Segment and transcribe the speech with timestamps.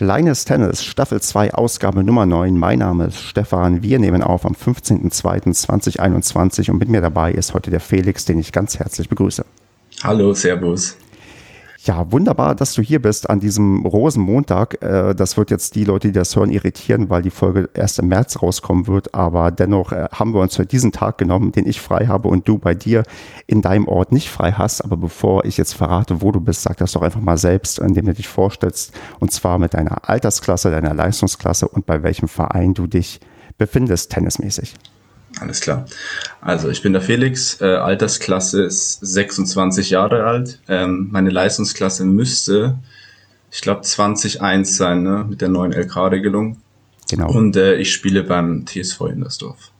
[0.00, 2.56] Kleines Tennis, Staffel 2, Ausgabe Nummer 9.
[2.56, 3.82] Mein Name ist Stefan.
[3.82, 8.50] Wir nehmen auf am 15.02.2021 und mit mir dabei ist heute der Felix, den ich
[8.50, 9.44] ganz herzlich begrüße.
[10.02, 10.96] Hallo, Servus.
[11.82, 14.82] Ja, wunderbar, dass du hier bist an diesem Rosenmontag.
[14.82, 18.08] Äh, das wird jetzt die Leute, die das hören, irritieren, weil die Folge erst im
[18.08, 19.14] März rauskommen wird.
[19.14, 22.46] Aber dennoch äh, haben wir uns für diesen Tag genommen, den ich frei habe und
[22.46, 23.02] du bei dir
[23.46, 24.82] in deinem Ort nicht frei hast.
[24.82, 28.04] Aber bevor ich jetzt verrate, wo du bist, sag das doch einfach mal selbst, indem
[28.04, 28.92] du dich vorstellst.
[29.18, 33.20] Und zwar mit deiner Altersklasse, deiner Leistungsklasse und bei welchem Verein du dich
[33.56, 34.74] befindest, tennismäßig.
[35.38, 35.86] Alles klar.
[36.40, 40.58] Also ich bin der Felix, äh, Altersklasse ist 26 Jahre alt.
[40.68, 42.78] Ähm, meine Leistungsklasse müsste,
[43.50, 46.58] ich glaube, 20.1 sein, ne, mit der neuen LK-Regelung.
[47.08, 47.30] Genau.
[47.30, 49.70] Und äh, ich spiele beim TSV Indersdorf.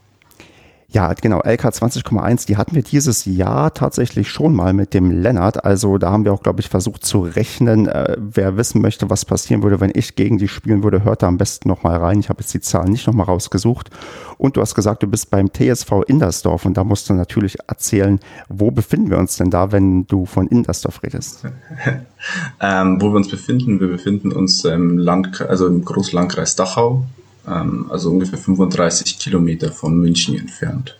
[0.92, 5.64] Ja, genau, LK 20,1, die hatten wir dieses Jahr tatsächlich schon mal mit dem Lennart.
[5.64, 7.86] Also da haben wir auch, glaube ich, versucht zu rechnen.
[7.86, 11.28] Äh, wer wissen möchte, was passieren würde, wenn ich gegen die spielen würde, hört da
[11.28, 12.18] am besten nochmal rein.
[12.18, 13.90] Ich habe jetzt die Zahlen nicht nochmal rausgesucht.
[14.36, 18.18] Und du hast gesagt, du bist beim TSV Indersdorf und da musst du natürlich erzählen,
[18.48, 21.44] wo befinden wir uns denn da, wenn du von Indersdorf redest?
[22.60, 27.04] ähm, wo wir uns befinden, wir befinden uns im Land, also im Großlandkreis Dachau,
[27.44, 30.96] also ungefähr 35 Kilometer von München entfernt.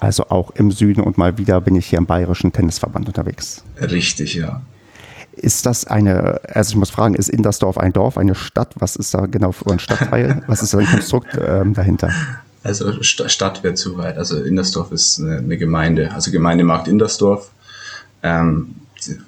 [0.00, 3.64] Also auch im Süden und mal wieder bin ich hier im Bayerischen Tennisverband unterwegs.
[3.80, 4.62] Richtig, ja.
[5.32, 8.74] Ist das eine, also ich muss fragen, ist Indersdorf ein Dorf, eine Stadt?
[8.78, 10.42] Was ist da genau für ein Stadtteil?
[10.46, 12.10] Was ist da ein Konstrukt ähm, dahinter?
[12.62, 14.18] Also Stadt wäre zu weit.
[14.18, 17.50] Also Indersdorf ist eine, eine Gemeinde, also Gemeindemarkt Indersdorf.
[18.22, 18.74] Ähm,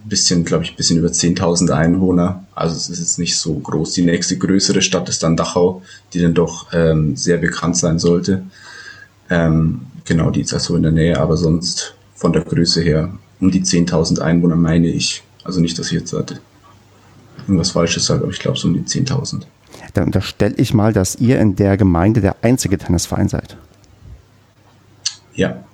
[0.04, 2.44] bisschen, glaube ich, bisschen über 10.000 Einwohner.
[2.54, 3.92] Also es ist jetzt nicht so groß.
[3.92, 5.82] Die nächste größere Stadt ist dann Dachau,
[6.12, 8.42] die dann doch ähm, sehr bekannt sein sollte.
[9.28, 13.50] Ähm, genau, die ist also in der Nähe, aber sonst von der Größe her um
[13.50, 15.22] die 10.000 Einwohner meine ich.
[15.44, 16.40] Also nicht, dass ich jetzt hatte
[17.46, 19.42] irgendwas Falsches sage, aber ich glaube so um die 10.000.
[19.94, 23.56] Dann unterstelle ich mal, dass ihr in der Gemeinde der einzige Tennisverein seid.
[25.34, 25.64] Ja.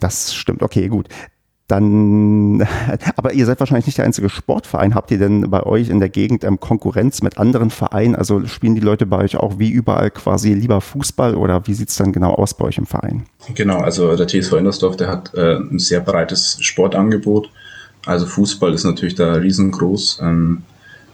[0.00, 1.08] Das stimmt, okay, gut
[1.70, 2.66] dann,
[3.16, 4.94] aber ihr seid wahrscheinlich nicht der einzige Sportverein.
[4.94, 8.14] Habt ihr denn bei euch in der Gegend ähm, Konkurrenz mit anderen Vereinen?
[8.14, 11.90] Also spielen die Leute bei euch auch wie überall quasi lieber Fußball oder wie sieht
[11.90, 13.24] es dann genau aus bei euch im Verein?
[13.54, 17.50] Genau, also der TSV Indersdorf, der hat äh, ein sehr breites Sportangebot.
[18.06, 20.20] Also Fußball ist natürlich da riesengroß.
[20.22, 20.62] Ähm,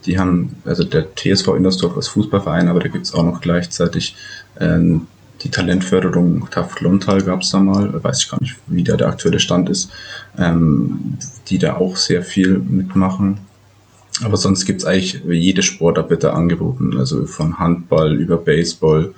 [0.06, 4.14] die haben, also der TSV Indersdorf als Fußballverein, aber da gibt es auch noch gleichzeitig
[4.58, 4.78] äh,
[5.46, 9.06] die Talentförderung Taft Lontal gab es da mal, weiß ich gar nicht, wie da der
[9.06, 9.90] aktuelle Stand ist,
[10.36, 13.38] ähm, die da auch sehr viel mitmachen.
[14.24, 19.14] Aber sonst gibt es eigentlich jede Sportart wird da angeboten, also von Handball über Baseball,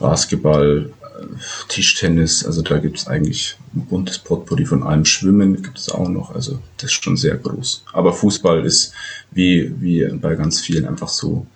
[0.00, 1.26] Basketball, äh,
[1.68, 5.04] Tischtennis, also da gibt es eigentlich ein buntes Potpourri von allem.
[5.04, 7.84] Schwimmen gibt es auch noch, also das ist schon sehr groß.
[7.92, 8.92] Aber Fußball ist
[9.30, 11.46] wie, wie bei ganz vielen einfach so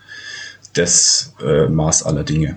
[0.74, 2.56] das äh, Maß aller Dinge.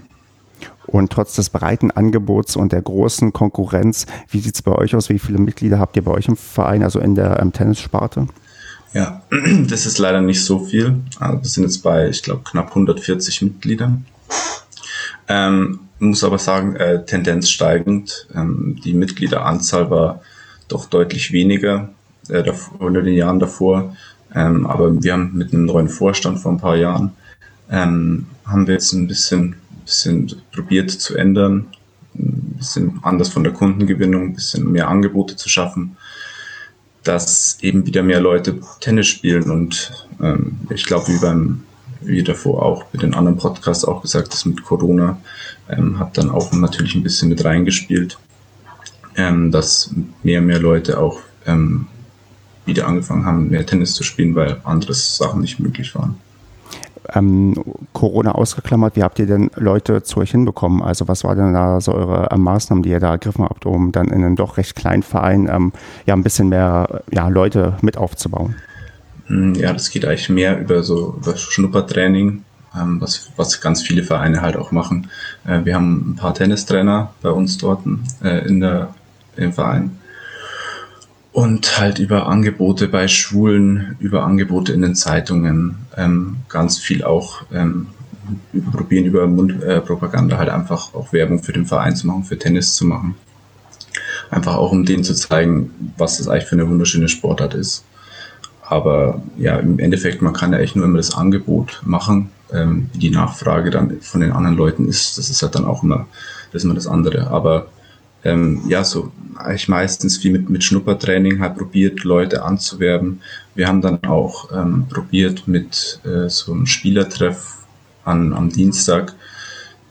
[0.86, 5.10] Und trotz des breiten Angebots und der großen Konkurrenz, wie sieht es bei euch aus?
[5.10, 8.28] Wie viele Mitglieder habt ihr bei euch im Verein, also in der ähm, Tennissparte?
[8.94, 9.24] Ja,
[9.68, 11.02] das ist leider nicht so viel.
[11.20, 14.06] Also wir sind jetzt bei, ich glaube, knapp 140 Mitgliedern.
[15.28, 18.28] Ähm, muss aber sagen, äh, Tendenz steigend.
[18.36, 20.22] Ähm, die Mitgliederanzahl war
[20.68, 21.90] doch deutlich weniger
[22.30, 23.96] äh, unter den Jahren davor.
[24.36, 27.14] Ähm, aber wir haben mit einem neuen Vorstand vor ein paar Jahren
[27.70, 31.68] ähm, haben wir jetzt ein bisschen bisschen probiert zu ändern,
[32.16, 35.98] ein bisschen anders von der Kundengewinnung, ein bisschen mehr Angebote zu schaffen,
[37.04, 41.64] dass eben wieder mehr Leute Tennis spielen und ähm, ich glaube, wie beim
[42.06, 45.22] wie davor auch mit den anderen Podcasts auch gesagt, das mit Corona
[45.70, 48.18] ähm, hat dann auch natürlich ein bisschen mit reingespielt,
[49.16, 49.92] ähm, dass
[50.22, 51.88] mehr und mehr Leute auch ähm,
[52.66, 56.20] wieder angefangen haben, mehr Tennis zu spielen, weil andere Sachen nicht möglich waren
[57.14, 57.56] ähm,
[57.94, 60.82] Corona ausgeklammert, wie habt ihr denn Leute zu euch hinbekommen?
[60.82, 63.92] Also was war denn da so eure äh, Maßnahmen, die ihr da ergriffen habt, um
[63.92, 65.74] dann in einem doch recht kleinen Verein ähm,
[66.06, 68.56] ja ein bisschen mehr ja, Leute mit aufzubauen?
[69.28, 72.44] Hm, ja, das geht eigentlich mehr über so über Schnuppertraining,
[72.76, 75.10] ähm, was, was ganz viele Vereine halt auch machen.
[75.46, 77.82] Äh, wir haben ein paar Tennistrainer bei uns dort
[78.24, 78.94] äh, in der,
[79.38, 79.98] im Verein
[81.34, 87.42] und halt über Angebote bei Schulen, über Angebote in den Zeitungen, ähm, ganz viel auch
[87.52, 87.88] ähm,
[88.72, 92.76] probieren über Mundpropaganda äh, halt einfach auch Werbung für den Verein zu machen, für Tennis
[92.76, 93.16] zu machen.
[94.30, 97.84] Einfach auch, um denen zu zeigen, was das eigentlich für eine wunderschöne Sportart ist.
[98.62, 102.30] Aber ja, im Endeffekt, man kann ja echt nur immer das Angebot machen.
[102.52, 106.08] Ähm, die Nachfrage dann von den anderen Leuten ist, das ist halt dann auch immer,
[106.52, 107.28] das ist immer das andere.
[107.28, 107.68] Aber
[108.24, 113.22] ähm, ja, so eigentlich meistens viel mit, mit Schnuppertraining halt probiert, Leute anzuwerben.
[113.56, 117.58] Wir haben dann auch ähm, probiert mit äh, so einem Spielertreff
[118.06, 119.14] an, am Dienstag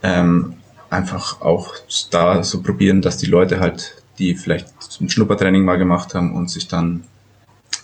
[0.02, 0.54] ähm,
[0.90, 1.74] einfach auch
[2.10, 4.68] da so probieren, dass die Leute halt, die vielleicht
[5.00, 7.04] ein Schnuppertraining mal gemacht haben und sich dann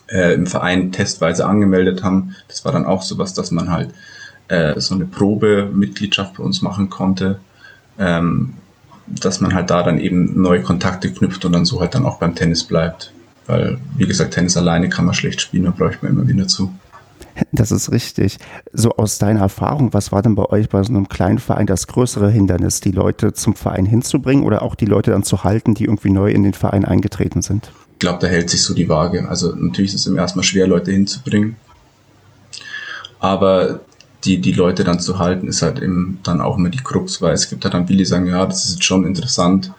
[0.09, 2.37] äh, im Verein testweise angemeldet haben.
[2.49, 3.91] Das war dann auch sowas, dass man halt
[4.49, 7.41] äh, so eine Probemitgliedschaft bei uns machen konnte.
[7.99, 8.55] Ähm,
[9.21, 12.19] dass man halt da dann eben neue Kontakte knüpft und dann so halt dann auch
[12.19, 13.13] beim Tennis bleibt.
[13.47, 16.73] Weil, wie gesagt, Tennis alleine kann man schlecht spielen, da bräuchte man immer wieder zu.
[17.53, 18.39] Das ist richtig.
[18.73, 21.87] So aus deiner Erfahrung, was war denn bei euch bei so einem kleinen Verein das
[21.87, 25.85] größere Hindernis, die Leute zum Verein hinzubringen oder auch die Leute dann zu halten, die
[25.85, 27.71] irgendwie neu in den Verein eingetreten sind?
[27.93, 29.29] Ich glaube, da hält sich so die Waage.
[29.29, 31.57] Also natürlich ist es im ersten Mal schwer, Leute hinzubringen.
[33.21, 33.81] Aber
[34.25, 37.35] die, die Leute dann zu halten, ist halt eben dann auch immer die Krux, weil
[37.35, 39.73] es gibt halt dann viele, die sagen, ja, das ist schon interessant,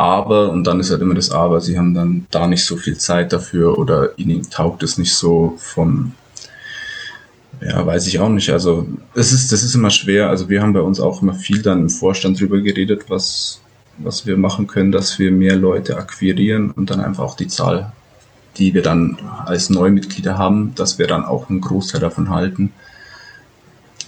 [0.00, 2.96] aber, und dann ist halt immer das Aber, sie haben dann da nicht so viel
[2.96, 6.12] Zeit dafür oder ihnen taugt es nicht so vom,
[7.60, 8.48] ja, weiß ich auch nicht.
[8.48, 10.30] Also, es ist, das ist immer schwer.
[10.30, 13.60] Also, wir haben bei uns auch immer viel dann im Vorstand drüber geredet, was,
[13.98, 17.92] was wir machen können, dass wir mehr Leute akquirieren und dann einfach auch die Zahl,
[18.56, 22.72] die wir dann als Neumitglieder haben, dass wir dann auch einen Großteil davon halten.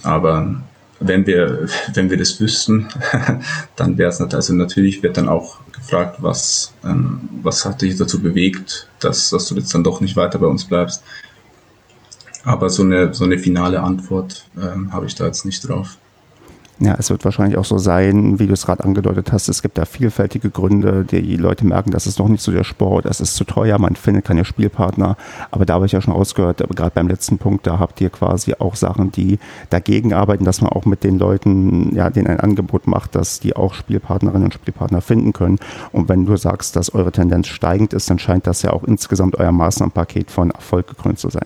[0.03, 0.61] Aber
[0.99, 2.87] wenn wir, wenn wir das wüssten,
[3.75, 7.97] dann wäre es natürlich, also natürlich wird dann auch gefragt, was, ähm, was hat dich
[7.97, 11.03] dazu bewegt, dass, dass du jetzt dann doch nicht weiter bei uns bleibst.
[12.45, 15.97] Aber so eine, so eine finale Antwort ähm, habe ich da jetzt nicht drauf.
[16.79, 19.47] Ja, es wird wahrscheinlich auch so sein, wie du es gerade angedeutet hast.
[19.47, 21.05] Es gibt da vielfältige Gründe.
[21.05, 23.95] Die Leute merken, das ist noch nicht so der Sport, es ist zu teuer, man
[23.95, 25.15] findet keine Spielpartner.
[25.51, 28.55] Aber da habe ich ja schon ausgehört, gerade beim letzten Punkt, da habt ihr quasi
[28.57, 29.37] auch Sachen, die
[29.69, 33.55] dagegen arbeiten, dass man auch mit den Leuten, ja, denen ein Angebot macht, dass die
[33.55, 35.59] auch Spielpartnerinnen und Spielpartner finden können.
[35.91, 39.37] Und wenn du sagst, dass eure Tendenz steigend ist, dann scheint das ja auch insgesamt
[39.37, 41.45] euer Maßnahmenpaket von Erfolg gekrönt zu sein.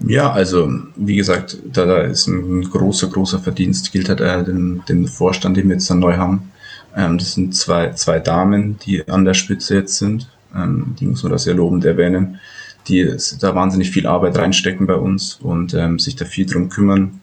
[0.00, 4.82] Ja, also wie gesagt, da, da ist ein großer, großer Verdienst, gilt halt äh, den,
[4.88, 6.52] den Vorstand, den wir jetzt dann neu haben.
[6.94, 10.28] Ähm, das sind zwei, zwei Damen, die an der Spitze jetzt sind.
[10.54, 12.40] Ähm, die muss man da sehr lobend erwähnen,
[12.88, 13.10] die
[13.40, 17.20] da wahnsinnig viel Arbeit reinstecken bei uns und ähm, sich da viel drum kümmern.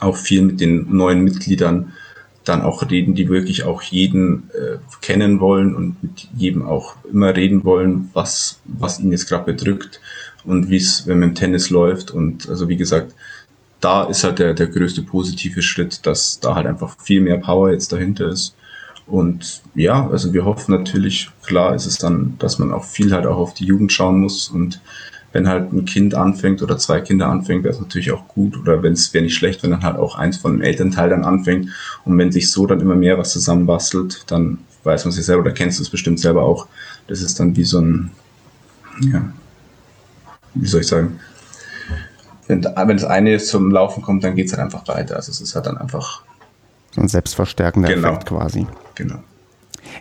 [0.00, 1.92] Auch viel mit den neuen Mitgliedern
[2.44, 7.34] dann auch reden, die wirklich auch jeden äh, kennen wollen und mit jedem auch immer
[7.34, 10.00] reden wollen, was, was ihn jetzt gerade bedrückt
[10.46, 12.10] und wie es, wenn man im Tennis läuft.
[12.10, 13.14] Und also wie gesagt,
[13.80, 17.70] da ist halt der, der größte positive Schritt, dass da halt einfach viel mehr Power
[17.70, 18.54] jetzt dahinter ist.
[19.06, 23.26] Und ja, also wir hoffen natürlich, klar ist es dann, dass man auch viel halt
[23.26, 24.48] auch auf die Jugend schauen muss.
[24.48, 24.80] Und
[25.32, 28.56] wenn halt ein Kind anfängt oder zwei Kinder anfängt, wäre es natürlich auch gut.
[28.56, 31.24] Oder wenn es wäre nicht schlecht, wenn dann halt auch eins von dem Elternteil dann
[31.24, 31.68] anfängt.
[32.04, 35.52] Und wenn sich so dann immer mehr was zusammenbastelt, dann weiß man sich selber oder
[35.52, 36.66] kennst du es bestimmt selber auch.
[37.06, 38.10] Das ist dann wie so ein,
[39.00, 39.32] ja,
[40.60, 41.20] wie soll ich sagen,
[42.48, 45.16] wenn, wenn das eine zum Laufen kommt, dann geht es halt einfach weiter.
[45.16, 46.22] Also es ist halt dann einfach.
[46.94, 48.08] So ein selbstverstärkender genau.
[48.08, 48.66] Effekt quasi.
[48.94, 49.18] Genau.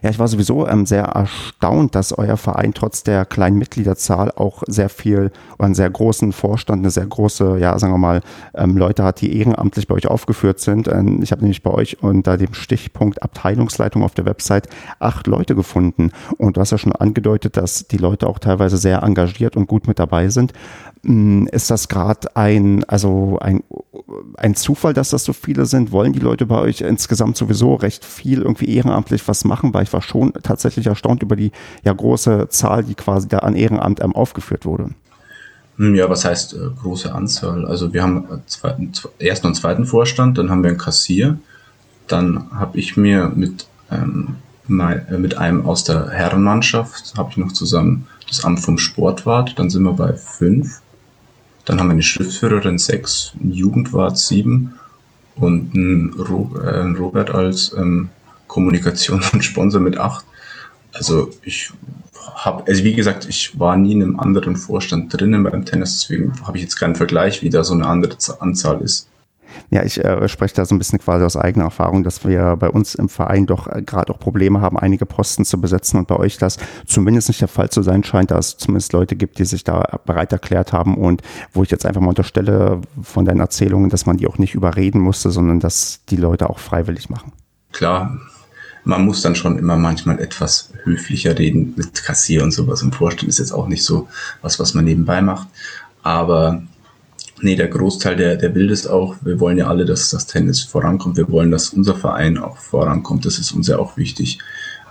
[0.02, 4.64] Ja, ich war sowieso ähm, sehr erstaunt, dass euer Verein trotz der kleinen Mitgliederzahl auch
[4.68, 8.22] sehr viel oder einen sehr großen Vorstand, eine sehr große, ja, sagen wir mal,
[8.54, 10.88] ähm, Leute hat, die ehrenamtlich bei euch aufgeführt sind.
[10.88, 14.68] Ähm, ich habe nämlich bei euch unter dem Stichpunkt Abteilungsleitung auf der Website
[15.00, 16.12] acht Leute gefunden.
[16.38, 19.88] Und du hast ja schon angedeutet, dass die Leute auch teilweise sehr engagiert und gut
[19.88, 20.54] mit dabei sind.
[21.06, 23.64] Hm, ist das gerade ein, also ein,
[24.38, 25.92] ein Zufall, dass das so viele sind?
[25.92, 29.74] Wollen die Leute bei euch insgesamt sowieso recht viel irgendwie ehrenamtlich was machen?
[29.74, 31.52] Weil ich war schon tatsächlich erstaunt über die
[31.84, 34.90] ja große Zahl, die quasi da an Ehrenamt ähm, aufgeführt wurde.
[35.78, 37.66] Hm, ja, was heißt äh, große Anzahl?
[37.68, 41.38] Also wir haben zweiten, ersten und zweiten Vorstand, dann haben wir einen Kassier,
[42.08, 47.38] dann habe ich mir mit, ähm, mein, äh, mit einem aus der Herrenmannschaft, habe ich
[47.38, 50.82] noch zusammen das Amt vom Sportwart, dann sind wir bei fünf.
[51.66, 54.76] Dann haben wir eine Schriftführerin sechs, einen Jugendwart sieben
[55.36, 58.10] und einen, äh, Robert als ähm,
[58.48, 60.26] Kommunikation und Sponsor mit acht.
[60.94, 61.72] Also ich
[62.36, 66.34] habe, also wie gesagt, ich war nie in einem anderen Vorstand drinnen beim Tennis, deswegen
[66.46, 69.08] habe ich jetzt keinen Vergleich, wie da so eine andere Anzahl ist.
[69.70, 72.70] Ja, ich äh, spreche da so ein bisschen quasi aus eigener Erfahrung, dass wir bei
[72.70, 76.16] uns im Verein doch äh, gerade auch Probleme haben, einige Posten zu besetzen und bei
[76.16, 79.46] euch das zumindest nicht der Fall zu sein scheint, dass es zumindest Leute gibt, die
[79.46, 81.22] sich da bereit erklärt haben und
[81.54, 85.00] wo ich jetzt einfach mal unterstelle von deinen Erzählungen, dass man die auch nicht überreden
[85.00, 87.32] musste, sondern dass die Leute auch freiwillig machen.
[87.72, 88.18] Klar,
[88.86, 92.84] man muss dann schon immer manchmal etwas höflicher reden mit Kassier und sowas.
[92.84, 94.08] Und Vorstand ist jetzt auch nicht so
[94.42, 95.48] was, was man nebenbei macht.
[96.04, 96.62] Aber
[97.42, 99.16] nee, der Großteil, der, der will das auch.
[99.22, 101.18] Wir wollen ja alle, dass das Tennis vorankommt.
[101.18, 103.26] Wir wollen, dass unser Verein auch vorankommt.
[103.26, 104.40] Das ist uns ja auch wichtig.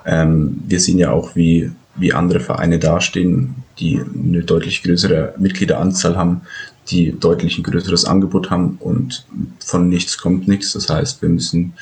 [0.07, 6.17] Ähm, wir sehen ja auch, wie, wie andere Vereine dastehen, die eine deutlich größere Mitgliederanzahl
[6.17, 6.43] haben,
[6.89, 9.27] die deutlich ein größeres Angebot haben und
[9.59, 10.75] von nichts kommt nichts.
[10.75, 11.75] Das heißt, wir müssen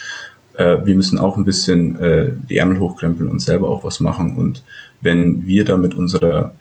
[0.54, 4.36] äh, wir müssen auch ein bisschen äh, die Ärmel hochkrempeln und selber auch was machen.
[4.36, 4.62] Und
[5.00, 6.54] wenn wir da mit unserer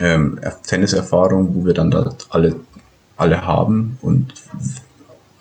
[0.00, 2.56] ähm, Tenniserfahrung, wo wir dann da alle,
[3.18, 4.32] alle haben und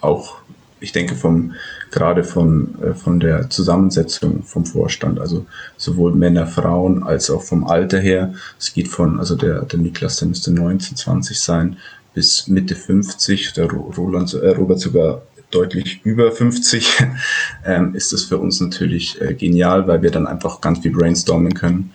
[0.01, 0.35] auch,
[0.79, 1.53] ich denke, vom
[1.91, 5.45] gerade von, äh, von der Zusammensetzung vom Vorstand, also
[5.77, 8.33] sowohl Männer, Frauen als auch vom Alter her.
[8.59, 11.77] Es geht von, also der, der Niklas, der müsste 19, 20 sein,
[12.13, 17.03] bis Mitte 50, der Roland, äh, Robert sogar deutlich über 50,
[17.65, 21.53] ähm, ist es für uns natürlich äh, genial, weil wir dann einfach ganz viel brainstormen
[21.53, 21.91] können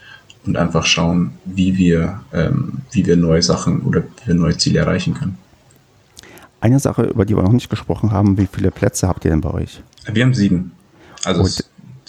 [0.47, 4.81] und einfach schauen, wie wir, ähm, wie wir neue Sachen oder wie wir neue Ziele
[4.81, 5.39] erreichen können.
[6.63, 9.41] Eine Sache, über die wir noch nicht gesprochen haben, wie viele Plätze habt ihr denn
[9.41, 9.83] bei euch?
[10.07, 10.71] Wir haben sieben.
[11.25, 11.65] Also und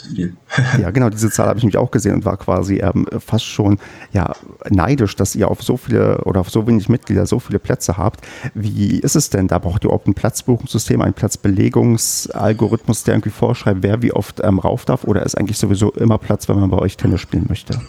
[0.06, 0.36] viel.
[0.80, 3.78] Ja, genau, diese Zahl habe ich nämlich auch gesehen und war quasi ähm, fast schon
[4.12, 4.34] ja,
[4.70, 8.22] neidisch, dass ihr auf so viele oder auf so wenig Mitglieder so viele Plätze habt.
[8.54, 9.48] Wie ist es denn?
[9.48, 14.60] Da braucht ihr auch ein Platzbuchungssystem, einen Platzbelegungsalgorithmus, der irgendwie vorschreibt, wer wie oft ähm,
[14.60, 17.80] rauf darf oder ist eigentlich sowieso immer Platz, wenn man bei euch Tennis spielen möchte?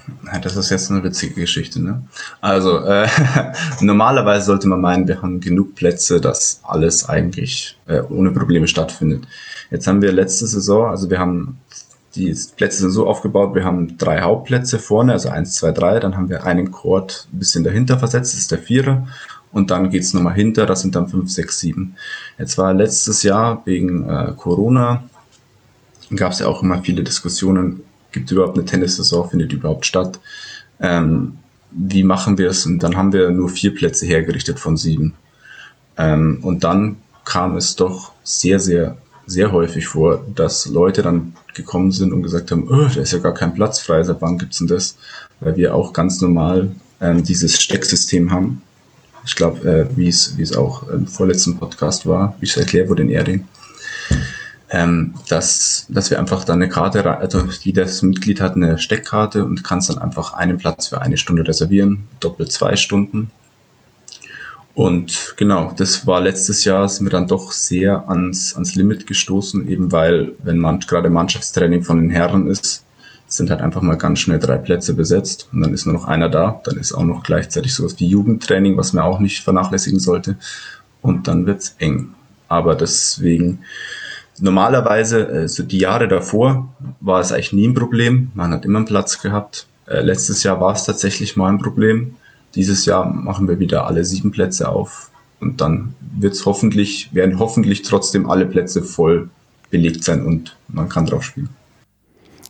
[0.43, 1.83] Das ist jetzt eine witzige Geschichte.
[1.83, 2.03] Ne?
[2.41, 3.09] Also äh,
[3.81, 9.27] normalerweise sollte man meinen, wir haben genug Plätze, dass alles eigentlich äh, ohne Probleme stattfindet.
[9.71, 11.59] Jetzt haben wir letzte Saison, also wir haben
[12.15, 16.17] die Plätze sind so aufgebaut, wir haben drei Hauptplätze vorne, also eins, zwei, drei, dann
[16.17, 19.07] haben wir einen Chord ein bisschen dahinter versetzt, das ist der Vierer,
[19.53, 21.95] und dann geht's nochmal hinter, das sind dann fünf, sechs, sieben.
[22.39, 25.05] Jetzt war letztes Jahr wegen äh, Corona,
[26.15, 30.19] gab es ja auch immer viele Diskussionen, gibt überhaupt eine Tennissaison, findet überhaupt statt,
[30.81, 31.39] ähm,
[31.71, 32.67] wie machen wir es?
[32.67, 35.15] Und dann haben wir nur vier Plätze hergerichtet von sieben.
[35.97, 41.93] Ähm, und dann kam es doch sehr, sehr sehr häufig vor, dass Leute dann gekommen
[41.93, 44.59] sind und gesagt haben, oh, da ist ja gar kein Platz frei, seit wann gibt's
[44.59, 44.97] denn das?
[45.41, 48.63] Weil wir auch ganz normal ähm, dieses Stecksystem haben.
[49.27, 53.11] Ich glaube, äh, wie es auch im vorletzten Podcast war, wie es erklärt wurde in
[53.11, 53.47] Erding,
[54.71, 59.65] ähm, dass, dass wir einfach dann eine Karte, also jedes Mitglied hat eine Steckkarte und
[59.65, 63.31] kann dann einfach einen Platz für eine Stunde reservieren, doppelt zwei Stunden.
[64.75, 69.69] Und genau, das war letztes Jahr, sind wir dann doch sehr ans, ans Limit gestoßen,
[69.69, 72.85] eben weil, wenn man gerade Mannschaftstraining von den Herren ist,
[73.29, 76.29] sind halt einfach mal ganz schnell drei Plätze besetzt und dann ist nur noch einer
[76.29, 76.61] da.
[76.65, 80.37] Dann ist auch noch gleichzeitig sowas wie Jugendtraining, was man auch nicht vernachlässigen sollte.
[81.03, 82.15] Und dann wird's eng.
[82.49, 83.61] Aber deswegen,
[84.41, 88.31] normalerweise, also die Jahre davor, war es eigentlich nie ein Problem.
[88.35, 89.67] Man hat immer einen Platz gehabt.
[89.87, 92.17] Äh, letztes Jahr war es tatsächlich mal ein Problem
[92.55, 97.83] dieses Jahr machen wir wieder alle sieben Plätze auf und dann wird's hoffentlich, werden hoffentlich
[97.83, 99.31] trotzdem alle Plätze voll
[99.71, 101.49] belegt sein und man kann drauf spielen.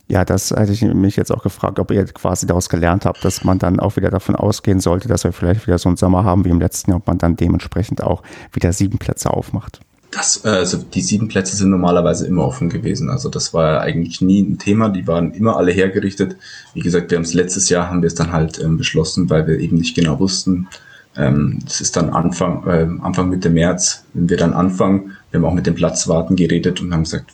[0.07, 3.43] Ja, das hätte ich mich jetzt auch gefragt, ob ihr quasi daraus gelernt habt, dass
[3.43, 6.45] man dann auch wieder davon ausgehen sollte, dass wir vielleicht wieder so einen Sommer haben
[6.45, 8.21] wie im letzten Jahr und man dann dementsprechend auch
[8.53, 9.79] wieder sieben Plätze aufmacht.
[10.15, 13.09] Das, also die sieben Plätze sind normalerweise immer offen gewesen.
[13.09, 14.87] Also das war eigentlich nie ein Thema.
[14.87, 16.37] Die waren immer alle hergerichtet.
[16.73, 19.45] Wie gesagt, wir haben es letztes Jahr haben wir es dann halt ähm, beschlossen, weil
[19.45, 20.69] wir eben nicht genau wussten.
[21.17, 25.17] Ähm, das ist dann Anfang, äh, Anfang Mitte März, wenn wir dann anfangen.
[25.31, 27.31] Wir haben auch mit dem Platzwarten geredet und haben gesagt,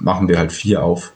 [0.00, 1.12] machen wir halt vier auf.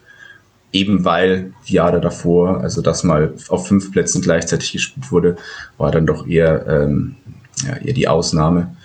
[0.73, 5.37] Eben weil die Jahre davor, also dass mal auf fünf Plätzen gleichzeitig gespielt wurde,
[5.79, 7.17] war dann doch eher, ähm,
[7.67, 8.77] ja, eher die Ausnahme.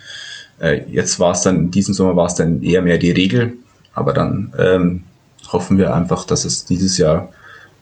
[0.59, 3.53] Äh, jetzt war es dann, in diesem Sommer war es dann eher mehr die Regel,
[3.93, 5.03] aber dann ähm,
[5.51, 7.29] hoffen wir einfach, dass es dieses Jahr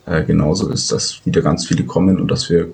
[0.06, 2.70] äh, genauso ist, dass wieder ganz viele kommen und dass wir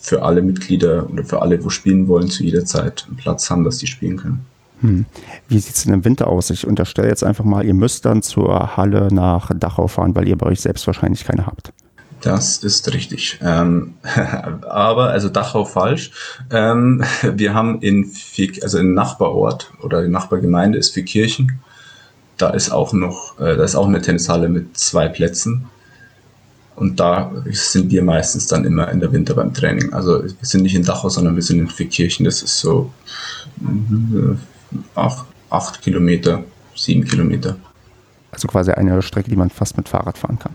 [0.00, 3.64] für alle Mitglieder oder für alle, wo spielen wollen, zu jeder Zeit einen Platz haben,
[3.64, 4.46] dass die spielen können.
[4.80, 5.06] Hm.
[5.48, 6.50] Wie sieht es denn im Winter aus?
[6.50, 10.36] Ich unterstelle jetzt einfach mal, ihr müsst dann zur Halle nach Dachau fahren, weil ihr
[10.36, 11.72] bei euch selbst wahrscheinlich keine habt.
[12.24, 13.38] Das ist richtig.
[13.42, 13.94] Ähm,
[14.62, 16.10] aber, also Dachau falsch.
[16.50, 18.10] Ähm, wir haben in,
[18.62, 21.60] also in Nachbarort oder in Nachbargemeinde ist Kirchen.
[22.38, 25.66] Da ist auch noch, äh, da ist auch eine Tennishalle mit zwei Plätzen.
[26.76, 29.92] Und da sind wir meistens dann immer in der Winter beim Training.
[29.92, 32.24] Also wir sind nicht in Dachau, sondern wir sind in Kirchen.
[32.24, 32.90] Das ist so
[33.60, 34.34] äh,
[34.94, 36.42] acht, acht Kilometer,
[36.74, 37.56] sieben Kilometer.
[38.32, 40.54] Also quasi eine Strecke, die man fast mit Fahrrad fahren kann.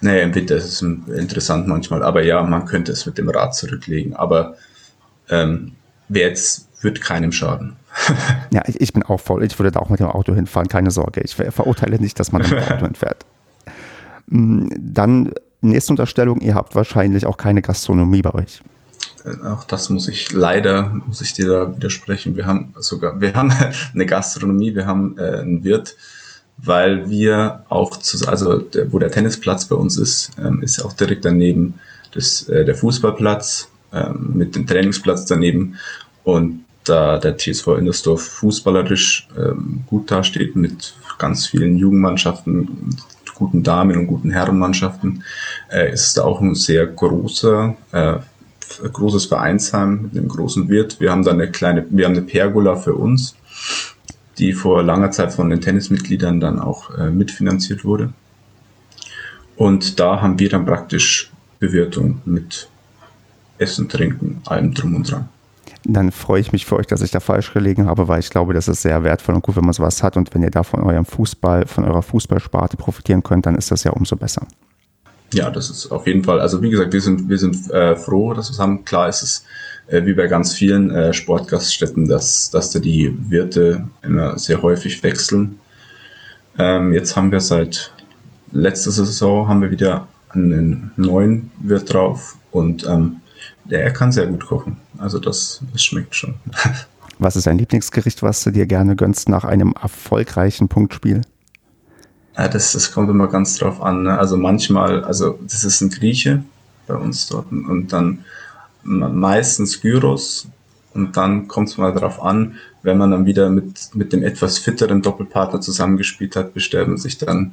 [0.00, 3.54] Naja, im Winter ist es interessant manchmal, aber ja, man könnte es mit dem Rad
[3.54, 4.14] zurücklegen.
[4.14, 4.56] Aber
[5.28, 5.72] ähm,
[6.08, 7.76] wer jetzt wird keinem schaden.
[8.50, 9.44] ja, ich, ich, bin auch voll.
[9.44, 11.20] Ich würde da auch mit dem Auto hinfahren, keine Sorge.
[11.20, 13.24] Ich verurteile nicht, dass man mit dem Auto hinfährt.
[14.26, 18.62] Mm, dann nächste Unterstellung, ihr habt wahrscheinlich auch keine Gastronomie bei euch.
[19.24, 22.36] Äh, auch das muss ich leider, muss ich dir da widersprechen.
[22.36, 23.52] Wir haben sogar, wir haben
[23.94, 25.96] eine Gastronomie, wir haben äh, einen Wirt,
[26.58, 30.92] weil wir auch zu, also der, wo der Tennisplatz bei uns ist, ähm, ist auch
[30.92, 31.74] direkt daneben
[32.12, 35.76] das, äh, der Fußballplatz ähm, mit dem Trainingsplatz daneben
[36.24, 42.96] und da der TSV Indersdorf fußballerisch ähm, gut dasteht mit ganz vielen Jugendmannschaften,
[43.34, 45.24] guten Damen und guten Herrenmannschaften,
[45.70, 48.14] äh, ist es da auch ein sehr großer, äh,
[48.92, 51.00] großes Vereinsheim mit einem großen Wirt.
[51.00, 53.36] Wir haben da eine kleine, wir haben eine Pergola für uns,
[54.38, 58.12] die vor langer Zeit von den Tennismitgliedern dann auch äh, mitfinanziert wurde.
[59.56, 62.68] Und da haben wir dann praktisch Bewirtung mit
[63.58, 65.28] Essen, Trinken, allem drum und dran
[65.84, 68.54] dann freue ich mich für euch, dass ich da falsch gelegen habe, weil ich glaube,
[68.54, 70.16] das ist sehr wertvoll und gut, wenn man sowas hat.
[70.16, 73.84] Und wenn ihr da von eurem Fußball, von eurer Fußballsparte profitieren könnt, dann ist das
[73.84, 74.46] ja umso besser.
[75.32, 76.40] Ja, das ist auf jeden Fall.
[76.40, 78.84] Also wie gesagt, wir sind, wir sind äh, froh, dass wir es haben.
[78.84, 79.44] Klar ist es
[79.86, 85.02] äh, wie bei ganz vielen äh, Sportgaststätten, dass, dass da die Wirte immer sehr häufig
[85.02, 85.58] wechseln.
[86.58, 87.92] Ähm, jetzt haben wir seit
[88.52, 93.16] letzter Saison haben wir wieder einen neuen Wirt drauf und ähm,
[93.64, 94.76] der kann sehr gut kochen.
[94.98, 96.34] Also das, das schmeckt schon.
[97.18, 101.20] Was ist dein Lieblingsgericht, was du dir gerne gönnst nach einem erfolgreichen Punktspiel?
[102.36, 104.04] Ja, das, das kommt immer ganz drauf an.
[104.04, 104.18] Ne?
[104.18, 106.42] Also manchmal, also das ist ein Grieche
[106.86, 108.24] bei uns dort und dann
[108.84, 110.48] meistens Gyros
[110.94, 114.58] und dann kommt es mal darauf an, wenn man dann wieder mit, mit dem etwas
[114.58, 117.52] fitteren Doppelpartner zusammengespielt hat, bestellt man sich dann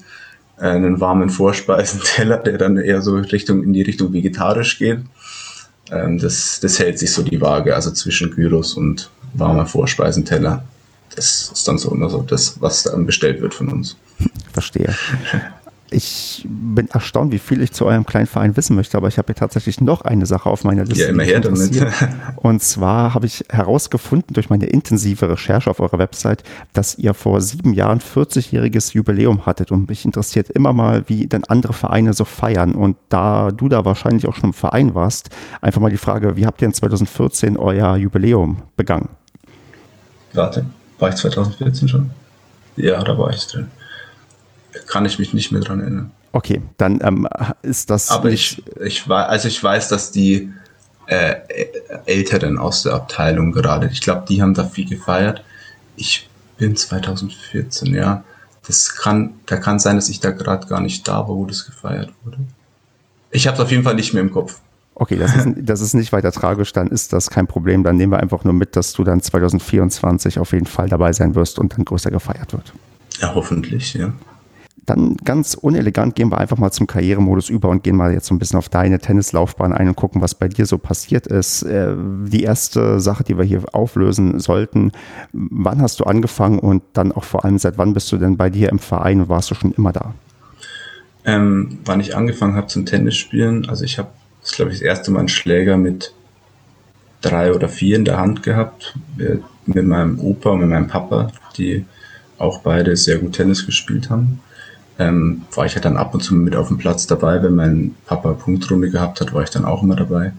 [0.58, 5.00] äh, einen warmen Vorspeisenteller, der dann eher so Richtung in die Richtung vegetarisch geht.
[5.92, 10.64] Ähm, das, das hält sich so die Waage, also zwischen Gyros und warmer Vorspeisenteller.
[11.16, 13.98] Das ist dann so immer so das, was dann bestellt wird von uns.
[14.54, 14.96] Verstehe.
[15.92, 19.28] Ich bin erstaunt, wie viel ich zu eurem kleinen Verein wissen möchte, aber ich habe
[19.28, 21.06] hier tatsächlich noch eine Sache auf meiner Liste.
[21.06, 21.72] Ja, immer her damit.
[22.36, 27.42] Und zwar habe ich herausgefunden durch meine intensive Recherche auf eurer Website, dass ihr vor
[27.42, 32.24] sieben Jahren 40-jähriges Jubiläum hattet und mich interessiert immer mal, wie denn andere Vereine so
[32.24, 32.76] feiern.
[32.76, 35.30] Und da du da wahrscheinlich auch schon im Verein warst,
[35.60, 39.10] einfach mal die Frage, wie habt ihr in 2014 euer Jubiläum begangen?
[40.34, 40.66] Warte,
[41.00, 42.12] war ich 2014 schon?
[42.76, 43.70] Ja, da war ich drin
[44.88, 46.12] kann ich mich nicht mehr dran erinnern.
[46.32, 47.28] Okay, dann ähm,
[47.62, 48.10] ist das.
[48.12, 50.52] Aber ich, ich weiß, also ich weiß, dass die
[51.08, 51.36] äh,
[52.06, 55.44] Älteren aus der Abteilung gerade, ich glaube, die haben da viel gefeiert.
[55.96, 58.24] Ich bin 2014, ja.
[58.68, 61.66] Das kann, da kann sein, dass ich da gerade gar nicht da war, wo das
[61.66, 62.38] gefeiert wurde.
[63.32, 64.60] Ich habe es auf jeden Fall nicht mehr im Kopf.
[65.00, 67.84] Okay, das ist, das ist nicht weiter tragisch, dann ist das kein Problem.
[67.84, 71.36] Dann nehmen wir einfach nur mit, dass du dann 2024 auf jeden Fall dabei sein
[71.36, 72.74] wirst und dann größer gefeiert wird.
[73.22, 74.12] Ja, hoffentlich, ja.
[74.86, 78.34] Dann ganz unelegant gehen wir einfach mal zum Karrieremodus über und gehen mal jetzt so
[78.34, 81.62] ein bisschen auf deine Tennislaufbahn ein und gucken, was bei dir so passiert ist.
[81.64, 84.92] Äh, die erste Sache, die wir hier auflösen sollten,
[85.32, 88.50] wann hast du angefangen und dann auch vor allem, seit wann bist du denn bei
[88.50, 90.14] dir im Verein und warst du schon immer da?
[91.24, 94.10] Ähm, wann ich angefangen habe zum Tennisspielen, also ich habe,
[94.42, 96.14] das glaube ich, das erste Mal einen Schläger mit
[97.22, 98.98] drei oder vier in der Hand gehabt,
[99.66, 101.86] mit meinem Opa und mit meinem Papa, die
[102.38, 104.42] auch beide sehr gut Tennis gespielt haben
[105.00, 107.42] ähm, war ich ja dann ab und zu mit auf dem Platz dabei.
[107.42, 110.34] Wenn mein Papa Punktrunde gehabt hat, war ich dann auch immer dabei.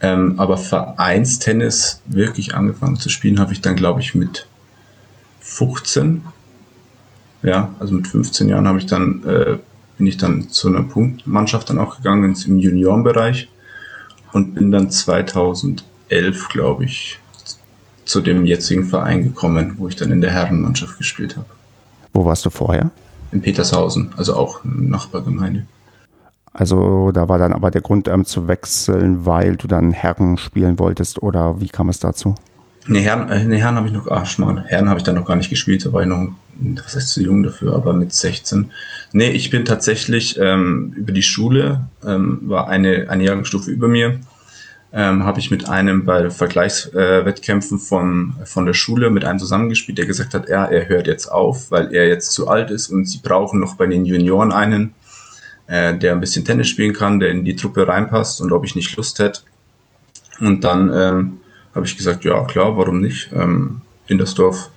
[0.00, 4.46] Ähm, aber Vereinstennis wirklich angefangen zu spielen, habe ich dann, glaube ich, mit
[5.40, 6.22] 15.
[7.42, 9.58] Ja, also mit 15 Jahren habe ich dann, äh,
[9.96, 13.48] bin ich dann zu einer Punktmannschaft dann auch gegangen im Juniorenbereich
[14.32, 17.18] und bin dann 2011, glaube ich,
[18.04, 21.46] zu dem jetzigen Verein gekommen, wo ich dann in der Herrenmannschaft gespielt habe.
[22.12, 22.90] Wo warst du vorher?
[23.34, 25.66] in Petershausen, also auch eine Nachbargemeinde.
[26.52, 30.78] Also da war dann aber der Grund ähm, zu wechseln, weil du dann Herren spielen
[30.78, 32.36] wolltest oder wie kam es dazu?
[32.86, 35.24] Ne, Herren, äh, nee, Herren habe ich noch, ach schmal, Herren habe ich dann noch
[35.24, 36.28] gar nicht gespielt, da war ich noch,
[36.84, 38.70] was heißt zu jung dafür, aber mit 16.
[39.12, 44.20] Nee, ich bin tatsächlich ähm, über die Schule, ähm, war eine, eine Jahrgangsstufe über mir,
[44.92, 49.98] ähm, habe ich mit einem bei Vergleichswettkämpfen äh, von, von der Schule mit einem zusammengespielt,
[49.98, 53.06] der gesagt hat, ja, er hört jetzt auf, weil er jetzt zu alt ist und
[53.06, 54.94] sie brauchen noch bei den Junioren einen,
[55.66, 58.76] äh, der ein bisschen Tennis spielen kann, der in die Truppe reinpasst und ob ich
[58.76, 59.40] nicht Lust hätte.
[60.40, 61.40] Und dann ähm,
[61.74, 63.30] habe ich gesagt, ja klar, warum nicht?
[63.32, 64.70] Ähm, Indersdorf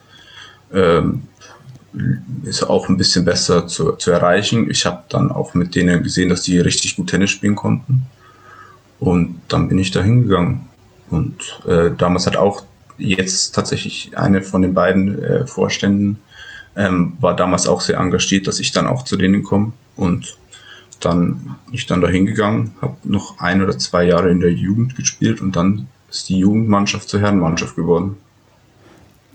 [0.74, 1.24] ähm,
[2.44, 4.70] ist auch ein bisschen besser zu, zu erreichen.
[4.70, 8.04] Ich habe dann auch mit denen gesehen, dass die richtig gut Tennis spielen konnten.
[9.00, 10.62] Und dann bin ich da hingegangen.
[11.10, 12.64] Und äh, damals hat auch
[12.98, 16.20] jetzt tatsächlich eine von den beiden äh, Vorständen
[16.76, 19.74] ähm, war damals auch sehr engagiert, dass ich dann auch zu denen komme.
[19.96, 20.38] Und
[21.00, 24.96] dann bin ich dann da hingegangen, habe noch ein oder zwei Jahre in der Jugend
[24.96, 28.18] gespielt und dann ist die Jugendmannschaft zur Herrenmannschaft geworden.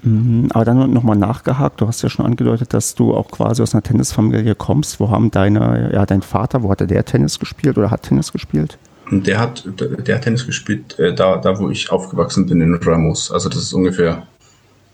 [0.02, 3.74] Mhm, aber dann nochmal nachgehakt, du hast ja schon angedeutet, dass du auch quasi aus
[3.74, 4.98] einer Tennisfamilie kommst.
[4.98, 8.32] Wo haben deine, ja, dein Vater, wo hat er der Tennis gespielt oder hat Tennis
[8.32, 8.78] gespielt?
[9.10, 13.30] Der hat, der hat Tennis gespielt, äh, da, da wo ich aufgewachsen bin in Ramos.
[13.30, 14.26] Also das ist ungefähr,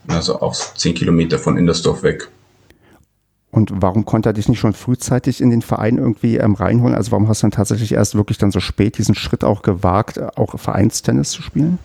[0.09, 2.29] also auch zehn Kilometer von Indersdorf weg.
[3.51, 6.94] Und warum konnte er dich nicht schon frühzeitig in den Verein irgendwie ähm, reinholen?
[6.94, 10.21] Also warum hast du dann tatsächlich erst wirklich dann so spät diesen Schritt auch gewagt,
[10.37, 11.79] auch Vereinstennis zu spielen?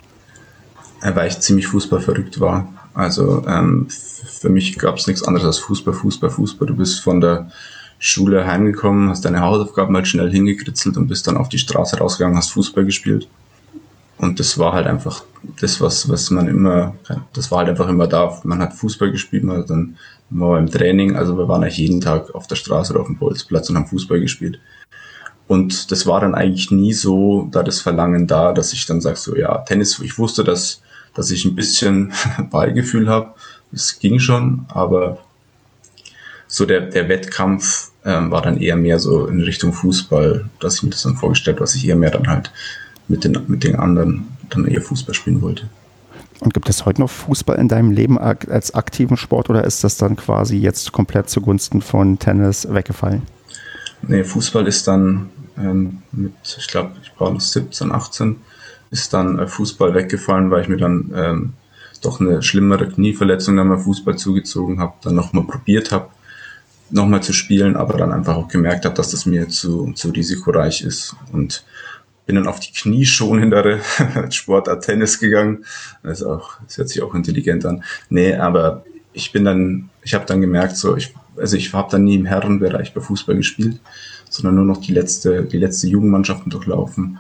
[1.01, 2.67] Weil ich ziemlich fußballverrückt war.
[2.93, 6.67] Also ähm, für mich gab es nichts anderes als Fußball, Fußball, Fußball.
[6.67, 7.49] Du bist von der
[7.99, 12.37] Schule heimgekommen, hast deine Hausaufgaben halt schnell hingekritzelt und bist dann auf die Straße rausgegangen,
[12.37, 13.27] hast Fußball gespielt.
[14.17, 15.23] Und das war halt einfach
[15.59, 16.95] das, was, was man immer,
[17.33, 18.39] das war halt einfach immer da.
[18.43, 19.97] Man hat Fußball gespielt, man hat dann
[20.29, 23.17] war im Training, also wir waren eigentlich jeden Tag auf der Straße oder auf dem
[23.17, 24.59] Bolzplatz und haben Fußball gespielt.
[25.47, 29.17] Und das war dann eigentlich nie so, da das Verlangen da, dass ich dann sage,
[29.17, 30.81] so ja, Tennis, ich wusste, dass,
[31.13, 32.13] dass ich ein bisschen
[32.51, 33.33] Ballgefühl habe.
[33.71, 35.19] Es ging schon, aber
[36.47, 40.83] so der, der Wettkampf ähm, war dann eher mehr so in Richtung Fußball, dass ich
[40.83, 42.51] mir das dann vorgestellt, was ich eher mehr dann halt
[43.07, 45.69] mit den, mit den anderen dann eher Fußball spielen wollte.
[46.39, 49.97] Und gibt es heute noch Fußball in deinem Leben als aktiven Sport oder ist das
[49.97, 53.21] dann quasi jetzt komplett zugunsten von Tennis weggefallen?
[54.01, 58.35] Nee, Fußball ist dann ähm, mit, ich glaube, ich war noch 17, 18,
[58.93, 61.53] ist dann äh, Fußball weggefallen, weil ich mir dann ähm,
[62.01, 66.09] doch eine schlimmere Knieverletzung dann beim Fußball zugezogen habe, dann nochmal probiert habe,
[66.91, 70.83] nochmal zu spielen, aber dann einfach auch gemerkt habe, dass das mir zu, zu risikoreich
[70.83, 71.15] ist.
[71.31, 71.65] Und
[72.25, 73.81] bin dann auf die knieschonendere
[74.29, 75.65] Sportart Tennis gegangen.
[76.03, 77.83] Das, ist auch, das hört sich auch intelligent an.
[78.09, 82.03] Nee, aber ich bin dann, ich habe dann gemerkt, so ich, also ich habe dann
[82.03, 83.79] nie im Herrenbereich bei Fußball gespielt,
[84.29, 87.19] sondern nur noch die letzte, die letzte Jugendmannschaften durchlaufen.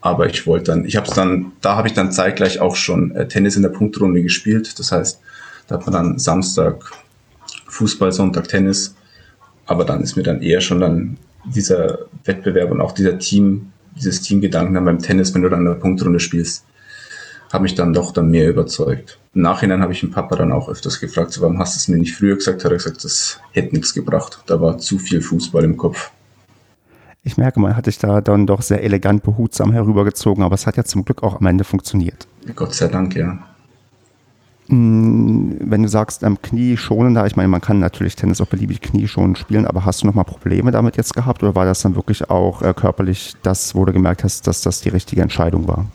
[0.00, 3.10] Aber ich wollte dann, ich habe es dann, da habe ich dann zeitgleich auch schon
[3.16, 4.78] äh, Tennis in der Punktrunde gespielt.
[4.78, 5.20] Das heißt,
[5.66, 6.92] da hat man dann Samstag
[7.66, 8.94] Fußball, Sonntag Tennis.
[9.66, 14.22] Aber dann ist mir dann eher schon dann dieser Wettbewerb und auch dieser Team, dieses
[14.22, 16.64] Teamgedanken dann beim Tennis, wenn du dann in der Punktrunde spielst,
[17.52, 19.18] hat mich dann doch dann mehr überzeugt.
[19.34, 21.88] Im Nachhinein habe ich den Papa dann auch öfters gefragt, so, warum hast du es
[21.88, 22.64] mir nicht früher gesagt?
[22.64, 24.42] Hat er gesagt, das hätte nichts gebracht.
[24.46, 26.10] Da war zu viel Fußball im Kopf.
[27.22, 30.76] Ich merke, man hat dich da dann doch sehr elegant behutsam herübergezogen, aber es hat
[30.76, 32.26] ja zum Glück auch am Ende funktioniert.
[32.54, 33.38] Gott sei Dank, ja.
[34.68, 38.46] Hm, wenn du sagst, am Knie schonen da, ich meine, man kann natürlich Tennis auch
[38.46, 41.80] beliebig Knie schonen spielen, aber hast du nochmal Probleme damit jetzt gehabt oder war das
[41.80, 45.66] dann wirklich auch äh, körperlich das, wo du gemerkt hast, dass das die richtige Entscheidung
[45.66, 45.86] war?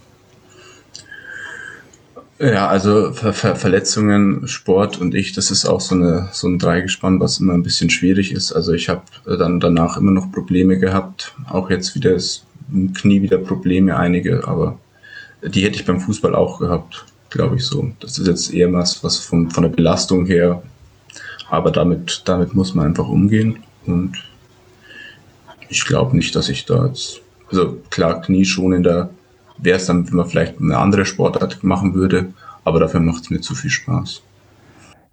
[2.40, 6.60] Ja, also Ver Ver Verletzungen, Sport und ich, das ist auch so, eine, so ein
[6.60, 8.52] Dreigespann, was immer ein bisschen schwierig ist.
[8.52, 13.22] Also ich habe dann danach immer noch Probleme gehabt, auch jetzt wieder ist im Knie
[13.22, 14.80] wieder Probleme, einige, aber
[15.44, 17.92] die hätte ich beim Fußball auch gehabt glaube ich so.
[18.00, 20.64] Das ist jetzt eher was, was von, von der Belastung her,
[21.50, 24.24] aber damit, damit muss man einfach umgehen und
[25.68, 29.10] ich glaube nicht, dass ich da jetzt, also klar, knieschonender
[29.58, 33.30] wäre es dann, wenn man vielleicht eine andere Sportart machen würde, aber dafür macht es
[33.30, 34.22] mir zu viel Spaß.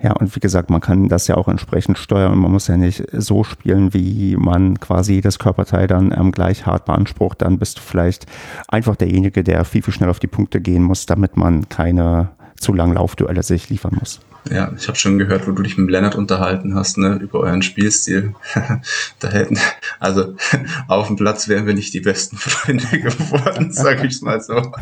[0.03, 2.38] Ja, und wie gesagt, man kann das ja auch entsprechend steuern.
[2.38, 6.87] Man muss ja nicht so spielen, wie man quasi jedes Körperteil dann ähm, gleich hart
[6.87, 7.42] beansprucht.
[7.42, 8.24] Dann bist du vielleicht
[8.68, 12.72] einfach derjenige, der viel, viel schnell auf die Punkte gehen muss, damit man keine zu
[12.72, 14.20] langen Laufduelle sich liefern muss.
[14.48, 17.62] Ja, ich habe schon gehört, wo du dich mit Lennart unterhalten hast, ne, über euren
[17.62, 18.35] Spielstil.
[19.18, 19.59] da hätten,
[19.98, 20.35] also
[20.88, 24.72] auf dem Platz wären wir nicht die besten Freunde geworden, sag ich mal so.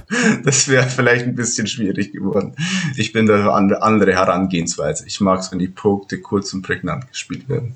[0.45, 2.55] Das wäre vielleicht ein bisschen schwierig geworden.
[2.97, 5.07] Ich bin da eine andere Herangehensweise.
[5.07, 7.75] Ich mag es, wenn die Punkte kurz und prägnant gespielt werden.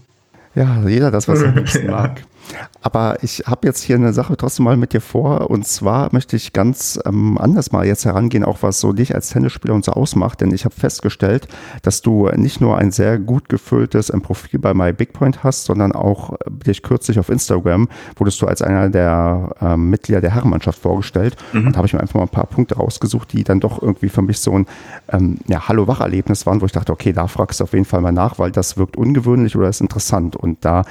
[0.55, 1.91] Ja, jeder das, was er ja.
[1.91, 2.23] mag.
[2.81, 5.51] Aber ich habe jetzt hier eine Sache trotzdem mal mit dir vor.
[5.51, 9.31] Und zwar möchte ich ganz ähm, anders mal jetzt herangehen, auch was so dich als
[9.31, 10.41] Tennisspieler und so ausmacht.
[10.41, 11.49] Denn ich habe festgestellt,
[11.83, 16.33] dass du nicht nur ein sehr gut gefülltes ähm, Profil bei MyBigPoint hast, sondern auch
[16.33, 21.37] äh, dich kürzlich auf Instagram wurdest du als einer der ähm, Mitglieder der Herrenmannschaft vorgestellt.
[21.53, 21.67] Mhm.
[21.67, 24.09] Und da habe ich mir einfach mal ein paar Punkte rausgesucht, die dann doch irgendwie
[24.09, 24.67] für mich so ein
[25.11, 28.13] ähm, ja, Hallo-Wach-Erlebnis waren, wo ich dachte, okay, da fragst du auf jeden Fall mal
[28.13, 30.37] nach, weil das wirkt ungewöhnlich oder ist interessant.
[30.37, 30.85] Und da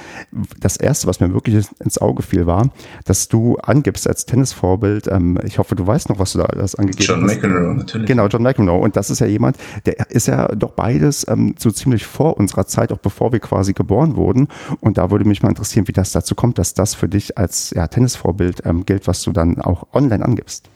[0.58, 2.70] das Erste, was mir wirklich wirklich ins Auge fiel, war,
[3.04, 6.74] dass du angibst als Tennisvorbild, ähm, ich hoffe, du weißt noch, was du da alles
[6.74, 7.42] angegeben John hast.
[7.42, 8.06] John McEnroe, natürlich.
[8.06, 8.80] Genau, John McEnroe.
[8.80, 12.66] Und das ist ja jemand, der ist ja doch beides ähm, so ziemlich vor unserer
[12.66, 14.48] Zeit, auch bevor wir quasi geboren wurden.
[14.80, 17.70] Und da würde mich mal interessieren, wie das dazu kommt, dass das für dich als
[17.70, 20.68] ja, Tennisvorbild ähm, gilt, was du dann auch online angibst.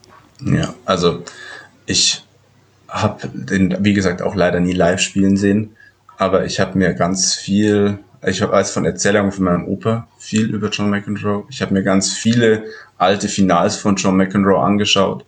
[0.45, 1.23] Ja, also
[1.87, 2.25] ich
[2.89, 5.77] habe den, wie gesagt, auch leider nie live spielen sehen,
[6.19, 10.69] aber ich habe mir ganz viel, ich als von Erzählungen von meinem Opa viel über
[10.69, 11.45] John McEnroe.
[11.49, 12.65] Ich habe mir ganz viele
[12.99, 15.25] alte Finals von John McEnroe angeschaut.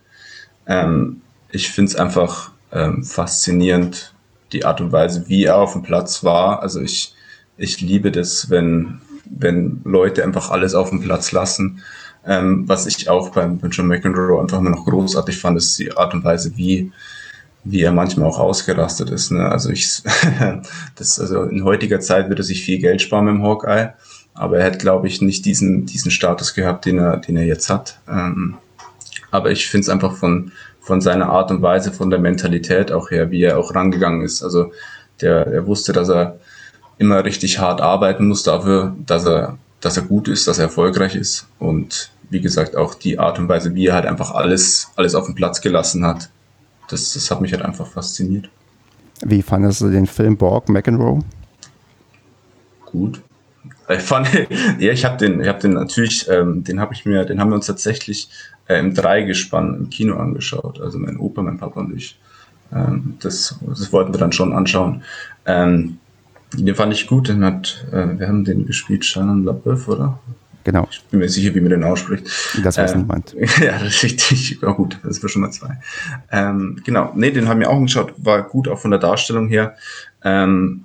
[0.66, 4.14] Ähm, ich finde es einfach ähm, faszinierend,
[4.52, 6.60] die Art und Weise, wie er auf dem Platz war.
[6.60, 7.14] Also ich,
[7.56, 11.82] ich liebe das, wenn, wenn Leute einfach alles auf dem Platz lassen.
[12.26, 15.96] Ähm, was ich auch beim, beim John McEnroe einfach immer noch großartig fand, ist die
[15.96, 16.90] Art und Weise, wie,
[17.70, 19.30] wie er manchmal auch ausgerastet ist.
[19.30, 19.46] Ne?
[19.48, 20.02] Also ich,
[20.96, 23.92] das, also in heutiger Zeit würde sich viel Geld sparen mit dem Hawkeye,
[24.34, 27.68] aber er hat, glaube ich, nicht diesen, diesen Status gehabt, den er, den er jetzt
[27.68, 27.98] hat.
[28.08, 28.56] Ähm,
[29.30, 33.10] aber ich finde es einfach von, von seiner Art und Weise, von der Mentalität auch
[33.10, 34.42] her, wie er auch rangegangen ist.
[34.42, 34.72] Also
[35.20, 36.38] der, er wusste, dass er
[36.96, 41.14] immer richtig hart arbeiten muss dafür, dass er, dass er gut ist, dass er erfolgreich
[41.14, 41.46] ist.
[41.58, 45.26] Und wie gesagt, auch die Art und Weise, wie er halt einfach alles, alles auf
[45.26, 46.30] den Platz gelassen hat,
[46.88, 48.48] das, das hat mich halt einfach fasziniert.
[49.24, 51.20] Wie fandest du den Film Borg McEnroe?
[52.86, 53.20] Gut.
[53.88, 54.28] Ich fand,
[54.78, 57.50] ja, ich habe den, ich habe den natürlich, ähm, den habe ich mir, den haben
[57.50, 58.28] wir uns tatsächlich
[58.66, 60.80] äh, im Dreigespann im Kino angeschaut.
[60.80, 62.18] Also mein Opa, mein Papa und ich.
[62.72, 65.02] Ähm, das, das wollten wir dann schon anschauen.
[65.46, 65.98] Ähm,
[66.54, 67.28] den fand ich gut.
[67.28, 70.18] Den hat, äh, wir haben den gespielt, Shannon LaBeouf, oder?
[70.64, 70.86] Genau.
[70.90, 72.26] Ich bin mir sicher, wie man den ausspricht.
[72.62, 73.34] Das weiß ähm, niemand.
[73.60, 74.58] Ja, das ist richtig.
[74.60, 75.78] Ja, gut, das ist schon mal zwei.
[76.30, 77.12] Ähm, genau.
[77.14, 78.12] Nee, den haben wir auch angeschaut.
[78.18, 79.76] War gut, auch von der Darstellung her.
[80.24, 80.84] Ähm,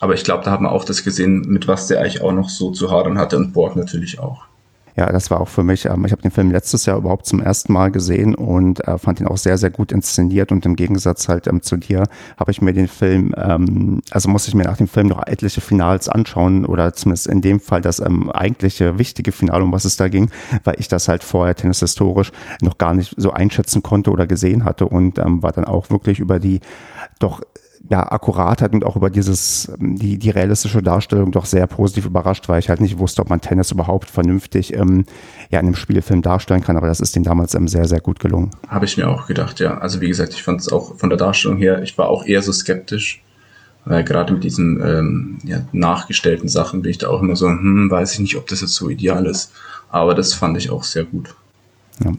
[0.00, 2.48] aber ich glaube, da haben wir auch das gesehen, mit was der eigentlich auch noch
[2.48, 4.46] so zu hadern hatte und Borg natürlich auch.
[4.94, 7.40] Ja, das war auch für mich, ähm, ich habe den Film letztes Jahr überhaupt zum
[7.40, 11.28] ersten Mal gesehen und äh, fand ihn auch sehr, sehr gut inszeniert und im Gegensatz
[11.28, 12.04] halt ähm, zu dir
[12.36, 15.62] habe ich mir den Film, ähm, also muss ich mir nach dem Film noch etliche
[15.62, 19.96] Finals anschauen oder zumindest in dem Fall das ähm, eigentliche wichtige Finale, um was es
[19.96, 20.30] da ging,
[20.64, 24.86] weil ich das halt vorher tennishistorisch noch gar nicht so einschätzen konnte oder gesehen hatte
[24.86, 26.60] und ähm, war dann auch wirklich über die
[27.18, 27.40] doch
[27.90, 32.48] ja, Akkuratheit und auch über dieses, ähm, die, die realistische Darstellung doch sehr positiv überrascht,
[32.48, 35.04] weil ich halt nicht wusste, ob man Tennis überhaupt vernünftig ähm,
[35.50, 38.20] ja, in einem Spielfilm darstellen kann, aber das ist denen damals ähm, sehr, sehr gut
[38.20, 38.50] gelungen.
[38.68, 39.78] Habe ich mir auch gedacht, ja.
[39.78, 42.42] Also wie gesagt, ich fand es auch von der Darstellung her, ich war auch eher
[42.42, 43.22] so skeptisch,
[43.84, 47.90] weil gerade mit diesen ähm, ja, nachgestellten Sachen bin ich da auch immer so, hm,
[47.90, 49.52] weiß ich nicht, ob das jetzt so ideal ist.
[49.90, 51.34] Aber das fand ich auch sehr gut.
[52.02, 52.12] Ja.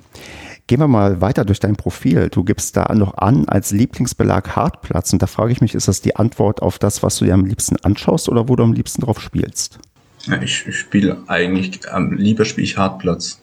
[0.68, 2.30] Gehen wir mal weiter durch dein Profil.
[2.30, 5.12] Du gibst da noch an als Lieblingsbelag Hartplatz.
[5.12, 7.46] Und da frage ich mich, ist das die Antwort auf das, was du dir am
[7.46, 9.80] liebsten anschaust oder wo du am liebsten drauf spielst?
[10.26, 13.42] Ja, ich, spiele eigentlich, am lieber spiele ich Hartplatz.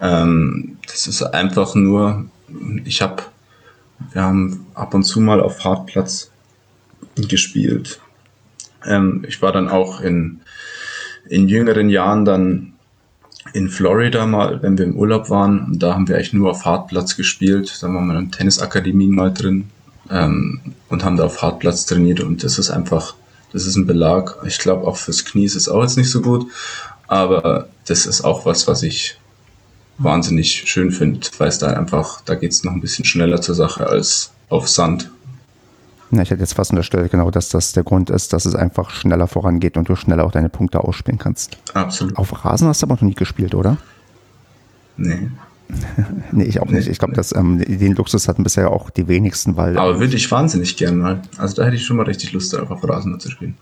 [0.00, 2.24] Ähm, das ist einfach nur,
[2.84, 3.22] ich habe,
[4.12, 6.30] wir haben ab und zu mal auf Hartplatz
[7.14, 8.00] gespielt.
[8.84, 10.40] Ähm, ich war dann auch in,
[11.28, 12.72] in jüngeren Jahren dann
[13.52, 15.78] in Florida mal, wenn wir im Urlaub waren.
[15.78, 17.78] Da haben wir eigentlich nur auf Hartplatz gespielt.
[17.80, 19.70] Da waren wir in Tennisakademien mal drin
[20.10, 22.20] ähm, und haben da auf Hartplatz trainiert.
[22.20, 23.14] Und das ist einfach,
[23.52, 24.36] das ist ein Belag.
[24.46, 26.50] Ich glaube, auch fürs Knie ist es auch jetzt nicht so gut.
[27.06, 29.16] Aber das ist auch was, was ich
[29.98, 33.54] wahnsinnig schön finde, weil es da einfach, da geht es noch ein bisschen schneller zur
[33.54, 35.10] Sache als auf Sand.
[36.10, 38.90] Na, ich hätte jetzt fast unterstellt, genau, dass das der Grund ist, dass es einfach
[38.90, 41.56] schneller vorangeht und du schneller auch deine Punkte ausspielen kannst.
[41.72, 42.16] Absolut.
[42.16, 43.76] Auf Rasen hast du aber noch nie gespielt, oder?
[44.96, 45.30] Nee.
[46.32, 46.88] nee, ich auch nicht.
[46.88, 47.38] Ich glaube, nee.
[47.38, 49.78] ähm, den Luxus hatten bisher auch die wenigsten, weil.
[49.78, 51.22] Aber würde ich wahnsinnig gern mal.
[51.38, 53.56] Also da hätte ich schon mal richtig Lust, darauf auf Rasen zu spielen.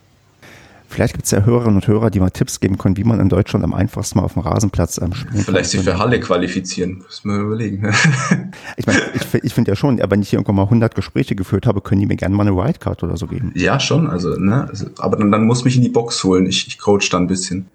[0.90, 3.28] Vielleicht gibt es ja Hörerinnen und Hörer, die mal Tipps geben können, wie man in
[3.28, 7.30] Deutschland am einfachsten mal auf dem Rasenplatz ähm, spielen Vielleicht sich für Halle qualifizieren, müssen
[7.30, 7.86] wir überlegen.
[8.76, 11.66] ich meine, ich, ich finde ja schon, wenn ich hier irgendwann mal 100 Gespräche geführt
[11.66, 13.52] habe, können die mir gerne mal eine Wildcard oder so geben.
[13.54, 16.66] Ja, schon, also, ne, also, aber dann, dann muss mich in die Box holen, ich,
[16.66, 17.66] ich coach dann ein bisschen.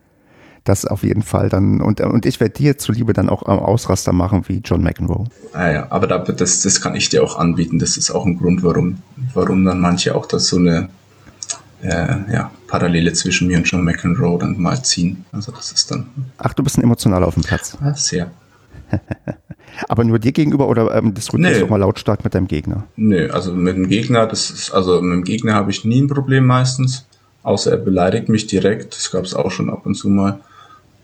[0.64, 4.46] Das auf jeden Fall dann, und, und ich werde dir zuliebe dann auch Ausraster machen
[4.48, 5.26] wie John McEnroe.
[5.52, 8.40] Ah ja, aber da, das, das kann ich dir auch anbieten, das ist auch ein
[8.40, 8.98] Grund, warum,
[9.34, 10.90] warum dann manche auch das so eine
[11.84, 15.26] äh, ja, Parallele zwischen mir und John McEnroe dann mal ziehen.
[15.32, 16.08] Also das ist dann.
[16.38, 17.78] Ach, du bist ein emotionaler auf dem Platz.
[17.82, 18.32] Ja, sehr.
[19.90, 21.60] Aber nur dir gegenüber oder ähm, diskutierst nee.
[21.60, 22.84] du auch mal lautstark mit deinem Gegner?
[22.96, 26.08] Nö, also mit dem Gegner, das ist, also mit dem Gegner habe ich nie ein
[26.08, 27.06] Problem meistens.
[27.42, 28.96] Außer er beleidigt mich direkt.
[28.96, 30.40] Das gab es auch schon ab und zu mal.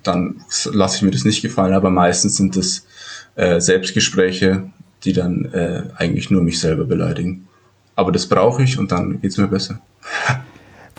[0.03, 2.85] Dann lasse ich mir das nicht gefallen, aber meistens sind es
[3.35, 4.69] äh, Selbstgespräche,
[5.03, 7.47] die dann äh, eigentlich nur mich selber beleidigen.
[7.95, 9.81] Aber das brauche ich und dann geht es mir besser.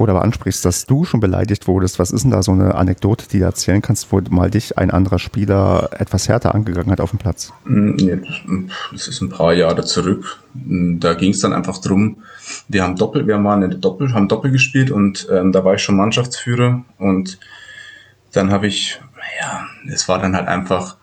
[0.00, 2.74] wo du aber ansprichst, dass du schon beleidigt wurdest, was ist denn da so eine
[2.74, 7.00] Anekdote, die du erzählen kannst, wo mal dich ein anderer Spieler etwas härter angegangen hat
[7.00, 7.52] auf dem Platz?
[7.64, 7.96] Mm,
[8.92, 10.40] das ist ein paar Jahre zurück.
[10.54, 12.16] Mm, da ging es dann einfach drum,
[12.68, 15.74] wir haben Doppel, wir waren in der Doppel, haben Doppel gespielt und ähm, da war
[15.74, 17.38] ich schon Mannschaftsführer und
[18.32, 19.00] dann habe ich,
[19.40, 20.96] ja, es war dann halt einfach,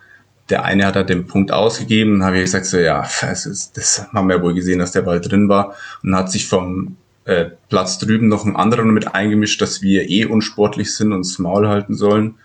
[0.49, 4.07] der eine hat halt den Punkt ausgegeben, habe ich gesagt, so ja, das, ist, das
[4.13, 6.95] haben wir ja wohl gesehen, dass der Ball drin war und hat sich vom
[7.27, 11.39] äh, Platz drüben noch ein anderer mit eingemischt, dass wir eh unsportlich sind und das
[11.39, 12.35] Maul halten sollen,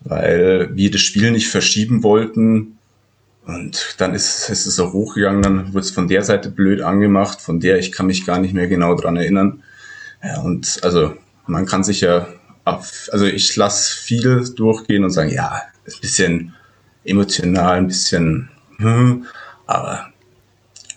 [0.00, 2.78] weil wir das Spiel nicht verschieben wollten.
[3.44, 7.42] Und dann ist, ist es auch hochgegangen, dann wurde es von der Seite blöd angemacht,
[7.42, 9.62] von der ich kann mich gar nicht mehr genau dran erinnern.
[10.22, 11.14] Ja, und also
[11.46, 12.26] man kann sich ja,
[12.64, 16.54] auf, also ich lasse viel durchgehen und sagen, ja, ist ein bisschen
[17.04, 19.26] emotional, ein bisschen, hm,
[19.66, 20.06] aber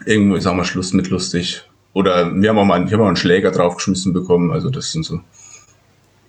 [0.06, 1.67] irgendwo ist auch mal Schluss mit lustig.
[1.98, 4.52] Oder wir haben auch mal, ich habe auch einen Schläger draufgeschmissen bekommen.
[4.52, 5.20] Also das sind so,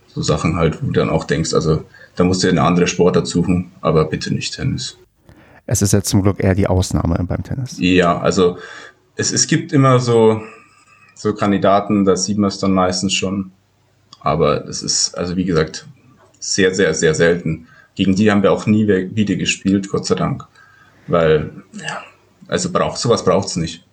[0.07, 1.85] so Sachen halt, wo du dann auch denkst, also
[2.17, 4.97] da musst du eine andere Sportart suchen, aber bitte nicht Tennis.
[5.67, 7.77] Es ist jetzt zum Glück eher die Ausnahme beim Tennis.
[7.79, 8.57] Ja, also
[9.17, 10.41] es, es gibt immer so,
[11.15, 13.51] so Kandidaten, da sieht man es dann meistens schon.
[14.21, 15.87] Aber es ist, also wie gesagt,
[16.41, 17.67] sehr, sehr, sehr selten.
[17.95, 20.47] Gegen die haben wir auch nie wieder gespielt, Gott sei Dank.
[21.09, 22.05] Weil, ja,
[22.47, 23.85] also braucht, sowas braucht es nicht.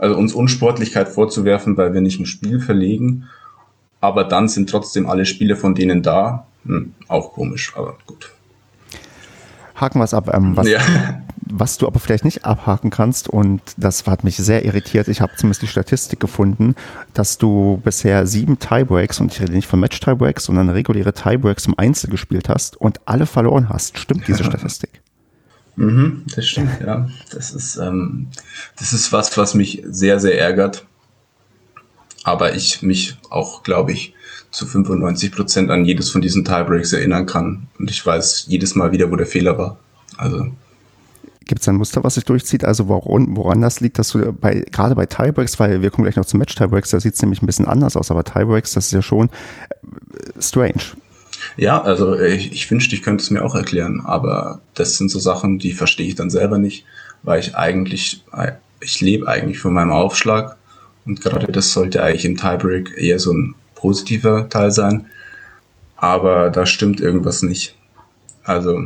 [0.00, 3.28] Also uns Unsportlichkeit vorzuwerfen, weil wir nicht ein Spiel verlegen,
[4.00, 6.46] aber dann sind trotzdem alle Spiele von denen da.
[6.64, 8.30] Hm, auch komisch, aber gut.
[9.74, 10.30] Haken wir es ab.
[10.32, 10.80] Ähm, was, ja.
[11.42, 15.32] was du aber vielleicht nicht abhaken kannst, und das hat mich sehr irritiert, ich habe
[15.36, 16.74] zumindest die Statistik gefunden,
[17.12, 21.78] dass du bisher sieben Tiebreaks, und ich rede nicht von Match-Tiebreaks, sondern reguläre Tiebreaks im
[21.78, 23.98] Einzel gespielt hast und alle verloren hast.
[23.98, 24.99] Stimmt diese Statistik?
[25.76, 27.08] Mhm, das stimmt, ja.
[27.32, 28.28] Das ist, ähm,
[28.78, 30.86] das ist was, was mich sehr, sehr ärgert.
[32.22, 34.14] Aber ich mich auch, glaube ich,
[34.50, 37.68] zu 95 Prozent an jedes von diesen Tiebreaks erinnern kann.
[37.78, 39.78] Und ich weiß jedes Mal wieder, wo der Fehler war.
[40.16, 40.50] Also
[41.46, 42.64] Gibt es ein Muster, was sich durchzieht?
[42.64, 46.14] Also woran, woran das liegt, dass du bei, gerade bei Tiebreaks, weil wir kommen gleich
[46.14, 48.92] noch zum Match-Tiebreaks, da sieht es nämlich ein bisschen anders aus, aber Tiebreaks, das ist
[48.92, 50.82] ja schon äh, strange.
[51.56, 55.18] Ja, also ich, ich wünschte, ich könnte es mir auch erklären, aber das sind so
[55.18, 56.84] Sachen, die verstehe ich dann selber nicht,
[57.22, 58.24] weil ich eigentlich,
[58.80, 60.56] ich lebe eigentlich von meinem Aufschlag
[61.04, 65.06] und gerade das sollte eigentlich im Tiebreak eher so ein positiver Teil sein,
[65.96, 67.74] aber da stimmt irgendwas nicht.
[68.44, 68.82] Also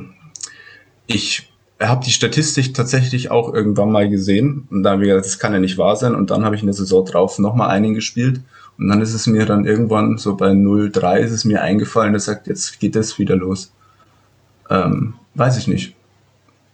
[1.07, 1.49] ich
[1.81, 5.53] habe die Statistik tatsächlich auch irgendwann mal gesehen und dann habe ich gesagt, das kann
[5.53, 8.41] ja nicht wahr sein und dann habe ich in der Saison drauf nochmal einen gespielt
[8.79, 12.21] und dann ist es mir dann irgendwann so bei 0,3 ist es mir eingefallen, der
[12.21, 13.73] sagt, jetzt geht das wieder los.
[14.69, 15.95] Ähm, weiß ich nicht.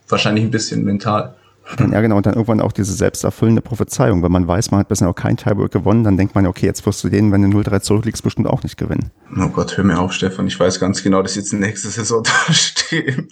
[0.09, 1.35] Wahrscheinlich ein bisschen mental.
[1.79, 2.17] Ja, genau.
[2.17, 4.23] Und dann irgendwann auch diese selbsterfüllende Prophezeiung.
[4.23, 6.85] Wenn man weiß, man hat bisher noch kein Tiebreak gewonnen, dann denkt man, okay, jetzt
[6.85, 9.11] wirst du den, wenn du 0-3 zurückliegst, bestimmt auch nicht gewinnen.
[9.37, 10.47] Oh Gott, hör mir auf, Stefan.
[10.47, 13.29] Ich weiß ganz genau, dass ich jetzt nächste Saison da stehe im,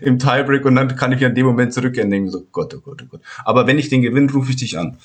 [0.00, 2.80] im Tiebreak und dann kann ich an dem Moment zurückgehen und denken so, Gott, oh
[2.80, 3.20] Gott, oh Gott.
[3.44, 4.96] Aber wenn ich den gewinne, rufe ich dich an.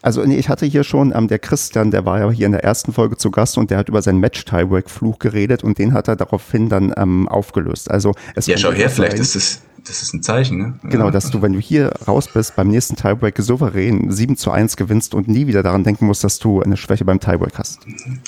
[0.00, 2.64] Also nee, ich hatte hier schon, ähm, der Christian, der war ja hier in der
[2.64, 6.16] ersten Folge zu Gast und der hat über seinen Match-Tiebreak-Fluch geredet und den hat er
[6.16, 7.90] daraufhin dann ähm, aufgelöst.
[7.90, 10.74] Also es Ja, schau her, vielleicht ist es das ist ein Zeichen, ne?
[10.84, 14.76] Genau, dass du, wenn du hier raus bist, beim nächsten Tiebreak souverän 7 zu 1
[14.76, 17.80] gewinnst und nie wieder daran denken musst, dass du eine Schwäche beim Tiebreak hast.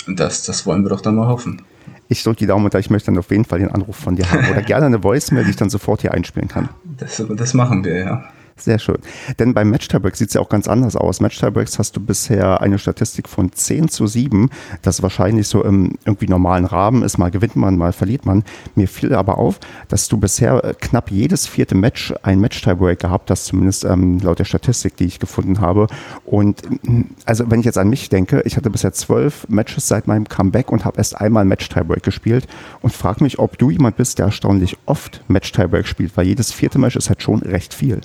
[0.07, 1.61] Das, das wollen wir doch dann mal hoffen.
[2.09, 4.31] Ich drücke die Daumen, da ich möchte dann auf jeden Fall den Anruf von dir
[4.31, 4.49] haben.
[4.49, 6.69] Oder gerne eine Voicemail, die ich dann sofort hier einspielen kann.
[6.97, 8.23] Das, das machen wir, ja.
[8.59, 8.97] Sehr schön.
[9.37, 11.21] Denn beim Match-Tiebreaks sieht es ja auch ganz anders aus.
[11.21, 14.49] Match-Tiebreaks hast du bisher eine Statistik von 10 zu 7,
[14.81, 17.19] das wahrscheinlich so im irgendwie normalen Rahmen ist.
[17.19, 18.43] Mal gewinnt man, mal verliert man.
[18.73, 23.29] Mir fiel aber auf, dass du bisher äh, knapp jedes vierte Match ein Match-Tiebreak gehabt
[23.29, 25.87] hast, zumindest ähm, laut der Statistik, die ich gefunden habe.
[26.25, 30.07] Und mm, also wenn ich jetzt an mich denke, ich hatte bisher zwölf Matches seit
[30.07, 32.47] meinem Comeback und habe erst einmal Match-Tiebreak gespielt
[32.81, 36.79] und frage mich, ob du jemand bist, der erstaunlich oft Match-Tiebreak spielt, weil jedes vierte
[36.79, 38.01] Match ist halt schon recht viel.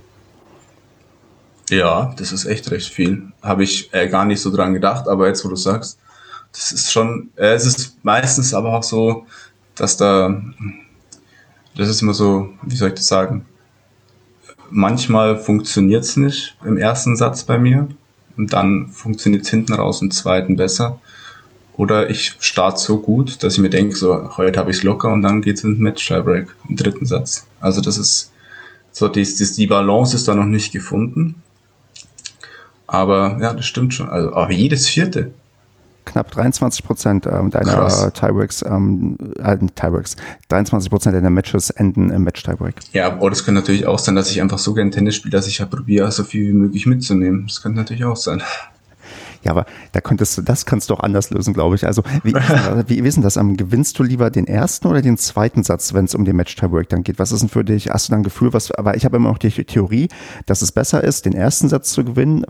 [1.73, 3.33] Ja, das ist echt recht viel.
[3.41, 5.99] Habe ich äh, gar nicht so dran gedacht, aber jetzt, wo du sagst,
[6.53, 9.25] das ist schon, äh, es ist meistens aber auch so,
[9.75, 10.39] dass da,
[11.75, 13.47] das ist immer so, wie soll ich das sagen,
[14.69, 17.89] manchmal funktioniert es nicht im ersten Satz bei mir
[18.37, 21.01] und dann funktioniert es hinten raus im zweiten besser.
[21.79, 25.11] Oder ich starte so gut, dass ich mir denke, so, heute habe ich es locker
[25.11, 27.47] und dann geht es ins Match-Tiebreak im dritten Satz.
[27.61, 28.31] Also das ist
[28.91, 31.42] so, die, die, die Balance ist da noch nicht gefunden.
[32.93, 34.11] Aber ja, das stimmt schon.
[34.11, 35.33] Also, aber jedes vierte.
[36.05, 40.17] Knapp 23 Prozent ähm, deiner Tiebreaks, ähm, äh, Tiebreaks,
[40.49, 42.75] 23 Prozent deiner Matches enden im Match-Tiebreak.
[42.93, 45.47] Ja, aber das könnte natürlich auch sein, dass ich einfach so gerne Tennis spiele, dass
[45.47, 47.47] ich ja probiere, so viel wie möglich mitzunehmen.
[47.47, 48.43] Das könnte natürlich auch sein.
[49.43, 51.87] Ja, aber da könntest du, das kannst du auch anders lösen, glaube ich.
[51.87, 52.33] Also, wie,
[52.87, 53.37] wie ist denn das?
[53.37, 56.89] Um, gewinnst du lieber den ersten oder den zweiten Satz, wenn es um den Match-Tiebreak
[56.89, 57.19] dann geht?
[57.19, 57.91] Was ist denn für dich?
[57.91, 60.09] Hast du dann ein Gefühl, was, aber ich habe immer noch die Theorie,
[60.47, 62.45] dass es besser ist, den ersten Satz zu gewinnen.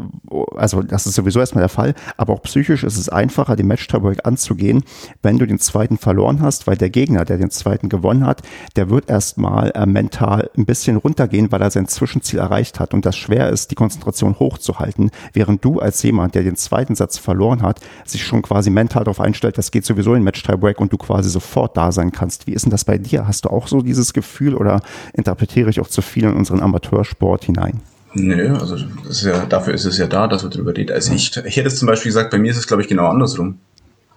[0.56, 1.94] Also, das ist sowieso erstmal der Fall.
[2.16, 4.84] Aber auch psychisch ist es einfacher, den Match-Tiebreak anzugehen,
[5.22, 8.42] wenn du den zweiten verloren hast, weil der Gegner, der den zweiten gewonnen hat,
[8.76, 13.06] der wird erstmal äh, mental ein bisschen runtergehen, weil er sein Zwischenziel erreicht hat und
[13.06, 17.62] das schwer ist, die Konzentration hochzuhalten, während du als jemand, der den zweiten Satz verloren
[17.62, 20.98] hat, sich schon quasi mental darauf einstellt, das geht sowieso in Match Tiebreak und du
[20.98, 22.46] quasi sofort da sein kannst.
[22.46, 23.26] Wie ist denn das bei dir?
[23.26, 24.80] Hast du auch so dieses Gefühl oder
[25.12, 27.80] interpretiere ich auch zu viel in unseren Amateursport hinein?
[28.14, 28.76] Nö, also
[29.08, 30.92] ist ja, dafür ist es ja da, dass wir darüber reden.
[30.92, 33.06] Also ich, ich hätte es zum Beispiel gesagt, bei mir ist es, glaube ich, genau
[33.06, 33.58] andersrum.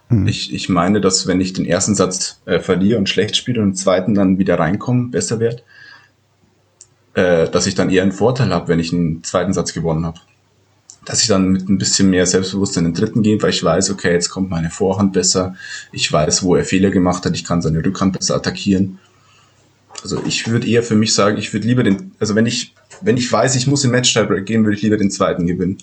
[0.10, 0.28] Hm.
[0.28, 3.70] Ich, ich meine, dass wenn ich den ersten Satz äh, verliere und schlecht spiele und
[3.70, 5.64] den zweiten dann wieder reinkomme, besser wird,
[7.14, 10.20] äh, dass ich dann eher einen Vorteil habe, wenn ich einen zweiten Satz gewonnen habe.
[11.06, 13.92] Dass ich dann mit ein bisschen mehr Selbstbewusstsein in den dritten gehe, weil ich weiß,
[13.92, 15.56] okay, jetzt kommt meine Vorhand besser,
[15.92, 18.98] ich weiß, wo er Fehler gemacht hat, ich kann seine Rückhand besser attackieren.
[20.02, 23.18] Also ich würde eher für mich sagen, ich würde lieber den, also wenn ich, wenn
[23.18, 25.78] ich weiß, ich muss in Match-Tiebreak gehen, würde ich lieber den zweiten gewinnen.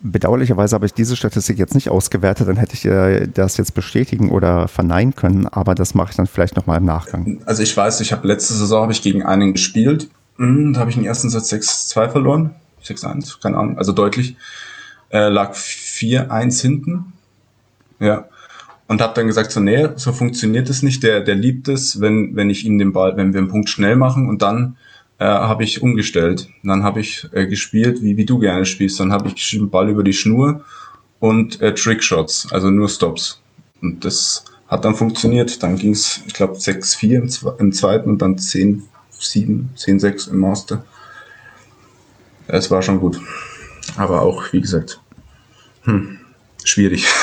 [0.00, 4.30] Bedauerlicherweise habe ich diese Statistik jetzt nicht ausgewertet, dann hätte ich äh, das jetzt bestätigen
[4.30, 7.40] oder verneinen können, aber das mache ich dann vielleicht nochmal im Nachgang.
[7.44, 10.90] Also ich weiß, ich habe letzte Saison habe ich gegen einen gespielt, hm, da habe
[10.90, 12.54] ich den ersten Satz 6-2 verloren,
[12.86, 14.36] 6-1, keine Ahnung, also deutlich,
[15.10, 17.12] äh, lag 4-1 hinten,
[18.00, 18.28] ja,
[18.88, 22.36] und habe dann gesagt so, nee, so funktioniert es nicht, der, der liebt es, wenn,
[22.36, 24.76] wenn ich ihm den Ball, wenn wir einen Punkt schnell machen und dann
[25.18, 26.48] äh, habe ich umgestellt.
[26.62, 29.00] Und dann habe ich äh, gespielt, wie, wie du gerne spielst.
[29.00, 30.64] Dann habe ich den Ball über die Schnur
[31.20, 33.40] und äh, Trickshots, also nur Stops.
[33.82, 35.62] Und das hat dann funktioniert.
[35.62, 38.82] Dann ging es, ich glaube, 6-4 im, im, zweiten und dann 10-7,
[39.76, 40.84] 10-6 im Master.
[42.48, 43.20] Es war schon gut.
[43.96, 45.00] Aber auch, wie gesagt,
[45.84, 46.18] hm,
[46.64, 47.06] schwierig.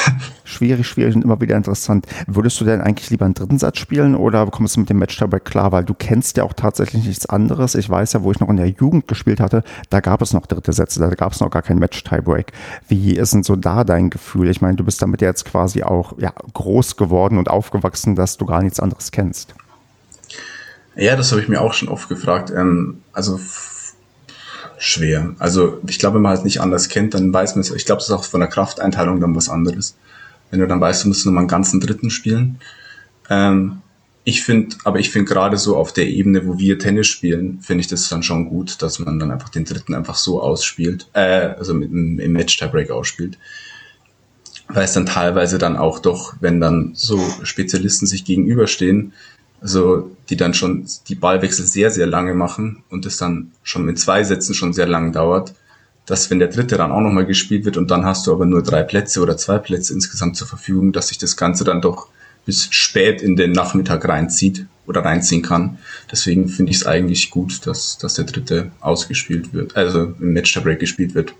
[0.45, 2.05] Schwierig, schwierig und immer wieder interessant.
[2.27, 5.17] Würdest du denn eigentlich lieber einen dritten Satz spielen oder kommst du mit dem Match
[5.17, 5.71] dabei klar?
[5.71, 7.73] Weil du kennst ja auch tatsächlich nichts anderes.
[7.73, 10.45] Ich weiß ja, wo ich noch in der Jugend gespielt hatte, da gab es noch
[10.45, 12.51] dritte Sätze, da gab es noch gar kein Match-Tiebreak.
[12.87, 14.49] Wie ist denn so da dein Gefühl?
[14.49, 18.45] Ich meine, du bist damit jetzt quasi auch ja, groß geworden und aufgewachsen, dass du
[18.45, 19.55] gar nichts anderes kennst.
[20.95, 22.51] Ja, das habe ich mir auch schon oft gefragt.
[22.55, 23.39] Ähm, also
[24.83, 25.33] schwer.
[25.39, 27.71] Also ich glaube, wenn man halt nicht anders kennt, dann weiß man es.
[27.71, 29.95] Ich glaube, es ist auch von der Krafteinteilung dann was anderes.
[30.51, 32.59] Wenn du dann weißt, du musst nur mal einen ganzen Dritten spielen.
[33.29, 33.81] Ähm,
[34.25, 37.81] ich finde, aber ich finde gerade so auf der Ebene, wo wir Tennis spielen, finde
[37.81, 41.53] ich das dann schon gut, dass man dann einfach den Dritten einfach so ausspielt, äh,
[41.57, 43.37] also mit, im Match-Tiebreak ausspielt.
[44.67, 49.13] Weil es dann teilweise dann auch doch, wenn dann so Spezialisten sich gegenüberstehen,
[49.63, 53.97] also die dann schon die Ballwechsel sehr, sehr lange machen und es dann schon mit
[53.97, 55.53] zwei Sätzen schon sehr lang dauert,
[56.05, 58.61] dass wenn der dritte dann auch nochmal gespielt wird und dann hast du aber nur
[58.61, 62.09] drei Plätze oder zwei Plätze insgesamt zur Verfügung, dass sich das Ganze dann doch
[62.45, 65.77] bis spät in den Nachmittag reinzieht oder reinziehen kann.
[66.11, 70.79] Deswegen finde ich es eigentlich gut, dass, dass der dritte ausgespielt wird, also im Match-Break
[70.79, 71.33] gespielt wird.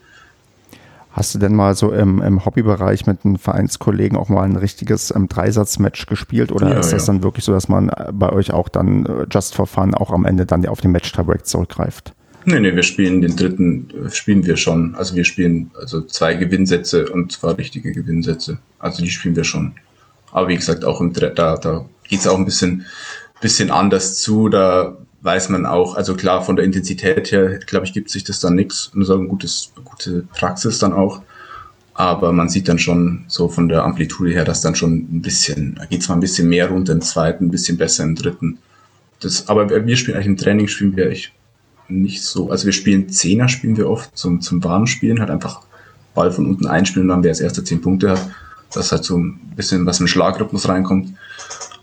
[1.14, 5.14] Hast du denn mal so im, im Hobbybereich mit einem Vereinskollegen auch mal ein richtiges
[5.16, 7.14] ähm, Dreisatz-Match gespielt oder ja, ist das ja.
[7.14, 10.09] dann wirklich so, dass man äh, bei euch auch dann äh, just for fun auch
[10.09, 12.14] am Ende dann auf den Match-Tiebreak zurückgreift?
[12.45, 14.95] Nee, nee, wir spielen den dritten, äh, spielen wir schon.
[14.95, 18.57] Also wir spielen also zwei Gewinnsätze und zwar richtige Gewinnsätze.
[18.80, 19.76] Also die spielen wir schon.
[20.32, 22.88] Aber wie gesagt, auch im da, da geht's auch ein bisschen,
[23.39, 24.49] bisschen anders zu.
[24.49, 28.41] Da weiß man auch, also klar, von der Intensität her, glaube ich, gibt sich das
[28.41, 28.91] dann nichts.
[28.93, 31.21] Nur ein gutes, gute Praxis dann auch.
[31.95, 35.76] Aber man sieht dann schon so von der Amplitude her, dass dann schon ein bisschen,
[35.76, 38.57] da geht zwar ein bisschen mehr runter im zweiten, ein bisschen besser im dritten.
[39.19, 41.32] Das, aber wir spielen eigentlich im Training spielen wir eigentlich
[41.88, 42.49] nicht so.
[42.49, 45.61] Also wir spielen Zehner spielen wir oft zum, zum warmen Spielen, halt einfach
[46.13, 48.30] Ball von unten einspielen und dann wer als erster zehn Punkte hat.
[48.74, 51.13] Das halt so ein bisschen was im Schlagrhythmus reinkommt.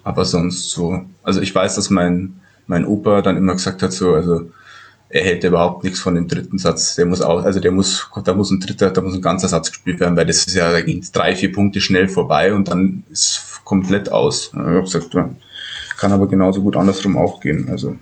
[0.02, 2.40] Aber sonst so, also ich weiß, dass mein,
[2.70, 4.48] mein Opa dann immer gesagt hat, so, also
[5.08, 6.94] er hält überhaupt nichts von dem dritten Satz.
[6.94, 9.70] Der muss auch, also der muss, da muss ein dritter, da muss ein ganzer Satz
[9.70, 13.02] gespielt werden, weil das ist ja, da gehen drei, vier Punkte schnell vorbei und dann
[13.10, 14.52] ist komplett aus.
[14.52, 15.16] Ich habe gesagt,
[15.98, 17.68] kann aber genauso gut andersrum auch gehen.
[17.70, 17.96] Also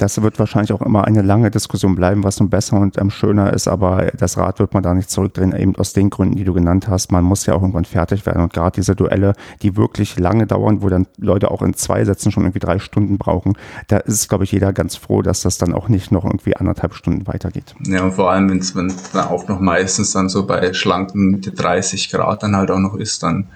[0.00, 3.52] das wird wahrscheinlich auch immer eine lange Diskussion bleiben, was nun besser und ähm, schöner
[3.52, 6.54] ist, aber das Rad wird man da nicht zurückdrehen, eben aus den Gründen, die du
[6.54, 7.12] genannt hast.
[7.12, 10.82] Man muss ja auch irgendwann fertig werden und gerade diese Duelle, die wirklich lange dauern,
[10.82, 13.54] wo dann Leute auch in zwei Sätzen schon irgendwie drei Stunden brauchen,
[13.88, 16.94] da ist, glaube ich, jeder ganz froh, dass das dann auch nicht noch irgendwie anderthalb
[16.94, 17.74] Stunden weitergeht.
[17.84, 21.52] Ja, und vor allem, wenn es dann auch noch meistens dann so bei schlanken Mitte
[21.52, 23.48] 30 Grad dann halt auch noch ist, dann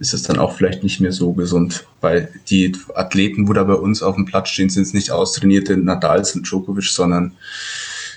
[0.00, 3.74] ist es dann auch vielleicht nicht mehr so gesund, weil die Athleten, wo da bei
[3.74, 7.32] uns auf dem Platz stehen, sind es nicht austrainierte Nadals und Djokovic, sondern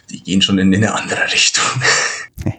[0.09, 1.65] die gehen schon in eine andere Richtung.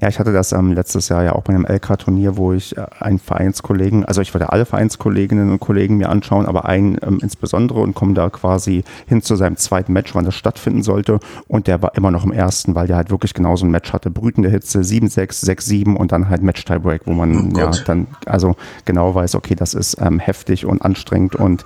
[0.00, 2.86] Ja, ich hatte das ähm, letztes Jahr ja auch bei einem LK-Turnier, wo ich äh,
[3.00, 7.80] einen Vereinskollegen, also ich wollte alle Vereinskolleginnen und Kollegen mir anschauen, aber einen ähm, insbesondere
[7.80, 11.20] und komme da quasi hin zu seinem zweiten Match, wann das stattfinden sollte.
[11.48, 14.10] Und der war immer noch im ersten, weil der halt wirklich genauso ein Match hatte.
[14.10, 19.14] Brütende Hitze, 7-6, 6-7 und dann halt Match-Tiebreak, wo man oh ja dann also genau
[19.14, 21.36] weiß, okay, das ist ähm, heftig und anstrengend.
[21.36, 21.64] Und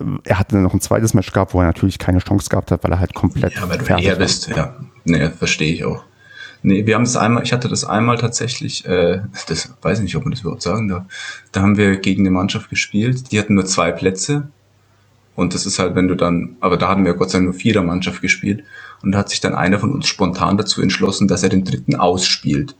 [0.00, 2.70] äh, er hatte dann noch ein zweites Match gehabt, wo er natürlich keine Chance gehabt
[2.70, 3.54] hat, weil er halt komplett.
[3.54, 4.74] Ja, weil du eher bist, ja.
[5.04, 6.04] Nee, verstehe ich auch.
[6.68, 10.16] Nee, wir haben es einmal, ich hatte das einmal tatsächlich, äh, das weiß ich nicht,
[10.16, 11.06] ob man das überhaupt sagen darf.
[11.50, 14.48] Da haben wir gegen eine Mannschaft gespielt, die hatten nur zwei Plätze.
[15.34, 17.58] Und das ist halt, wenn du dann, aber da hatten wir Gott sei Dank nur
[17.58, 18.64] vierer Mannschaft gespielt.
[19.02, 21.96] Und da hat sich dann einer von uns spontan dazu entschlossen, dass er den dritten
[21.96, 22.76] ausspielt.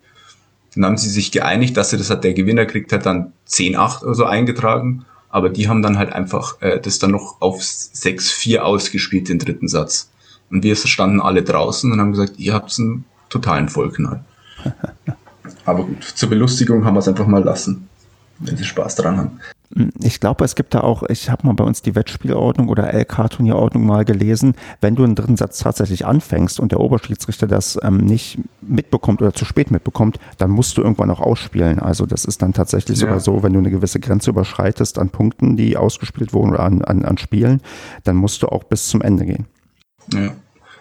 [0.74, 4.02] Dann haben sie sich geeinigt, dass er das hat, der Gewinner kriegt halt dann 10-8
[4.02, 5.06] oder so eingetragen.
[5.30, 9.68] Aber die haben dann halt einfach äh, das dann noch auf 6-4 ausgespielt, den dritten
[9.68, 10.10] Satz.
[10.50, 14.24] Und wir standen alle draußen und haben gesagt, ihr habt einen totalen Vollknall.
[15.64, 17.88] Aber gut, zur Belustigung haben wir es einfach mal lassen,
[18.38, 19.40] wenn sie Spaß dran haben.
[20.00, 23.84] Ich glaube, es gibt da auch, ich habe mal bei uns die Wettspielordnung oder LK-Turnierordnung
[23.84, 28.38] mal gelesen, wenn du einen dritten Satz tatsächlich anfängst und der Oberschiedsrichter das ähm, nicht
[28.62, 31.80] mitbekommt oder zu spät mitbekommt, dann musst du irgendwann auch ausspielen.
[31.80, 33.06] Also das ist dann tatsächlich ja.
[33.06, 36.82] sogar so, wenn du eine gewisse Grenze überschreitest an Punkten, die ausgespielt wurden oder an,
[36.82, 37.60] an, an Spielen,
[38.04, 39.46] dann musst du auch bis zum Ende gehen.
[40.14, 40.32] Ja.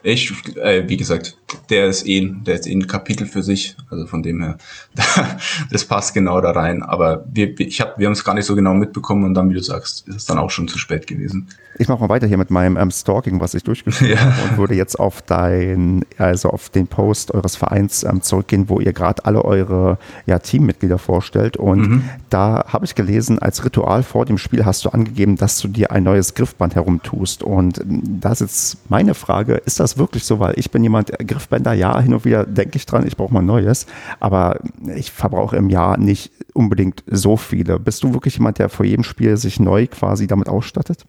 [0.03, 1.37] Ich, äh, wie gesagt,
[1.69, 3.75] der ist eh, der ist eh ein Kapitel für sich.
[3.89, 4.57] Also von dem her,
[5.71, 6.83] das passt genau da rein.
[6.83, 9.53] Aber wir, ich hab, wir haben es gar nicht so genau mitbekommen und dann, wie
[9.53, 11.47] du sagst, ist es dann auch schon zu spät gewesen.
[11.79, 14.19] Ich mache mal weiter hier mit meinem ähm, Stalking, was ich durchgeführt ja.
[14.19, 18.79] habe und würde jetzt auf dein, also auf den Post eures Vereins ähm, zurückgehen, wo
[18.79, 21.55] ihr gerade alle eure ja, Teammitglieder vorstellt.
[21.55, 22.09] Und mhm.
[22.29, 25.91] da habe ich gelesen, als Ritual vor dem Spiel hast du angegeben, dass du dir
[25.91, 27.43] ein neues Griffband herumtust.
[27.43, 30.39] Und ähm, da ist jetzt meine Frage, ist das wirklich so?
[30.39, 33.43] Weil ich bin jemand, Griffbänder, ja, hin und wieder denke ich dran, ich brauche mal
[33.43, 33.85] neues,
[34.19, 34.59] aber
[34.95, 37.79] ich verbrauche im Jahr nicht unbedingt so viele.
[37.79, 41.05] Bist du wirklich jemand, der vor jedem Spiel sich neu quasi damit ausstattet?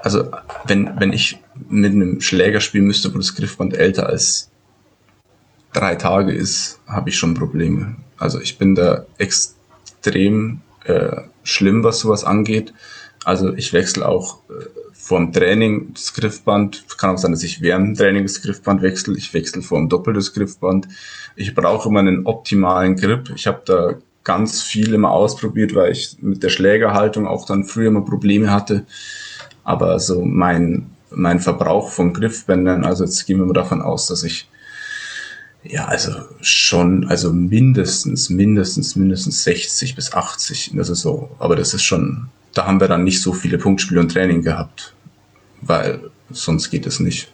[0.00, 0.30] Also,
[0.66, 1.38] wenn, wenn ich
[1.68, 4.50] mit einem Schläger spielen müsste, wo das Griffband älter als
[5.72, 7.96] drei Tage ist, habe ich schon Probleme.
[8.18, 12.74] Also, ich bin da extrem äh, schlimm, was sowas angeht.
[13.24, 14.64] Also, ich wechsle auch äh,
[15.02, 16.84] vor dem Training das Griffband.
[16.96, 19.18] Kann auch sein, dass ich während dem Training das Griffband wechsle.
[19.18, 20.86] Ich wechsle vor dem Doppel das Griffband.
[21.34, 23.32] Ich brauche immer einen optimalen Grip.
[23.34, 27.88] Ich habe da ganz viel immer ausprobiert, weil ich mit der Schlägerhaltung auch dann früher
[27.88, 28.86] immer Probleme hatte.
[29.64, 34.22] Aber so mein, mein Verbrauch von Griffbändern, also jetzt gehen wir mal davon aus, dass
[34.22, 34.48] ich
[35.64, 41.28] ja, also schon, also mindestens, mindestens, mindestens 60 bis 80 in der Saison.
[41.40, 44.94] Aber das ist schon da haben wir dann nicht so viele Punktspiele und Training gehabt,
[45.60, 46.00] weil
[46.30, 47.32] sonst geht es nicht.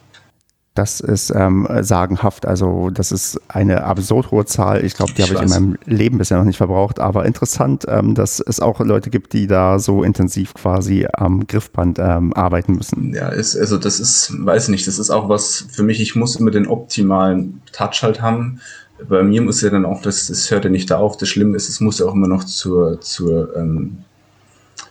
[0.75, 2.45] Das ist ähm, sagenhaft.
[2.45, 4.85] Also das ist eine absurd hohe Zahl.
[4.85, 7.01] Ich glaube, die habe ich in meinem Leben bisher noch nicht verbraucht.
[7.01, 11.99] Aber interessant, ähm, dass es auch Leute gibt, die da so intensiv quasi am Griffband
[11.99, 13.13] ähm, arbeiten müssen.
[13.13, 15.99] Ja, ist, also das ist, weiß nicht, das ist auch was für mich.
[15.99, 18.61] Ich muss immer den optimalen Touch halt haben.
[19.09, 21.17] Bei mir muss ja dann auch, das, das hört ja nicht da auf.
[21.17, 23.97] Das Schlimme ist, es muss ja auch immer noch zur, zur ähm,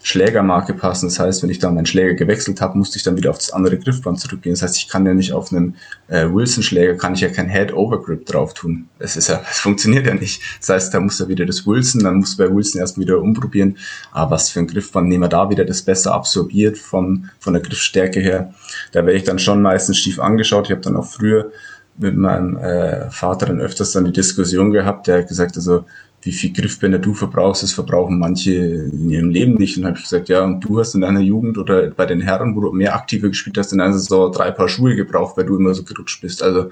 [0.08, 1.06] Schlägermarke passen.
[1.08, 3.52] Das heißt, wenn ich da meinen Schläger gewechselt habe, musste ich dann wieder auf das
[3.52, 4.54] andere Griffband zurückgehen.
[4.54, 5.76] Das heißt, ich kann ja nicht auf einen
[6.08, 8.88] äh, Wilson-Schläger, kann ich ja kein Head-Over-Grip drauf tun.
[8.98, 10.40] Das ist ja, das funktioniert ja nicht.
[10.60, 13.76] Das heißt, da muss er wieder das Wilson, dann muss bei Wilson erst wieder umprobieren.
[14.10, 17.60] Aber was für ein Griffband nehmen wir da wieder das besser absorbiert von, von der
[17.60, 18.54] Griffstärke her.
[18.92, 20.66] Da werde ich dann schon meistens schief angeschaut.
[20.66, 21.52] Ich habe dann auch früher
[21.98, 25.84] mit meinem äh, Vater dann öfters dann die Diskussion gehabt, der hat gesagt, also
[26.22, 29.78] wie viel Griffbänder du verbrauchst, das verbrauchen manche in ihrem Leben nicht.
[29.78, 32.56] Und habe ich gesagt, ja, und du hast in deiner Jugend oder bei den Herren,
[32.56, 35.56] wo du mehr aktiver gespielt hast, in einer Saison drei Paar Schuhe gebraucht, weil du
[35.56, 36.42] immer so gerutscht bist.
[36.42, 36.70] Also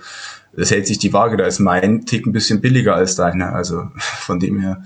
[0.57, 3.55] das hält sich die Waage, da ist mein Tick ein bisschen billiger als deiner.
[3.55, 4.83] Also von dem her,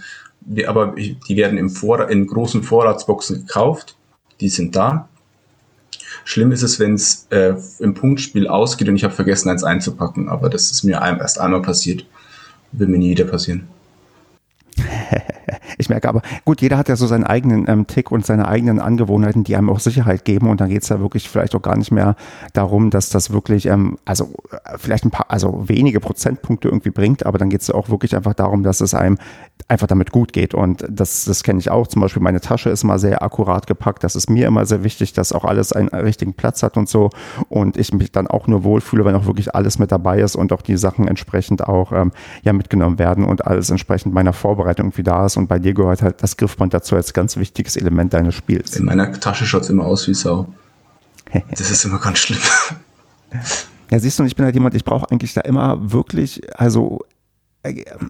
[0.66, 3.96] aber die werden im Vor in großen Vorratsboxen gekauft,
[4.40, 5.08] die sind da.
[6.24, 10.28] Schlimm ist es, wenn es äh, im Punktspiel ausgeht und ich habe vergessen, eins einzupacken,
[10.28, 12.04] aber das ist mir erst einmal passiert.
[12.72, 13.66] Will mir nie wieder passieren.
[15.79, 18.79] ich merke aber, gut, jeder hat ja so seinen eigenen ähm, Tick und seine eigenen
[18.79, 20.49] Angewohnheiten, die einem auch Sicherheit geben.
[20.49, 22.16] Und dann geht es ja wirklich vielleicht auch gar nicht mehr
[22.53, 27.27] darum, dass das wirklich, ähm, also äh, vielleicht ein paar, also wenige Prozentpunkte irgendwie bringt,
[27.27, 29.18] aber dann geht es ja auch wirklich einfach darum, dass es einem
[29.68, 30.55] einfach damit gut geht.
[30.55, 31.87] Und das, das kenne ich auch.
[31.87, 34.05] Zum Beispiel meine Tasche ist immer sehr akkurat gepackt.
[34.05, 37.11] Das ist mir immer sehr wichtig, dass auch alles einen richtigen Platz hat und so.
[37.49, 40.53] Und ich mich dann auch nur wohlfühle, wenn auch wirklich alles mit dabei ist und
[40.53, 42.12] auch die Sachen entsprechend auch ähm,
[42.43, 45.36] ja mitgenommen werden und alles entsprechend meiner Vorbereitung irgendwie da ist.
[45.36, 48.76] Und bei dir gehört halt das Griffband dazu als ganz wichtiges Element deines Spiels.
[48.76, 50.46] In meiner Tasche schaut es immer aus wie Sau.
[51.50, 52.40] Das ist immer ganz schlimm.
[53.90, 57.00] Ja, siehst du, ich bin halt jemand, ich brauche eigentlich da immer wirklich, also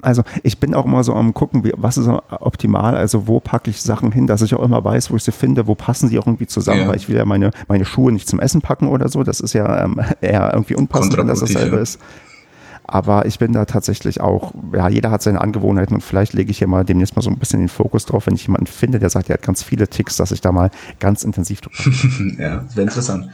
[0.03, 3.69] also ich bin auch immer so am gucken, wie, was ist optimal, also wo packe
[3.71, 6.19] ich Sachen hin, dass ich auch immer weiß, wo ich sie finde, wo passen sie
[6.21, 6.89] auch irgendwie zusammen, ja.
[6.89, 9.53] weil ich will ja meine, meine Schuhe nicht zum Essen packen oder so, das ist
[9.53, 11.83] ja ähm, eher irgendwie unpassend, wenn das dasselbe ja.
[11.83, 11.99] ist.
[12.85, 16.59] Aber ich bin da tatsächlich auch, ja, jeder hat seine Angewohnheiten und vielleicht lege ich
[16.59, 19.11] hier mal demnächst mal so ein bisschen den Fokus drauf, wenn ich jemanden finde, der
[19.11, 21.77] sagt, er hat ganz viele Ticks, dass ich da mal ganz intensiv drüber.
[22.43, 23.31] ja, wäre interessant.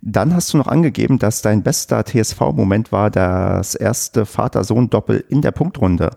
[0.00, 5.50] Dann hast du noch angegeben, dass dein bester TSV-Moment war das erste Vater-Sohn-Doppel in der
[5.50, 6.10] Punktrunde.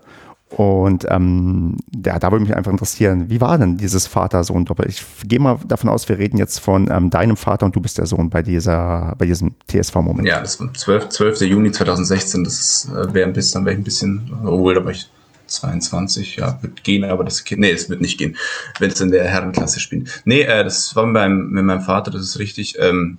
[0.56, 4.86] Und ähm, ja, da würde mich einfach interessieren, wie war denn dieses Vater-Sohn-Doppel?
[4.88, 7.98] Ich gehe mal davon aus, wir reden jetzt von ähm, deinem Vater und du bist
[7.98, 10.28] der Sohn bei dieser, bei diesem TSV-Moment.
[10.28, 11.40] Ja, das war 12, 12.
[11.42, 14.92] Juni 2016, das äh, wäre ein bisschen, dann wäre ich ein bisschen, obwohl, da war
[14.92, 15.08] ich
[15.46, 18.36] 22, ja, wird gehen, aber das nee, es wird nicht gehen,
[18.78, 20.22] wenn es in der Herrenklasse spielt.
[20.24, 22.76] Nee, äh, das war mit meinem, mit meinem Vater, das ist richtig.
[22.78, 23.18] Ähm,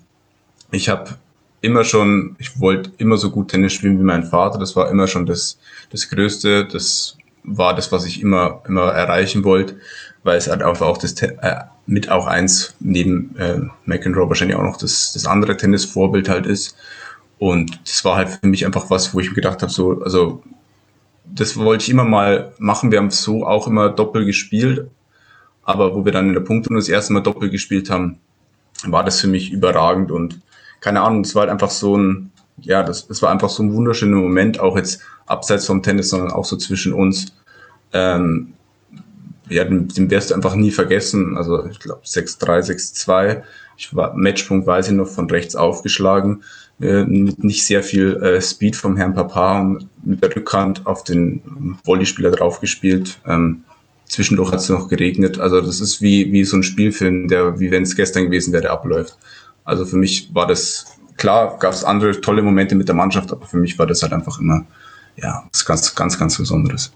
[0.72, 1.16] ich habe
[1.62, 4.60] immer schon, ich wollte immer so gut Tennis spielen wie mein Vater.
[4.60, 5.58] Das war immer schon das,
[5.92, 6.66] das Größte.
[6.66, 9.78] Das war das, was ich immer, immer erreichen wollte,
[10.24, 14.64] weil es halt einfach auch das, äh, mit auch eins neben äh, McEnroe wahrscheinlich auch
[14.64, 16.76] noch das, das andere Tennisvorbild halt ist.
[17.40, 20.42] Und das war halt für mich einfach was, wo ich mir gedacht habe, so, also
[21.26, 22.92] das wollte ich immer mal machen.
[22.92, 24.88] Wir haben so auch immer Doppel gespielt,
[25.64, 28.20] aber wo wir dann in der Punkte das erste Mal Doppel gespielt haben,
[28.86, 30.40] war das für mich überragend und
[30.80, 33.74] keine Ahnung, es war halt einfach so ein, ja, das, das war einfach so ein
[33.74, 37.34] wunderschöner Moment, auch jetzt abseits vom Tennis, sondern auch so zwischen uns.
[37.92, 38.54] Ähm,
[39.50, 41.38] ja, den, den wirst du einfach nie vergessen.
[41.38, 42.72] Also ich glaube 6-3,
[43.06, 43.44] 6-2.
[43.78, 46.44] Ich war Matchpunkt, weiß ich noch, von rechts aufgeschlagen.
[46.82, 51.78] Äh, nicht sehr viel äh, Speed vom Herrn Papa und mit der Rückhand auf den
[51.84, 53.20] Volleyspieler draufgespielt.
[53.28, 53.64] Ähm,
[54.06, 55.40] zwischendurch hat es noch geregnet.
[55.40, 58.70] Also das ist wie, wie so ein Spielfilm, der, wie wenn es gestern gewesen wäre,
[58.70, 59.18] abläuft.
[59.64, 60.86] Also für mich war das,
[61.18, 64.14] klar, gab es andere tolle Momente mit der Mannschaft, aber für mich war das halt
[64.14, 64.66] einfach immer,
[65.16, 66.92] ja, was ganz, ganz, ganz Besonderes.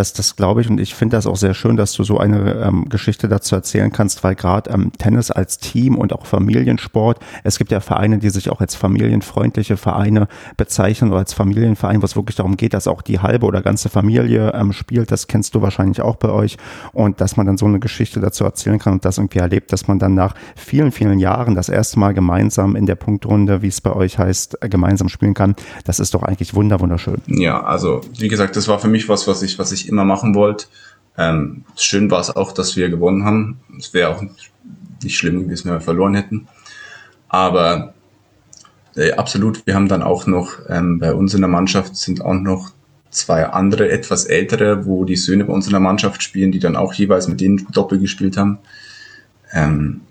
[0.00, 2.54] Das, das glaube ich und ich finde das auch sehr schön, dass du so eine
[2.54, 7.58] ähm, Geschichte dazu erzählen kannst, weil gerade ähm, Tennis als Team und auch Familiensport, es
[7.58, 10.26] gibt ja Vereine, die sich auch als familienfreundliche Vereine
[10.56, 13.90] bezeichnen oder als Familienverein, wo es wirklich darum geht, dass auch die halbe oder ganze
[13.90, 15.12] Familie ähm, spielt.
[15.12, 16.56] Das kennst du wahrscheinlich auch bei euch
[16.94, 19.86] und dass man dann so eine Geschichte dazu erzählen kann und das irgendwie erlebt, dass
[19.86, 23.82] man dann nach vielen, vielen Jahren das erste Mal gemeinsam in der Punktrunde, wie es
[23.82, 25.56] bei euch heißt, äh, gemeinsam spielen kann.
[25.84, 27.20] Das ist doch eigentlich wunder wunderschön.
[27.26, 30.34] Ja, also wie gesagt, das war für mich was, was ich, was ich immer machen
[30.34, 30.66] wollte.
[31.18, 33.60] Ähm, schön war es auch, dass wir gewonnen haben.
[33.78, 34.22] Es wäre auch
[35.02, 36.48] nicht schlimm gewesen, wenn wir verloren hätten.
[37.28, 37.94] Aber
[38.96, 42.34] äh, absolut, wir haben dann auch noch, ähm, bei uns in der Mannschaft sind auch
[42.34, 42.72] noch
[43.10, 46.76] zwei andere, etwas ältere, wo die Söhne bei uns in der Mannschaft spielen, die dann
[46.76, 48.58] auch jeweils mit denen Doppel gespielt haben.
[49.52, 50.02] Ähm,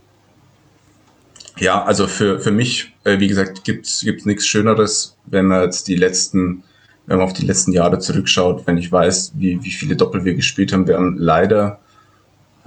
[1.57, 5.87] ja, also für, für mich, äh, wie gesagt, gibt's gibt's nichts Schöneres, wenn man jetzt
[5.87, 6.63] die letzten
[7.09, 10.35] wenn man auf die letzten Jahre zurückschaut, wenn ich weiß, wie, wie viele Doppel wir
[10.35, 10.87] gespielt haben.
[10.87, 11.79] Wir haben leider,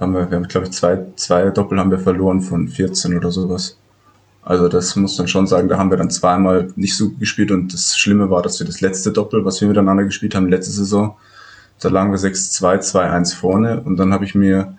[0.01, 3.31] haben wir, wir haben, glaube ich, zwei, zwei Doppel haben wir verloren von 14 oder
[3.31, 3.77] sowas.
[4.41, 7.73] Also das muss man schon sagen, da haben wir dann zweimal nicht so gespielt und
[7.73, 11.15] das Schlimme war, dass wir das letzte Doppel, was wir miteinander gespielt haben, letzte Saison,
[11.79, 14.77] da lagen wir 6-2, 2-1 vorne und dann habe ich mir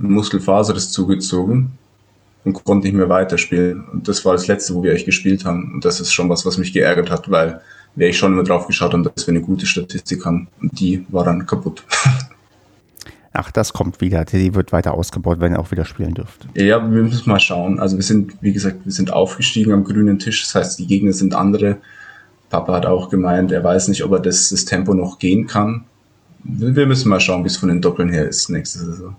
[0.00, 1.72] ein Muskelfaseres zugezogen
[2.44, 3.84] und konnte nicht mehr weiterspielen.
[3.92, 5.74] Und das war das letzte, wo wir echt gespielt haben.
[5.74, 7.60] Und das ist schon was, was mich geärgert hat, weil
[7.96, 10.48] wäre ich schon immer drauf geschaut und dass wir eine gute Statistik haben.
[10.60, 11.82] Und die war dann kaputt.
[13.32, 14.24] Ach, das kommt wieder.
[14.24, 16.46] Die wird weiter ausgebaut, wenn ihr auch wieder spielen dürft.
[16.54, 17.78] Ja, wir müssen mal schauen.
[17.78, 20.42] Also wir sind, wie gesagt, wir sind aufgestiegen am grünen Tisch.
[20.42, 21.76] Das heißt, die Gegner sind andere.
[22.48, 25.84] Papa hat auch gemeint, er weiß nicht, ob er das, das Tempo noch gehen kann.
[26.44, 29.16] Wir müssen mal schauen, wie es von den Doppeln her ist nächste Saison.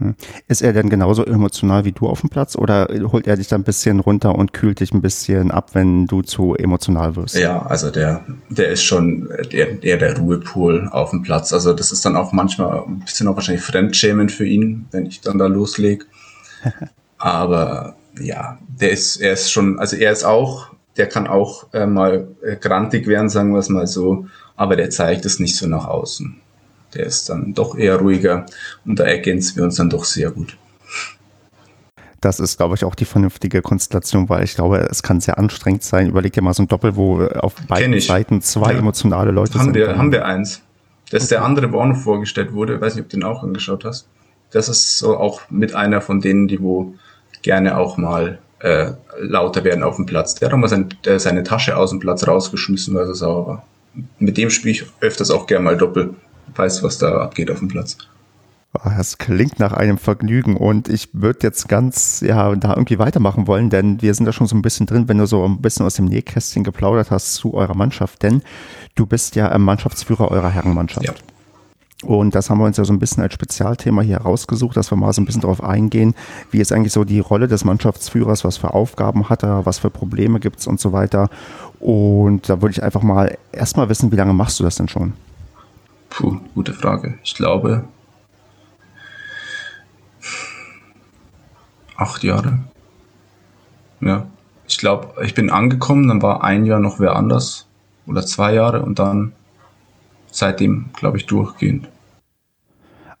[0.00, 0.14] Hm.
[0.48, 3.56] Ist er denn genauso emotional wie du auf dem Platz oder holt er dich da
[3.56, 7.36] ein bisschen runter und kühlt dich ein bisschen ab, wenn du zu emotional wirst?
[7.36, 11.52] Ja, also der, der ist schon eher der, der Ruhepol auf dem Platz.
[11.52, 15.20] Also das ist dann auch manchmal ein bisschen auch wahrscheinlich fremdschämend für ihn, wenn ich
[15.20, 16.06] dann da loslege.
[17.18, 21.86] Aber ja, der ist, er ist schon, also er ist auch, der kann auch äh,
[21.86, 24.26] mal äh, grantig werden, sagen wir es mal so,
[24.56, 26.40] aber der zeigt es nicht so nach außen
[26.94, 28.46] der ist dann doch eher ruhiger
[28.84, 30.56] und da ergänzen wir uns dann doch sehr gut.
[32.20, 35.82] Das ist, glaube ich, auch die vernünftige Konstellation, weil ich glaube, es kann sehr anstrengend
[35.82, 36.08] sein.
[36.08, 38.78] Überleg dir mal so ein Doppel, wo auf beiden Seiten zwei ja.
[38.78, 39.74] emotionale Leute haben sind.
[39.74, 40.60] Wir, haben wir eins.
[41.10, 42.74] Das ist der andere, wo auch noch vorgestellt wurde.
[42.74, 44.06] Ich weiß nicht, ob du den auch angeschaut hast.
[44.50, 46.94] Das ist so auch mit einer von denen, die wo
[47.40, 50.34] gerne auch mal äh, lauter werden auf dem Platz.
[50.34, 53.66] Der hat auch mal sein, seine Tasche aus dem Platz rausgeschmissen, weil er sauer war.
[54.18, 56.14] Mit dem spiele ich öfters auch gerne mal Doppel
[56.60, 57.96] weiß, was da abgeht auf dem Platz.
[58.72, 63.48] Ah, das klingt nach einem Vergnügen und ich würde jetzt ganz, ja, da irgendwie weitermachen
[63.48, 65.86] wollen, denn wir sind da schon so ein bisschen drin, wenn du so ein bisschen
[65.86, 68.42] aus dem Nähkästchen geplaudert hast zu eurer Mannschaft, denn
[68.94, 71.04] du bist ja Mannschaftsführer eurer Herrenmannschaft.
[71.04, 71.14] Ja.
[72.04, 74.96] Und das haben wir uns ja so ein bisschen als Spezialthema hier rausgesucht, dass wir
[74.96, 76.14] mal so ein bisschen darauf eingehen,
[76.50, 79.90] wie ist eigentlich so die Rolle des Mannschaftsführers, was für Aufgaben hat er, was für
[79.90, 81.28] Probleme gibt es und so weiter.
[81.80, 85.12] Und da würde ich einfach mal erstmal wissen, wie lange machst du das denn schon?
[86.10, 87.18] Puh, gute Frage.
[87.22, 87.84] Ich glaube,
[91.96, 92.58] acht Jahre.
[94.00, 94.26] Ja.
[94.66, 97.66] Ich glaube, ich bin angekommen, dann war ein Jahr noch wer anders
[98.06, 99.32] oder zwei Jahre und dann
[100.30, 101.88] seitdem, glaube ich, durchgehend.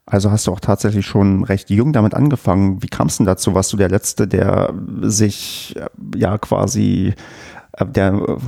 [0.06, 2.82] Also hast du auch tatsächlich schon recht jung damit angefangen.
[2.82, 3.54] Wie kam es denn dazu?
[3.54, 5.76] Warst du der Letzte, der sich
[6.14, 8.38] ja quasi äh, der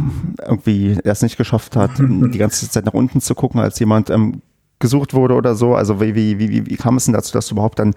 [0.46, 4.42] irgendwie es nicht geschafft hat, die ganze Zeit nach unten zu gucken, als jemand ähm,
[4.82, 5.74] gesucht wurde oder so?
[5.74, 7.94] Also wie, wie, wie, wie kam es denn dazu, dass du überhaupt dann,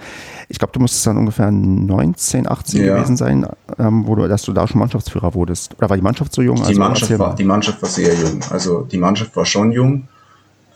[0.48, 2.96] ich glaube, du musstest dann ungefähr 19, 18 ja.
[2.96, 3.46] gewesen sein,
[3.78, 5.76] ähm, wo du, dass du da schon Mannschaftsführer wurdest?
[5.78, 6.56] Oder war die Mannschaft so jung?
[6.56, 8.40] Die, also, Mannschaft, war, die Mannschaft war sehr jung.
[8.50, 10.08] Also die Mannschaft war schon jung.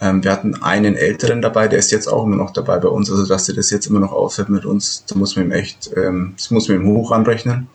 [0.01, 3.09] Ähm, wir hatten einen Älteren dabei, der ist jetzt auch immer noch dabei bei uns.
[3.11, 5.91] Also dass er das jetzt immer noch aushält mit uns, da muss man ihm echt,
[5.95, 7.67] ähm, das muss man ihm hoch anrechnen.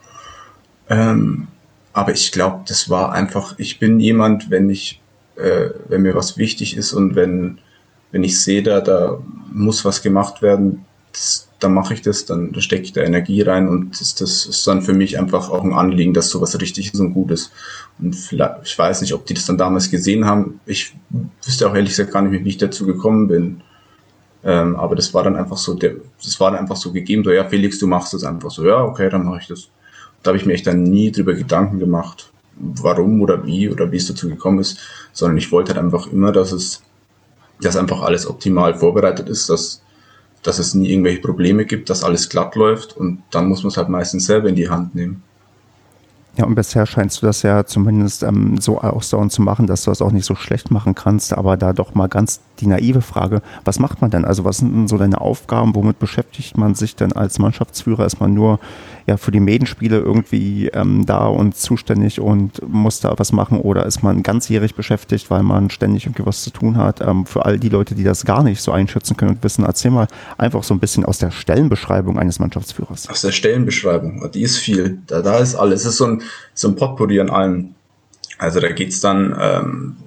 [0.89, 1.47] Ähm,
[1.95, 5.01] aber ich glaube, das war einfach, ich bin jemand, wenn ich,
[5.35, 7.59] äh, wenn mir was wichtig ist und wenn
[8.15, 9.21] wenn ich sehe, da, da
[9.51, 13.41] muss was gemacht werden, das, dann mache ich das, dann da stecke ich da Energie
[13.41, 16.93] rein und das, das ist dann für mich einfach auch ein Anliegen, dass sowas richtig
[16.93, 17.51] ist und gut ist.
[17.99, 18.15] Und
[18.63, 20.61] ich weiß nicht, ob die das dann damals gesehen haben.
[20.65, 20.95] Ich
[21.45, 23.61] wüsste auch ehrlich gesagt gar nicht, wie ich dazu gekommen bin.
[24.45, 27.31] Ähm, aber das war dann einfach so, der, das war dann einfach so gegeben, so,
[27.31, 29.67] ja, Felix, du machst das einfach so, ja, okay, dann mache ich das.
[30.25, 33.97] Da habe ich mir echt dann nie drüber Gedanken gemacht, warum oder wie oder wie
[33.97, 34.79] es dazu gekommen ist,
[35.13, 36.81] sondern ich wollte halt einfach immer, dass es
[37.61, 39.81] dass einfach alles optimal vorbereitet ist, dass,
[40.43, 43.77] dass es nie irgendwelche Probleme gibt, dass alles glatt läuft und dann muss man es
[43.77, 45.23] halt meistens selber in die Hand nehmen.
[46.37, 49.91] Ja, und bisher scheinst du das ja zumindest ähm, so ausdauernd zu machen, dass du
[49.91, 51.31] das auch nicht so schlecht machen kannst.
[51.33, 54.25] Aber da doch mal ganz die naive Frage, was macht man denn?
[54.25, 55.73] Also was sind denn so deine Aufgaben?
[55.75, 58.05] Womit beschäftigt man sich denn als Mannschaftsführer?
[58.05, 58.59] Ist man nur
[59.07, 63.85] ja für die Medenspiele irgendwie ähm, da und zuständig und muss da was machen oder
[63.85, 67.01] ist man ganzjährig beschäftigt, weil man ständig irgendwie was zu tun hat?
[67.01, 69.91] Ähm, für all die Leute, die das gar nicht so einschätzen können und wissen, erzähl
[69.91, 73.07] mal einfach so ein bisschen aus der Stellenbeschreibung eines Mannschaftsführers.
[73.09, 74.99] Aus der Stellenbeschreibung, die ist viel.
[75.07, 75.81] Da, da ist alles.
[75.81, 77.75] Es ist so ein, so ein Potpourri an allem.
[78.39, 79.97] Also da geht's dann, ähm,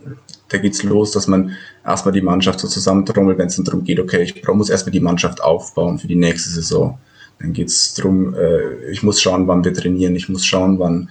[0.49, 1.53] da geht's los, dass man
[1.85, 5.01] erstmal die Mannschaft so zusammentrommelt, wenn es dann darum geht, okay, ich muss erstmal die
[5.01, 6.99] Mannschaft aufbauen für die nächste Saison.
[7.41, 11.11] Dann geht es darum, äh, ich muss schauen, wann wir trainieren, ich muss schauen, wann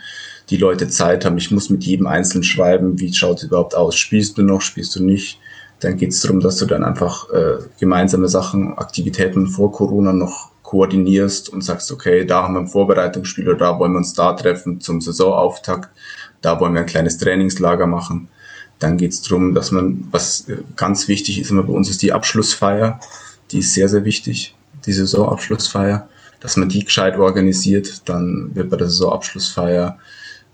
[0.49, 3.95] die Leute Zeit haben, ich muss mit jedem Einzelnen schreiben, wie schaut es überhaupt aus,
[3.95, 5.39] spielst du noch, spielst du nicht.
[5.79, 10.51] Dann geht es darum, dass du dann einfach äh, gemeinsame Sachen, Aktivitäten vor Corona noch
[10.63, 14.33] koordinierst und sagst, okay, da haben wir ein Vorbereitungsspiel oder da wollen wir uns da
[14.33, 15.89] treffen zum Saisonauftakt,
[16.41, 18.27] da wollen wir ein kleines Trainingslager machen.
[18.79, 22.01] Dann geht es darum, dass man, was äh, ganz wichtig ist immer bei uns, ist
[22.01, 22.99] die Abschlussfeier.
[23.51, 24.55] Die ist sehr, sehr wichtig,
[24.85, 26.07] die Saisonabschlussfeier
[26.39, 28.07] dass man die gescheit organisiert.
[28.09, 29.97] Dann wird bei der Saisonabschlussfeier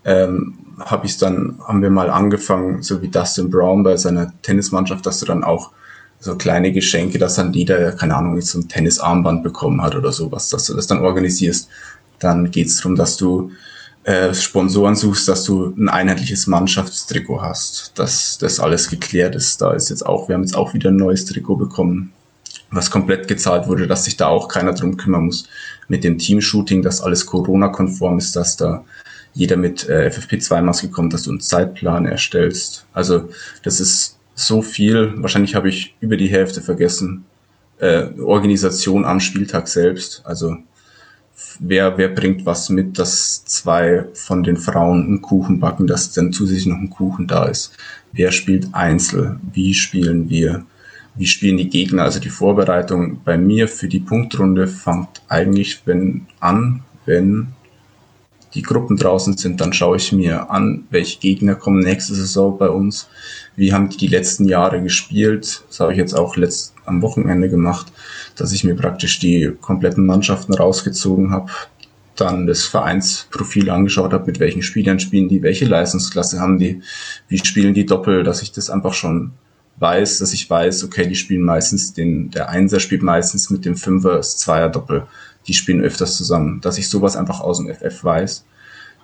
[0.06, 5.06] ähm, habe ich dann, haben wir mal angefangen, so wie Dustin Brown bei seiner Tennismannschaft,
[5.06, 5.72] dass du dann auch
[6.20, 10.50] so kleine Geschenke, dass dann jeder, keine Ahnung, so ein Tennisarmband bekommen hat oder sowas,
[10.50, 11.70] dass du das dann organisierst.
[12.20, 13.52] Dann geht es darum, dass du
[14.04, 19.62] äh, Sponsoren suchst, dass du ein einheitliches Mannschaftstrikot hast, dass das alles geklärt ist.
[19.62, 22.14] Da ist jetzt auch, wir haben jetzt auch wieder ein neues Trikot bekommen,
[22.72, 25.46] was komplett gezahlt wurde, dass sich da auch keiner drum kümmern muss
[25.88, 28.84] mit dem Teamshooting, dass alles Corona-konform ist, dass da
[29.34, 32.86] jeder mit äh, FFP2-Maske kommt, dass du einen Zeitplan erstellst.
[32.94, 33.30] Also
[33.64, 35.14] das ist so viel.
[35.18, 37.26] Wahrscheinlich habe ich über die Hälfte vergessen.
[37.80, 40.22] Äh, Organisation am Spieltag selbst.
[40.26, 40.58] Also
[41.60, 46.32] wer, wer bringt was mit, dass zwei von den Frauen einen Kuchen backen, dass dann
[46.32, 47.76] zusätzlich noch ein Kuchen da ist.
[48.12, 49.40] Wer spielt Einzel?
[49.54, 50.66] Wie spielen wir?
[51.16, 52.04] Wie spielen die Gegner.
[52.04, 57.54] Also die Vorbereitung bei mir für die Punktrunde fängt eigentlich wenn, an, wenn
[58.54, 62.70] die Gruppen draußen sind, dann schaue ich mir an, welche Gegner kommen nächste Saison bei
[62.70, 63.08] uns,
[63.56, 65.64] wie haben die die letzten Jahre gespielt.
[65.68, 67.92] Das habe ich jetzt auch letzt, am Wochenende gemacht,
[68.36, 71.52] dass ich mir praktisch die kompletten Mannschaften rausgezogen habe,
[72.16, 76.82] dann das Vereinsprofil angeschaut habe, mit welchen Spielern spielen die, welche Leistungsklasse haben die,
[77.28, 79.32] wie spielen die Doppel, dass ich das einfach schon
[79.84, 83.76] weiß, dass ich weiß, okay, die spielen meistens den, der Einser spielt meistens mit dem
[83.76, 85.04] Fünfer das Zweier Doppel.
[85.48, 86.62] Die spielen öfters zusammen.
[86.62, 88.46] Dass ich sowas einfach aus dem FF weiß,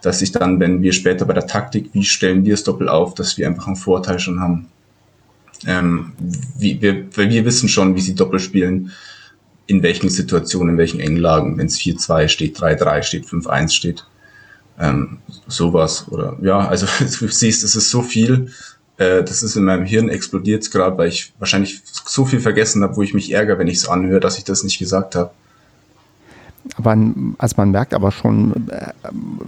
[0.01, 3.13] dass ich dann, wenn wir später bei der Taktik, wie stellen wir das Doppel auf,
[3.13, 4.67] dass wir einfach einen Vorteil schon haben.
[5.67, 6.13] Ähm,
[6.57, 8.91] wie, wir, wir wissen schon, wie sie Doppel spielen.
[9.67, 14.05] in welchen Situationen, in welchen Englagen, wenn es 4-2 steht, 3-3 steht, 5-1 steht.
[14.79, 16.07] Ähm, sowas.
[16.09, 16.87] Oder ja, also
[17.19, 18.51] du siehst, es ist so viel,
[18.99, 22.97] äh, das ist in meinem Hirn explodiert gerade, weil ich wahrscheinlich so viel vergessen habe,
[22.97, 25.31] wo ich mich ärgere, wenn ich es anhöre, dass ich das nicht gesagt habe.
[26.77, 26.95] Aber
[27.37, 28.91] also man merkt aber schon äh,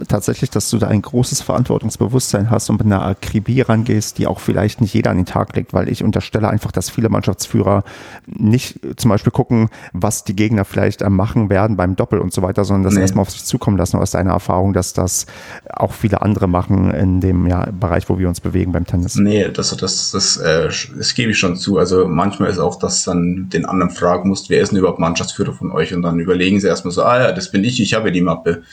[0.08, 4.40] tatsächlich, dass du da ein großes Verantwortungsbewusstsein hast und mit einer Akribie rangehst, die auch
[4.40, 7.84] vielleicht nicht jeder an den Tag legt, weil ich unterstelle einfach, dass viele Mannschaftsführer
[8.28, 12.66] nicht zum Beispiel gucken, was die Gegner vielleicht machen werden beim Doppel und so weiter,
[12.66, 13.02] sondern das nee.
[13.02, 15.26] erstmal auf sich zukommen lassen aus deiner Erfahrung, dass das
[15.70, 19.16] auch viele andere machen in dem ja, Bereich, wo wir uns bewegen beim Tennis.
[19.16, 21.78] Nee, das, das, das, äh, das gebe ich schon zu.
[21.78, 25.54] Also manchmal ist auch, dass dann den anderen fragen musst, wer ist denn überhaupt Mannschaftsführer
[25.54, 25.94] von euch?
[25.94, 28.64] Und dann überlegen sie erstmal so, ah ja, das bin ich, ich habe die Mappe.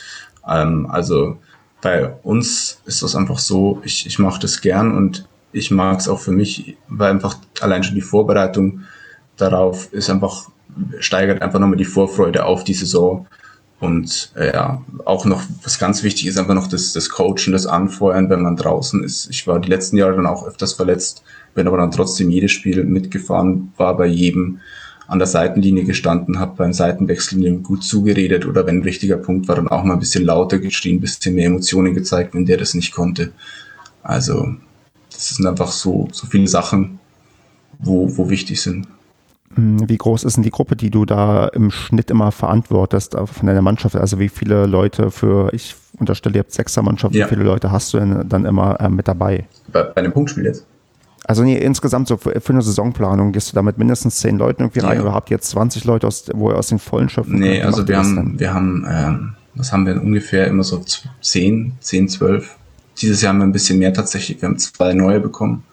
[0.47, 1.37] Ähm, also
[1.81, 6.07] bei uns ist das einfach so, ich, ich mache das gern und ich mag es
[6.07, 8.81] auch für mich, weil einfach allein schon die Vorbereitung
[9.37, 10.49] darauf ist einfach,
[10.99, 13.27] steigert einfach nochmal die Vorfreude auf die Saison.
[13.79, 17.65] Und äh, ja, auch noch, was ganz wichtig ist, einfach noch das, das Coachen, das
[17.65, 19.29] Anfeuern, wenn man draußen ist.
[19.29, 21.23] Ich war die letzten Jahre dann auch öfters verletzt,
[21.55, 24.59] bin aber dann trotzdem jedes Spiel mitgefahren, war bei jedem
[25.09, 29.55] an der Seitenlinie gestanden, habe beim Seitenwechsel gut zugeredet oder wenn ein wichtiger Punkt war,
[29.55, 32.75] dann auch mal ein bisschen lauter geschrien, ein bisschen mehr Emotionen gezeigt, wenn der das
[32.75, 33.31] nicht konnte.
[34.03, 34.53] Also
[35.11, 36.99] das sind einfach so, so viele Sachen,
[37.79, 38.87] wo, wo wichtig sind.
[39.55, 43.47] Hm, wie groß ist denn die Gruppe, die du da im Schnitt immer verantwortest von
[43.47, 43.95] deiner Mannschaft?
[43.95, 47.25] Also wie viele Leute für, ich unterstelle, ihr habt Sechsermannschaft, ja.
[47.25, 49.47] wie viele Leute hast du denn dann immer äh, mit dabei?
[49.73, 50.67] Bei, bei einem Punktspiel jetzt?
[51.29, 54.63] Also nee, insgesamt so für, für, eine Saisonplanung gehst du da mit mindestens zehn Leuten
[54.63, 55.03] irgendwie rein ja.
[55.03, 57.87] oder habt ihr jetzt 20 Leute, aus, wo ihr aus den Vollen schöpfen Nee, also
[57.87, 60.83] wir haben, wir haben, ähm, was haben wir ungefähr immer so
[61.21, 62.57] 10, 10, 12.
[62.99, 64.41] Dieses Jahr haben wir ein bisschen mehr tatsächlich.
[64.41, 65.63] Wir haben zwei neue bekommen.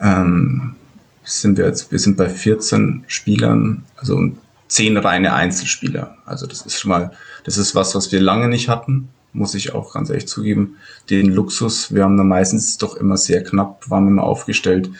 [0.00, 0.76] Ähm,
[1.24, 4.30] sind wir jetzt, wir sind bei 14 Spielern, also
[4.68, 6.16] zehn reine Einzelspieler.
[6.24, 7.12] Also das ist schon mal,
[7.44, 10.76] das ist was, was wir lange nicht hatten muss ich auch ganz ehrlich zugeben,
[11.08, 11.94] den Luxus.
[11.94, 14.90] Wir haben da meistens doch immer sehr knapp, waren immer aufgestellt.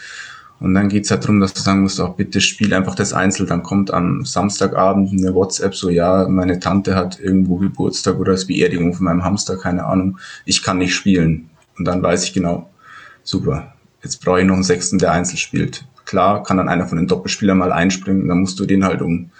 [0.60, 3.46] Und dann geht's halt darum, dass du sagen musst, auch bitte spiel einfach das Einzel.
[3.46, 8.46] Dann kommt am Samstagabend eine WhatsApp so, ja, meine Tante hat irgendwo Geburtstag oder das
[8.46, 10.18] Beerdigung von meinem Hamster, keine Ahnung.
[10.44, 11.48] Ich kann nicht spielen.
[11.78, 12.68] Und dann weiß ich genau,
[13.22, 13.72] super,
[14.02, 15.86] jetzt brauche ich noch einen Sechsten, der Einzel spielt.
[16.04, 19.30] Klar, kann dann einer von den Doppelspielern mal einspringen, dann musst du den halt um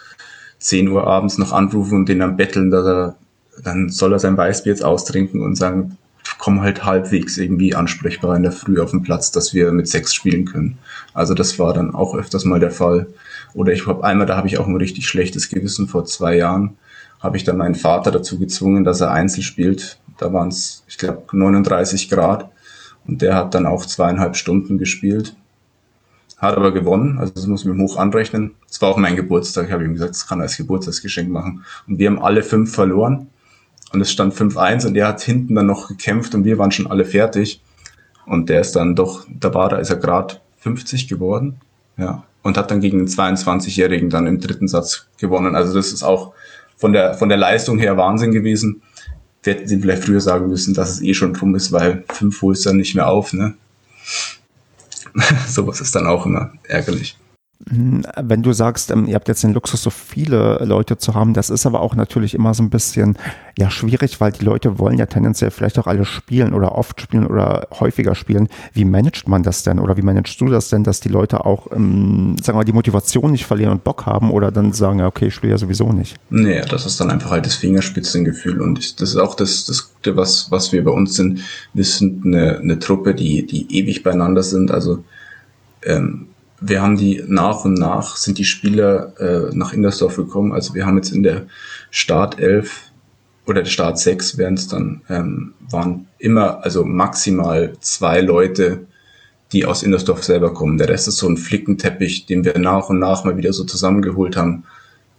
[0.58, 3.16] 10 Uhr abends noch anrufen und den dann betteln, dass er
[3.62, 5.98] dann soll er sein Weißbier jetzt austrinken und sagen,
[6.38, 10.14] komm halt halbwegs irgendwie ansprechbar in der Früh auf den Platz, dass wir mit sechs
[10.14, 10.78] spielen können.
[11.12, 13.06] Also das war dann auch öfters mal der Fall.
[13.54, 16.76] Oder ich habe einmal, da habe ich auch ein richtig schlechtes Gewissen vor zwei Jahren,
[17.20, 19.98] habe ich dann meinen Vater dazu gezwungen, dass er Einzel spielt.
[20.18, 22.50] Da waren es, ich glaube, 39 Grad.
[23.06, 25.34] Und der hat dann auch zweieinhalb Stunden gespielt.
[26.38, 28.52] Hat aber gewonnen, also das muss man hoch anrechnen.
[28.70, 31.64] Es war auch mein Geburtstag, ich habe ihm gesagt, das kann er als Geburtstagsgeschenk machen.
[31.86, 33.26] Und wir haben alle fünf verloren.
[33.92, 36.86] Und es stand 5-1 und der hat hinten dann noch gekämpft und wir waren schon
[36.86, 37.60] alle fertig.
[38.26, 41.60] Und der ist dann doch, da war, da ist er gerade 50 geworden.
[41.96, 42.24] Ja.
[42.42, 45.56] Und hat dann gegen den 22-Jährigen dann im dritten Satz gewonnen.
[45.56, 46.32] Also das ist auch
[46.76, 48.82] von der, von der Leistung her Wahnsinn gewesen.
[49.42, 52.40] Wir hätten sie vielleicht früher sagen müssen, dass es eh schon drum ist, weil fünf
[52.40, 53.54] holst dann nicht mehr auf, ne?
[55.48, 57.16] Sowas ist dann auch immer ärgerlich.
[57.68, 61.34] Hm, wenn du sagst, ähm, ihr habt jetzt den Luxus, so viele Leute zu haben,
[61.34, 63.18] das ist aber auch natürlich immer so ein bisschen
[63.58, 67.26] ja schwierig, weil die Leute wollen ja tendenziell vielleicht auch alle spielen oder oft spielen
[67.26, 68.48] oder häufiger spielen.
[68.72, 71.70] Wie managt man das denn oder wie managst du das denn, dass die Leute auch,
[71.72, 75.06] ähm, sagen wir mal, die Motivation nicht verlieren und Bock haben oder dann sagen, ja,
[75.06, 76.16] okay, ich spiele ja sowieso nicht?
[76.30, 80.50] Nee, das ist dann einfach halt das Fingerspitzengefühl und das ist auch das, das was,
[80.50, 81.40] was wir bei uns sind.
[81.74, 85.04] Wir sind eine, eine Truppe, die, die ewig beieinander sind, also
[85.84, 86.29] ähm,
[86.60, 90.52] wir haben die nach und nach sind die Spieler äh, nach Indersdorf gekommen.
[90.52, 91.46] Also wir haben jetzt in der
[91.90, 92.90] Startelf
[93.46, 98.86] oder der Start 6 wären es dann, ähm, waren immer, also maximal zwei Leute,
[99.52, 100.78] die aus Indersdorf selber kommen.
[100.78, 104.36] Der Rest ist so ein Flickenteppich, den wir nach und nach mal wieder so zusammengeholt
[104.36, 104.64] haben.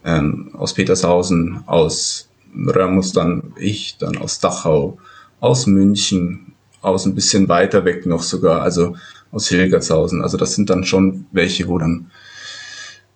[0.04, 4.98] Ähm, aus Petershausen, aus Römus dann ich, dann aus Dachau,
[5.40, 8.62] aus München, aus ein bisschen weiter weg noch sogar.
[8.62, 8.96] Also
[9.32, 10.22] aus Hilgertshausen.
[10.22, 12.10] Also das sind dann schon welche, wo dann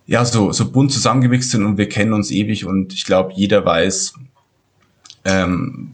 [0.07, 3.65] ja so, so bunt zusammengewichst sind und wir kennen uns ewig und ich glaube, jeder
[3.65, 4.15] weiß,
[5.25, 5.93] ähm,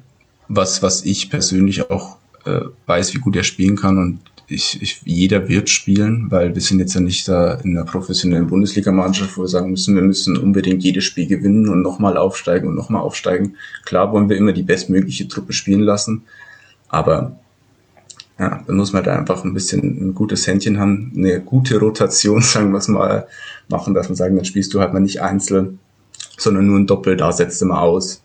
[0.48, 5.00] was, was ich persönlich auch äh, weiß, wie gut er spielen kann und ich, ich,
[5.04, 9.42] jeder wird spielen, weil wir sind jetzt ja nicht da in einer professionellen Bundesligamannschaft, wo
[9.42, 13.56] wir sagen müssen, wir müssen unbedingt jedes Spiel gewinnen und nochmal aufsteigen und nochmal aufsteigen.
[13.84, 16.24] Klar wollen wir immer die bestmögliche Truppe spielen lassen,
[16.88, 17.40] aber
[18.43, 22.43] ja, dann muss man da einfach ein bisschen ein gutes Händchen haben, eine gute Rotation,
[22.43, 23.26] sagen wir es mal,
[23.68, 25.78] machen, dass man sagen, dann spielst du halt mal nicht einzeln
[26.43, 28.22] sondern nur ein Doppel, da setzt er mal aus.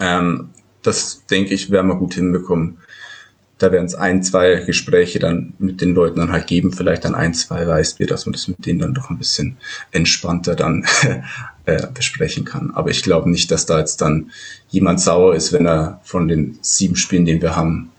[0.00, 0.50] Ähm,
[0.82, 2.78] das denke ich, werden wir gut hinbekommen.
[3.58, 7.14] Da werden es ein, zwei Gespräche dann mit den Leuten dann halt geben, vielleicht dann
[7.14, 9.56] ein, zwei Weißbier, dass man das mit denen dann doch ein bisschen
[9.92, 10.84] entspannter dann
[11.64, 12.72] äh, besprechen kann.
[12.72, 14.30] Aber ich glaube nicht, dass da jetzt dann
[14.68, 17.90] jemand sauer ist, wenn er von den sieben Spielen, die wir haben,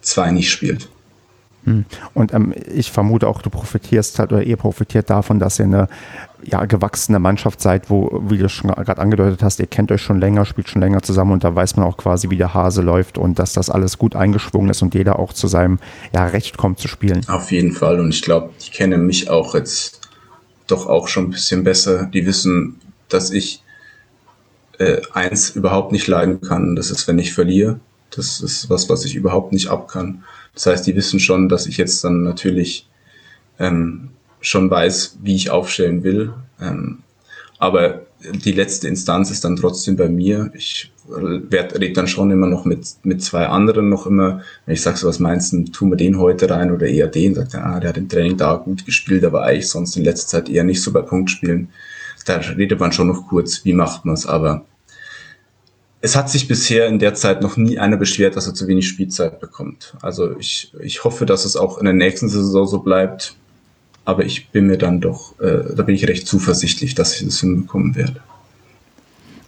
[0.00, 0.88] zwei nicht spielt.
[1.64, 1.84] Hm.
[2.14, 5.88] Und ähm, ich vermute auch, du profitierst halt oder ihr profitiert davon, dass ihr eine
[6.42, 10.20] ja, gewachsene Mannschaft seid, wo, wie du schon gerade angedeutet hast, ihr kennt euch schon
[10.20, 13.18] länger, spielt schon länger zusammen und da weiß man auch quasi, wie der Hase läuft
[13.18, 15.78] und dass das alles gut eingeschwungen ist und jeder auch zu seinem
[16.14, 17.28] ja, Recht kommt zu spielen.
[17.28, 20.00] Auf jeden Fall und ich glaube, die kennen mich auch jetzt
[20.66, 22.06] doch auch schon ein bisschen besser.
[22.06, 23.62] Die wissen, dass ich
[24.78, 27.80] äh, eins überhaupt nicht leiden kann, das ist, wenn ich verliere.
[28.10, 30.24] Das ist was, was ich überhaupt nicht ab kann.
[30.54, 32.88] Das heißt, die wissen schon, dass ich jetzt dann natürlich
[33.58, 36.32] ähm, schon weiß, wie ich aufstellen will.
[36.60, 36.98] Ähm,
[37.58, 40.50] aber die letzte Instanz ist dann trotzdem bei mir.
[40.54, 44.96] Ich rede dann schon immer noch mit, mit zwei anderen noch immer, wenn ich sage
[44.96, 47.80] so, was meinst du, tun wir den heute rein oder eher den, sagt er, ah,
[47.80, 50.82] der hat im Training da gut gespielt, aber eigentlich sonst in letzter Zeit eher nicht
[50.82, 51.68] so bei Punktspielen.
[52.26, 54.64] Da redet man schon noch kurz, wie macht man es, aber
[56.02, 58.88] es hat sich bisher in der Zeit noch nie einer beschwert, dass er zu wenig
[58.88, 59.94] Spielzeit bekommt.
[60.00, 63.34] Also ich, ich hoffe, dass es auch in der nächsten Saison so bleibt.
[64.06, 67.40] Aber ich bin mir dann doch, äh, da bin ich recht zuversichtlich, dass ich das
[67.40, 68.20] hinbekommen werde.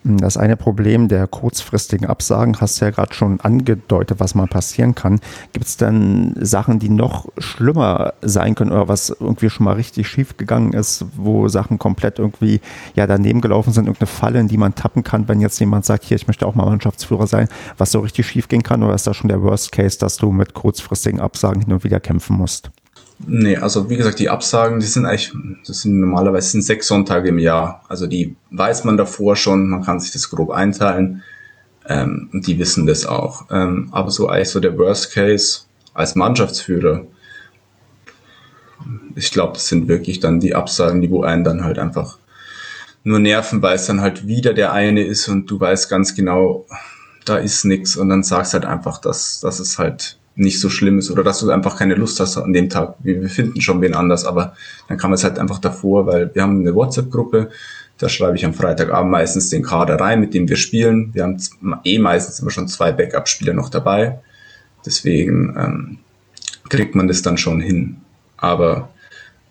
[0.05, 4.97] Das eine Problem der kurzfristigen Absagen hast du ja gerade schon angedeutet, was mal passieren
[4.97, 5.21] kann.
[5.53, 10.09] Gibt es denn Sachen, die noch schlimmer sein können oder was irgendwie schon mal richtig
[10.09, 12.61] schief gegangen ist, wo Sachen komplett irgendwie
[12.97, 16.03] ja daneben gelaufen sind, irgendeine Falle, in die man tappen kann, wenn jetzt jemand sagt,
[16.03, 17.49] hier, ich möchte auch mal Mannschaftsführer sein,
[17.79, 20.33] was so richtig schief gehen kann oder ist das schon der Worst Case, dass du
[20.33, 22.73] mit kurzfristigen Absagen hin und wieder kämpfen musst?
[23.27, 25.33] Nee, also wie gesagt, die Absagen, die sind eigentlich,
[25.67, 27.85] das sind normalerweise sind sechs Sonntage im Jahr.
[27.89, 31.23] Also die weiß man davor schon, man kann sich das grob einteilen.
[31.89, 33.47] Ähm, und die wissen das auch.
[33.51, 35.61] Ähm, aber so eigentlich so der Worst Case
[35.95, 37.05] als Mannschaftsführer,
[39.15, 42.19] ich glaube, das sind wirklich dann die Absagen, die wo einen dann halt einfach
[43.05, 46.67] nur nerven, weil es dann halt wieder der eine ist und du weißt ganz genau,
[47.25, 50.99] da ist nix und dann sagst halt einfach, dass, dass es halt nicht so schlimm
[50.99, 52.95] ist oder dass du einfach keine Lust hast an dem Tag.
[53.01, 54.55] Wir, wir finden schon wen anders, aber
[54.89, 57.51] dann kann man es halt einfach davor, weil wir haben eine WhatsApp-Gruppe,
[57.99, 61.11] da schreibe ich am Freitagabend meistens den Kader rein, mit dem wir spielen.
[61.13, 61.39] Wir haben
[61.85, 64.19] eh meistens immer schon zwei Backup-Spieler noch dabei.
[64.85, 65.99] Deswegen ähm,
[66.69, 67.99] kriegt man das dann schon hin.
[68.39, 68.89] Aber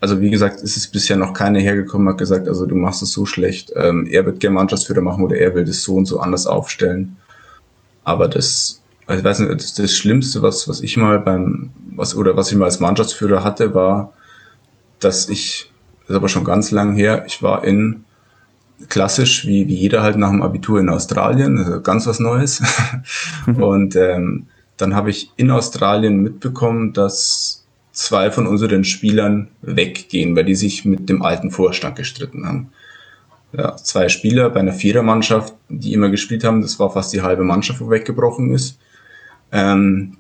[0.02, 3.12] also wie gesagt, es ist bisher noch keiner hergekommen, hat gesagt, also du machst es
[3.12, 6.20] so schlecht, ähm, er wird gerne Mannschaftsführer machen oder er will das so und so
[6.20, 7.18] anders aufstellen.
[8.04, 8.81] Aber das
[9.18, 12.58] ich weiß nicht, das, das Schlimmste, was, was ich mal beim, was, oder was ich
[12.58, 14.14] mal als Mannschaftsführer hatte, war,
[15.00, 18.06] dass ich, das ist aber schon ganz lang her, ich war in,
[18.90, 22.62] klassisch, wie, wie jeder halt nach dem Abitur in Australien, also ganz was Neues.
[23.46, 24.48] und ähm,
[24.78, 30.86] dann habe ich in Australien mitbekommen, dass zwei von unseren Spielern weggehen, weil die sich
[30.86, 32.72] mit dem alten Vorstand gestritten haben.
[33.54, 37.44] Ja, zwei Spieler bei einer Vierermannschaft, die immer gespielt haben, das war fast die halbe
[37.44, 38.80] Mannschaft, wo weggebrochen ist.
[39.52, 40.18] Ähm,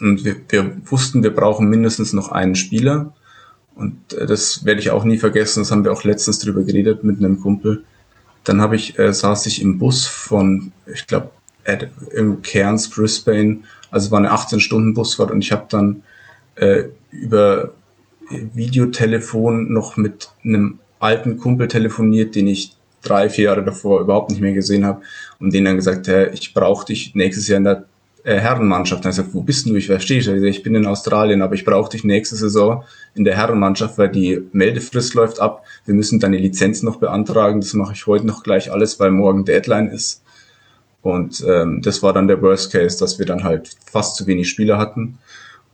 [0.00, 3.12] und wir, wir wussten, wir brauchen mindestens noch einen Spieler.
[3.74, 5.60] Und äh, das werde ich auch nie vergessen.
[5.60, 7.84] Das haben wir auch letztens drüber geredet mit einem Kumpel.
[8.44, 11.30] Dann habe ich, äh, saß ich im Bus von, ich glaube,
[12.14, 13.60] in Cairns, Brisbane.
[13.90, 16.02] Also es war eine 18-Stunden-Busfahrt und ich habe dann
[16.56, 17.72] äh, über
[18.30, 24.40] Videotelefon noch mit einem alten Kumpel telefoniert, den ich drei, vier Jahre davor überhaupt nicht
[24.40, 25.02] mehr gesehen habe
[25.38, 27.84] und denen dann gesagt, hey, ich brauche dich nächstes Jahr in der
[28.24, 29.04] äh, Herrenmannschaft.
[29.04, 29.74] Dann habe ich gesagt, wo bist du?
[29.74, 30.28] Ich verstehe ich.
[30.28, 34.42] Ich bin in Australien, aber ich brauche dich nächste Saison in der Herrenmannschaft, weil die
[34.52, 35.64] Meldefrist läuft ab.
[35.84, 37.60] Wir müssen deine Lizenz noch beantragen.
[37.60, 40.22] Das mache ich heute noch gleich alles, weil morgen Deadline ist.
[41.02, 44.48] Und ähm, das war dann der Worst Case, dass wir dann halt fast zu wenig
[44.48, 45.18] Spieler hatten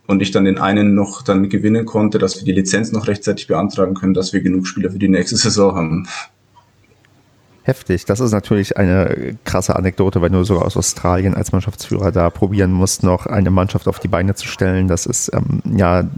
[0.07, 3.47] und ich dann den einen noch dann gewinnen konnte, dass wir die Lizenz noch rechtzeitig
[3.47, 6.09] beantragen können, dass wir genug Spieler für die nächste Saison haben.
[7.67, 8.05] Heftig.
[8.05, 12.71] Das ist natürlich eine krasse Anekdote, wenn du sogar aus Australien als Mannschaftsführer da probieren
[12.71, 14.87] musst, noch eine Mannschaft auf die Beine zu stellen.
[14.87, 16.09] Das ist ähm, ja,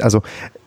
[0.00, 0.20] also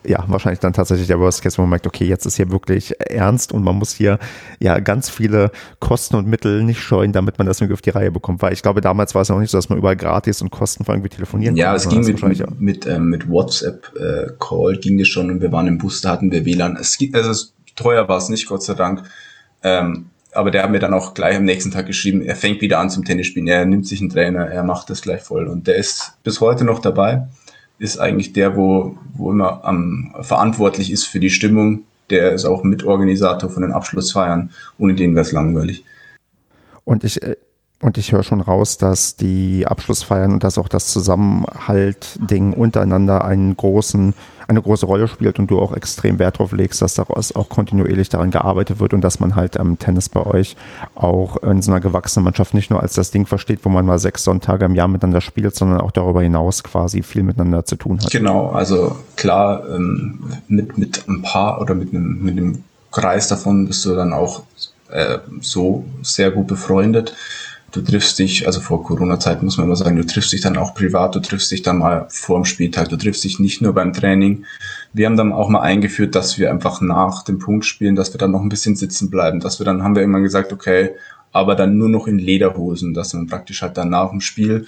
[0.04, 3.00] ja, wahrscheinlich dann tatsächlich der Worst Case, wo man merkt, okay, jetzt ist hier wirklich
[3.00, 4.18] ernst und man muss hier
[4.60, 8.10] ja ganz viele Kosten und Mittel nicht scheuen, damit man das irgendwie auf die Reihe
[8.10, 8.42] bekommt.
[8.42, 10.94] Weil ich glaube, damals war es noch nicht so, dass man überall gratis und kostenfrei
[10.94, 11.84] irgendwie telefonieren ja, konnte.
[11.84, 15.52] Ja, es ging mit, mit, mit, ähm, mit WhatsApp-Call äh, ging es schon und wir
[15.52, 16.78] waren im Bus, da hatten wir WLAN.
[16.78, 19.04] Es, also teuer war es nicht, Gott sei Dank.
[19.64, 22.80] Ähm, aber der hat mir dann auch gleich am nächsten Tag geschrieben, er fängt wieder
[22.80, 25.48] an zum Tennisspielen, er nimmt sich einen Trainer, er macht das gleich voll.
[25.48, 27.28] Und der ist bis heute noch dabei,
[27.80, 32.64] ist eigentlich der, wo, wo immer am verantwortlich ist für die Stimmung der ist auch
[32.64, 34.52] Mitorganisator von den Abschlussfeiern.
[34.78, 35.84] Ohne den wäre es langweilig.
[36.84, 37.36] Und ich äh,
[37.82, 43.56] und ich höre schon raus, dass die Abschlussfeiern und dass auch das Zusammenhalt-Ding untereinander einen
[43.56, 44.14] großen,
[44.50, 48.10] eine große Rolle spielt und du auch extrem Wert darauf legst, dass daraus auch kontinuierlich
[48.10, 50.58] daran gearbeitet wird und dass man halt am Tennis bei euch
[50.94, 54.00] auch in so einer gewachsenen Mannschaft nicht nur als das Ding versteht, wo man mal
[54.00, 58.00] sechs Sonntage im Jahr miteinander spielt, sondern auch darüber hinaus quasi viel miteinander zu tun
[58.02, 58.12] hat.
[58.12, 60.20] Genau, also klar, ähm,
[60.50, 64.44] mit, mit ein paar oder mit einem, mit einem Kreis davon bist du dann auch
[64.90, 67.16] äh, so sehr gut befreundet
[67.72, 70.74] du triffst dich, also vor Corona-Zeit muss man immer sagen, du triffst dich dann auch
[70.74, 73.94] privat, du triffst dich dann mal vor dem Spieltag, du triffst dich nicht nur beim
[73.94, 74.46] Training.
[74.94, 78.18] Wir haben dann auch mal eingeführt, dass wir einfach nach dem Punkt spielen, dass wir
[78.18, 80.92] dann noch ein bisschen sitzen bleiben, dass wir dann, haben wir irgendwann gesagt, okay,
[81.32, 84.66] aber dann nur noch in Lederhosen, dass man praktisch halt dann nach dem Spiel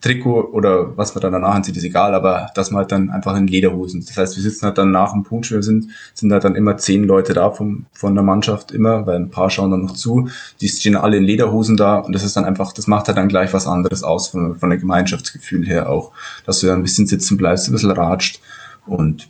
[0.00, 3.36] Trikot oder was man dann danach anzieht, ist egal, aber dass man halt dann einfach
[3.36, 4.04] in Lederhosen.
[4.04, 7.04] Das heißt, wir sitzen halt dann nach dem Punktspiel, sind, sind halt dann immer zehn
[7.04, 10.28] Leute da vom, von der Mannschaft immer, weil ein paar schauen dann noch zu.
[10.60, 13.28] Die stehen alle in Lederhosen da und das ist dann einfach, das macht halt dann
[13.28, 16.12] gleich was anderes aus von, von der Gemeinschaftsgefühl her auch,
[16.46, 18.40] dass du dann ein bisschen sitzen bleibst, ein bisschen ratscht
[18.86, 19.28] und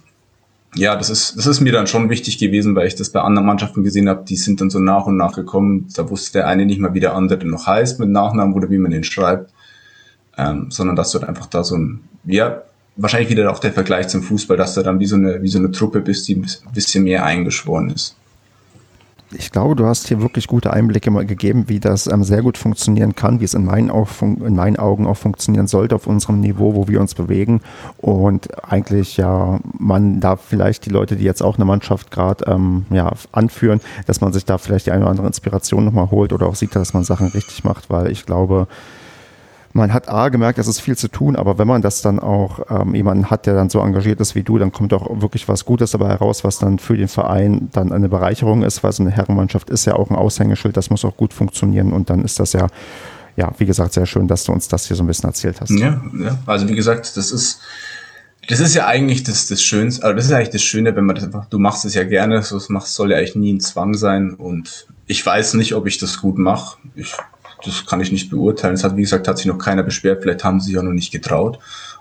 [0.77, 3.45] ja, das ist, das ist mir dann schon wichtig gewesen, weil ich das bei anderen
[3.45, 5.89] Mannschaften gesehen habe, die sind dann so nach und nach gekommen.
[5.97, 8.79] Da wusste der eine nicht mal, wie der andere noch heißt mit Nachnamen oder wie
[8.79, 9.53] man den schreibt
[10.41, 12.63] ähm, sondern dass du halt einfach da so ein, ja,
[12.97, 15.59] wahrscheinlich wieder auch der Vergleich zum Fußball, dass du dann wie so eine, wie so
[15.59, 18.17] eine Truppe bist, die ein bisschen mehr eingeschworen ist.
[19.33, 22.59] Ich glaube, du hast hier wirklich gute Einblicke mal gegeben, wie das ähm, sehr gut
[22.59, 26.41] funktionieren kann, wie es in meinen, auch in meinen Augen auch funktionieren sollte auf unserem
[26.41, 27.61] Niveau, wo wir uns bewegen.
[27.99, 32.87] Und eigentlich ja, man da vielleicht die Leute, die jetzt auch eine Mannschaft gerade ähm,
[32.91, 36.47] ja, anführen, dass man sich da vielleicht die eine oder andere Inspiration nochmal holt oder
[36.47, 38.67] auch sieht, dass man Sachen richtig macht, weil ich glaube,
[39.73, 42.61] man hat A gemerkt, es ist viel zu tun, aber wenn man das dann auch
[42.71, 45.65] ähm, jemanden hat, der dann so engagiert ist wie du, dann kommt auch wirklich was
[45.65, 49.13] Gutes dabei heraus, was dann für den Verein dann eine Bereicherung ist, weil so eine
[49.13, 52.53] Herrenmannschaft ist ja auch ein Aushängeschild, das muss auch gut funktionieren und dann ist das
[52.53, 52.67] ja,
[53.37, 55.71] ja, wie gesagt, sehr schön, dass du uns das hier so ein bisschen erzählt hast.
[55.71, 56.39] Ja, ja.
[56.47, 57.61] also wie gesagt, das ist,
[58.49, 61.15] das ist ja eigentlich das, das Schönste, also das ist eigentlich das Schöne, wenn man
[61.15, 63.61] das einfach, du machst es ja gerne, so es macht, soll ja eigentlich nie ein
[63.61, 66.79] Zwang sein und ich weiß nicht, ob ich das gut mache.
[66.95, 67.15] Ich
[67.65, 68.75] das kann ich nicht beurteilen.
[68.75, 70.23] Es hat, wie gesagt, hat sich noch keiner beschwert.
[70.23, 71.59] Vielleicht haben sie sich ja noch nicht getraut.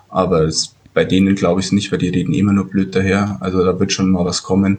[0.08, 3.38] Aber es, bei denen glaube ich es nicht, weil die reden immer nur blöd daher.
[3.40, 4.78] Also da wird schon mal was kommen.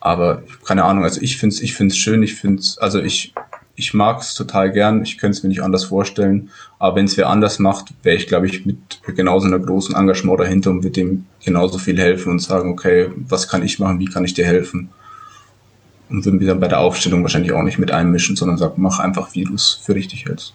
[0.00, 2.22] Aber keine Ahnung, also ich finde es ich find's schön.
[2.22, 3.34] Ich finde also ich,
[3.74, 5.02] ich mag es total gern.
[5.02, 6.50] Ich könnte es mir nicht anders vorstellen.
[6.78, 10.40] Aber wenn es wer anders macht, wäre ich, glaube ich, mit genauso einer großen Engagement
[10.40, 14.00] dahinter und würde dem genauso viel helfen und sagen, okay, was kann ich machen?
[14.00, 14.90] Wie kann ich dir helfen?
[16.10, 18.98] Und würden wir dann bei der Aufstellung wahrscheinlich auch nicht mit einmischen, sondern sagen, mach
[18.98, 20.54] einfach, wie du es für richtig hältst.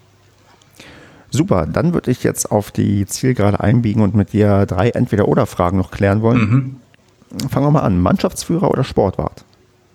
[1.29, 5.89] Super, dann würde ich jetzt auf die Zielgerade einbiegen und mit dir drei Entweder-Oder-Fragen noch
[5.89, 6.39] klären wollen.
[6.39, 7.49] Mhm.
[7.49, 7.99] Fangen wir mal an.
[7.99, 9.43] Mannschaftsführer oder Sportwart?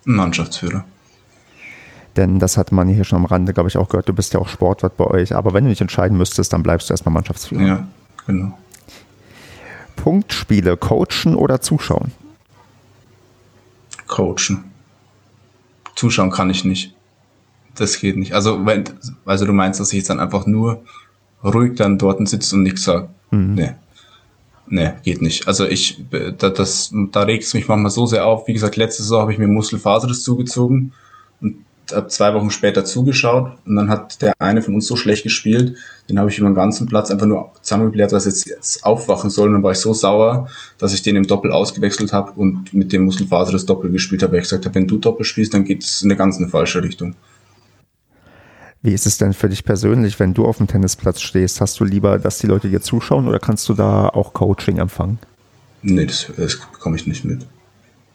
[0.04, 0.84] Mannschaftsführer.
[2.16, 4.08] Denn das hat man hier schon am Rande, glaube ich, auch gehört.
[4.08, 5.32] Du bist ja auch Sportwart bei euch.
[5.36, 7.62] Aber wenn du dich entscheiden müsstest, dann bleibst du erstmal Mannschaftsführer.
[7.62, 7.88] Ja,
[8.26, 8.58] genau.
[9.94, 12.10] Punktspiele, coachen oder zuschauen?
[14.08, 14.67] Coachen
[15.98, 16.94] zuschauen kann ich nicht.
[17.74, 18.32] Das geht nicht.
[18.32, 18.84] Also, wenn,
[19.24, 20.82] also du meinst, dass ich jetzt dann einfach nur
[21.44, 23.08] ruhig dann dort sitze und nichts sage.
[23.30, 23.54] Mhm.
[23.54, 23.72] Nee.
[24.70, 25.48] Nee, geht nicht.
[25.48, 28.46] Also ich, da, das, da regt es mich manchmal so sehr auf.
[28.48, 30.92] Wie gesagt, letzte Saison habe ich mir Muskelfaserriss zugezogen
[31.40, 35.22] und habe zwei Wochen später zugeschaut und dann hat der eine von uns so schlecht
[35.22, 35.76] gespielt,
[36.08, 39.48] den habe ich über den ganzen Platz einfach nur zusammengebläht, dass jetzt, jetzt aufwachen soll.
[39.48, 42.92] Und dann war ich so sauer, dass ich den im Doppel ausgewechselt habe und mit
[42.92, 45.64] dem Muskelfaser das Doppel gespielt habe, weil ich gesagt habe, wenn du Doppel spielst, dann
[45.64, 47.14] geht es in eine ganz eine falsche Richtung.
[48.80, 51.60] Wie ist es denn für dich persönlich, wenn du auf dem Tennisplatz stehst?
[51.60, 55.18] Hast du lieber, dass die Leute dir zuschauen oder kannst du da auch Coaching empfangen?
[55.82, 57.46] Nee, das, das bekomme ich nicht mit.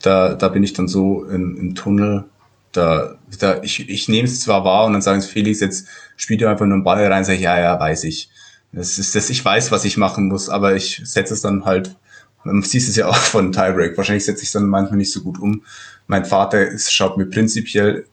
[0.02, 2.26] Da, da bin ich dann so im, im Tunnel,
[2.74, 5.88] da, da ich, ich nehme es zwar wahr und dann sagen sie, Felix, jetzt
[6.18, 8.30] spielt er einfach nur einen Ball rein, sag ich, ja, ja, weiß ich.
[8.72, 11.96] Das ist das, ich weiß, was ich machen muss, aber ich setze es dann halt,
[12.44, 15.22] man sieht es ja auch von Tiebreak, wahrscheinlich setze ich es dann manchmal nicht so
[15.22, 15.64] gut um.
[16.08, 18.06] Mein Vater ist, schaut mir prinzipiell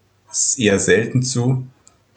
[0.56, 1.66] eher selten zu,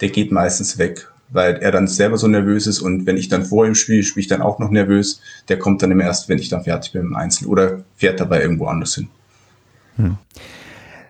[0.02, 3.46] der geht meistens weg, weil er dann selber so nervös ist und wenn ich dann
[3.46, 6.38] vor ihm spiele, spiele ich dann auch noch nervös, der kommt dann immer erst, wenn
[6.38, 9.08] ich dann fertig bin im Einzel oder fährt dabei irgendwo anders hin.
[9.96, 10.18] Hm.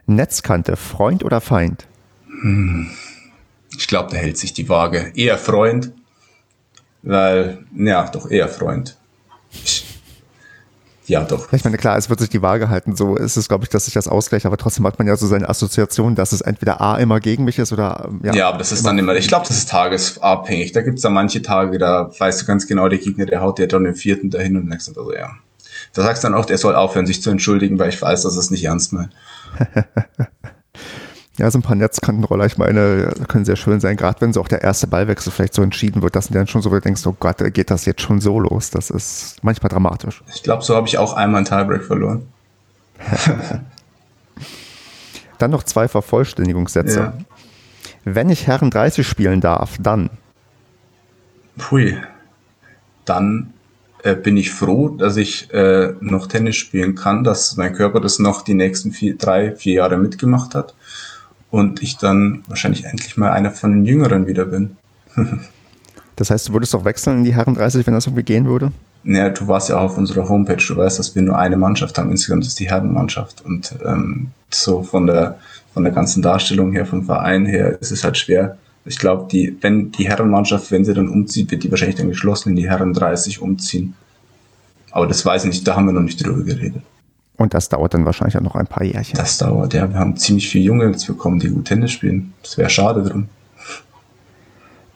[0.05, 1.87] Netzkante, Freund oder Feind?
[3.77, 5.11] Ich glaube, da hält sich die Waage.
[5.15, 5.91] Eher Freund,
[7.01, 8.97] weil, ja, doch eher Freund.
[11.05, 11.51] ja, doch.
[11.51, 12.95] Ich meine, klar, es wird sich die Waage halten.
[12.95, 14.45] So ist es, glaube ich, dass sich das ausgleicht.
[14.45, 17.59] Aber trotzdem hat man ja so seine Assoziation, dass es entweder A immer gegen mich
[17.59, 18.07] ist oder.
[18.07, 20.71] Ähm, ja, ja aber das ist dann immer, ich glaube, das ist tagesabhängig.
[20.71, 23.57] Da gibt es dann manche Tage, da weißt du ganz genau, der Gegner, der haut
[23.57, 25.31] dir dann den vierten dahin und denkst also, ja.
[25.93, 28.35] Da sagst du dann auch, der soll aufhören, sich zu entschuldigen, weil ich weiß, dass
[28.35, 29.11] es nicht ernst meint.
[31.39, 34.47] Ja, so ein paar Netzkantenroller, ich meine, können sehr schön sein, gerade wenn so auch
[34.47, 37.39] der erste Ballwechsel vielleicht so entschieden wird, dass du dann schon so denkst, oh Gott,
[37.53, 38.69] geht das jetzt schon so los?
[38.69, 40.23] Das ist manchmal dramatisch.
[40.31, 42.27] Ich glaube, so habe ich auch einmal einen Tiebreak verloren.
[45.39, 46.99] dann noch zwei Vervollständigungssätze.
[46.99, 47.13] Ja.
[48.05, 50.11] Wenn ich Herren 30 spielen darf, dann.
[51.57, 51.97] Pui.
[53.05, 53.53] Dann
[54.03, 58.19] äh, bin ich froh, dass ich äh, noch Tennis spielen kann, dass mein Körper das
[58.19, 60.75] noch die nächsten vier, drei, vier Jahre mitgemacht hat
[61.49, 64.75] und ich dann wahrscheinlich endlich mal einer von den Jüngeren wieder bin.
[66.17, 68.71] das heißt, du würdest auch wechseln in die Herren 30, wenn das irgendwie gehen würde?
[69.03, 71.97] Naja, du warst ja auch auf unserer Homepage, du weißt, dass wir nur eine Mannschaft
[71.97, 73.43] haben, insgesamt ist die Herrenmannschaft.
[73.45, 75.39] Und ähm, so von der,
[75.73, 78.57] von der ganzen Darstellung her, vom Verein her, ist es halt schwer.
[78.85, 82.49] Ich glaube, die, wenn die Herrenmannschaft, wenn sie dann umzieht, wird die wahrscheinlich dann geschlossen
[82.49, 83.95] in die Herren 30 umziehen.
[84.91, 86.83] Aber das weiß ich nicht, da haben wir noch nicht drüber geredet.
[87.37, 89.17] Und das dauert dann wahrscheinlich auch noch ein paar Jährchen.
[89.17, 89.89] Das dauert, ja.
[89.89, 92.33] Wir haben ziemlich viele Junge jetzt bekommen, die gut Tennis spielen.
[92.43, 93.27] Das wäre schade drum.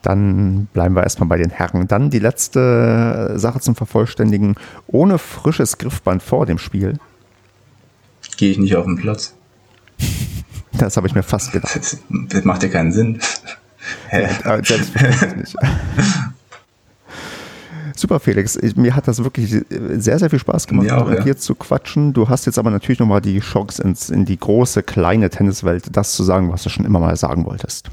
[0.04, 1.88] Dann bleiben wir erstmal bei den Herren.
[1.88, 4.56] Dann die letzte Sache zum Vervollständigen.
[4.86, 7.00] Ohne frisches Griffband vor dem Spiel.
[8.38, 9.34] Gehe ich nicht auf den Platz.
[10.74, 11.76] Das habe ich mir fast gedacht.
[11.76, 13.20] Das, das macht ja keinen Sinn.
[14.10, 14.28] Hä?
[14.64, 14.96] Selbst
[15.38, 15.56] nicht.
[17.96, 18.56] Super, Felix.
[18.56, 21.24] Ich, mir hat das wirklich sehr, sehr viel Spaß gemacht, auch, mit ja.
[21.24, 22.14] dir zu quatschen.
[22.14, 26.14] Du hast jetzt aber natürlich nochmal die Chance, ins, in die große, kleine Tenniswelt das
[26.14, 27.90] zu sagen, was du schon immer mal sagen wolltest.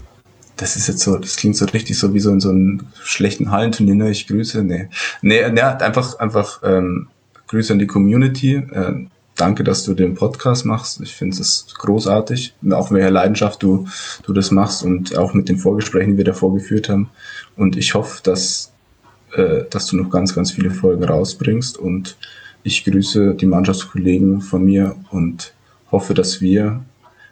[0.57, 3.51] Das ist jetzt so, das klingt so richtig so wie so in so einem schlechten
[3.51, 3.95] Hallenturnier.
[3.95, 4.11] Ne?
[4.11, 4.63] Ich grüße.
[4.63, 4.89] Nee.
[5.23, 7.09] Nee, nee einfach, einfach ähm,
[7.49, 8.57] Grüße an die Community.
[8.57, 11.01] Äh, danke, dass du den Podcast machst.
[11.01, 12.55] Ich finde es großartig.
[12.71, 13.87] Auch welcher Leidenschaft du,
[14.23, 17.11] du das machst und auch mit den Vorgesprächen, die wir davor geführt haben.
[17.57, 18.73] Und ich hoffe, dass
[19.35, 21.77] äh, dass du noch ganz, ganz viele Folgen rausbringst.
[21.77, 22.17] Und
[22.63, 25.53] ich grüße die Mannschaftskollegen von mir und
[25.91, 26.85] hoffe, dass wir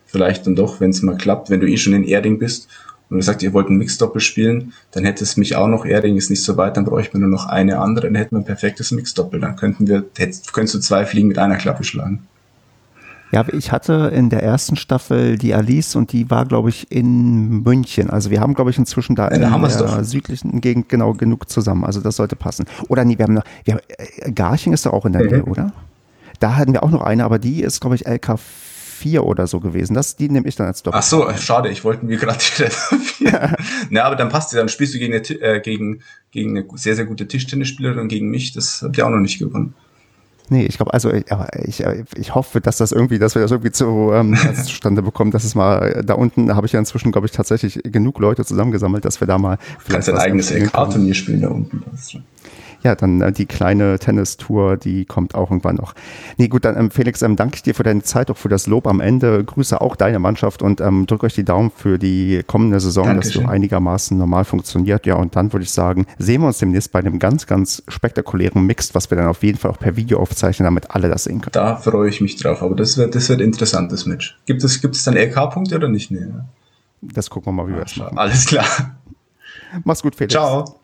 [0.04, 2.68] vielleicht dann doch, wenn es mal klappt, wenn du eh schon in Erding bist
[3.12, 6.16] und du sagst, ihr wollt ein Mixdoppel spielen, dann hätte es mich auch noch, Erding
[6.16, 8.46] ist nicht so weit, dann bräuchte man nur noch eine andere, dann hätten wir ein
[8.46, 9.38] perfektes Mixdoppel.
[9.38, 12.26] Dann könnten wir, hättest, könntest du zwei Fliegen mit einer Klappe schlagen.
[13.30, 17.62] Ja, ich hatte in der ersten Staffel die Alice und die war, glaube ich, in
[17.62, 18.08] München.
[18.08, 21.84] Also wir haben, glaube ich, inzwischen da ja, in der südlichen Gegend genau genug zusammen.
[21.84, 22.64] Also das sollte passen.
[22.88, 25.30] Oder nee, wir haben noch, wir, äh, Garching ist doch auch in der mhm.
[25.30, 25.72] Nähe, oder?
[26.40, 28.38] Da hatten wir auch noch eine, aber die ist, glaube ich, LK
[29.02, 29.94] 4 oder so gewesen.
[29.94, 30.98] Das, die nehme ich dann als Doppel.
[30.98, 32.38] Ach so, schade, ich wollte mir gerade
[33.18, 33.54] die ja.
[33.90, 36.94] Na, aber dann passt sie, dann spielst du gegen eine, äh, gegen, gegen eine sehr,
[36.94, 38.52] sehr gute Tischtennisspielerin und gegen mich.
[38.52, 39.74] Das habt ihr auch noch nicht gewonnen.
[40.48, 41.24] Nee, ich glaube, also ich,
[41.64, 41.82] ich,
[42.16, 45.54] ich hoffe, dass das irgendwie, dass wir das irgendwie zu, ähm, zustande bekommen, dass es
[45.54, 49.26] mal da unten habe ich ja inzwischen, glaube ich, tatsächlich genug Leute zusammengesammelt, dass wir
[49.26, 50.06] da mal vielleicht.
[50.06, 51.82] Kannst ein eigenes LK-Turnier spielen da unten.
[52.82, 55.94] Ja, dann äh, die kleine Tennistour, die kommt auch irgendwann noch.
[56.36, 58.66] Nee, gut, dann ähm, Felix, ähm, danke ich dir für deine Zeit, auch für das
[58.66, 59.44] Lob am Ende.
[59.44, 63.42] Grüße auch deine Mannschaft und ähm, drück euch die Daumen für die kommende Saison, Dankeschön.
[63.42, 65.06] dass du einigermaßen normal funktioniert.
[65.06, 68.64] Ja, und dann würde ich sagen, sehen wir uns demnächst bei einem ganz, ganz spektakulären
[68.66, 71.40] Mix, was wir dann auf jeden Fall auch per Video aufzeichnen, damit alle das sehen
[71.40, 71.52] können.
[71.52, 74.38] Da freue ich mich drauf, aber das wird, das wird interessantes Match.
[74.46, 76.10] Gibt es, gibt es dann LK-Punkte oder nicht?
[76.10, 76.26] Nee,
[77.00, 78.18] Das gucken wir mal, wie wir es machen.
[78.18, 78.64] Alles klar.
[79.84, 80.34] Mach's gut, Felix.
[80.34, 80.81] Ciao.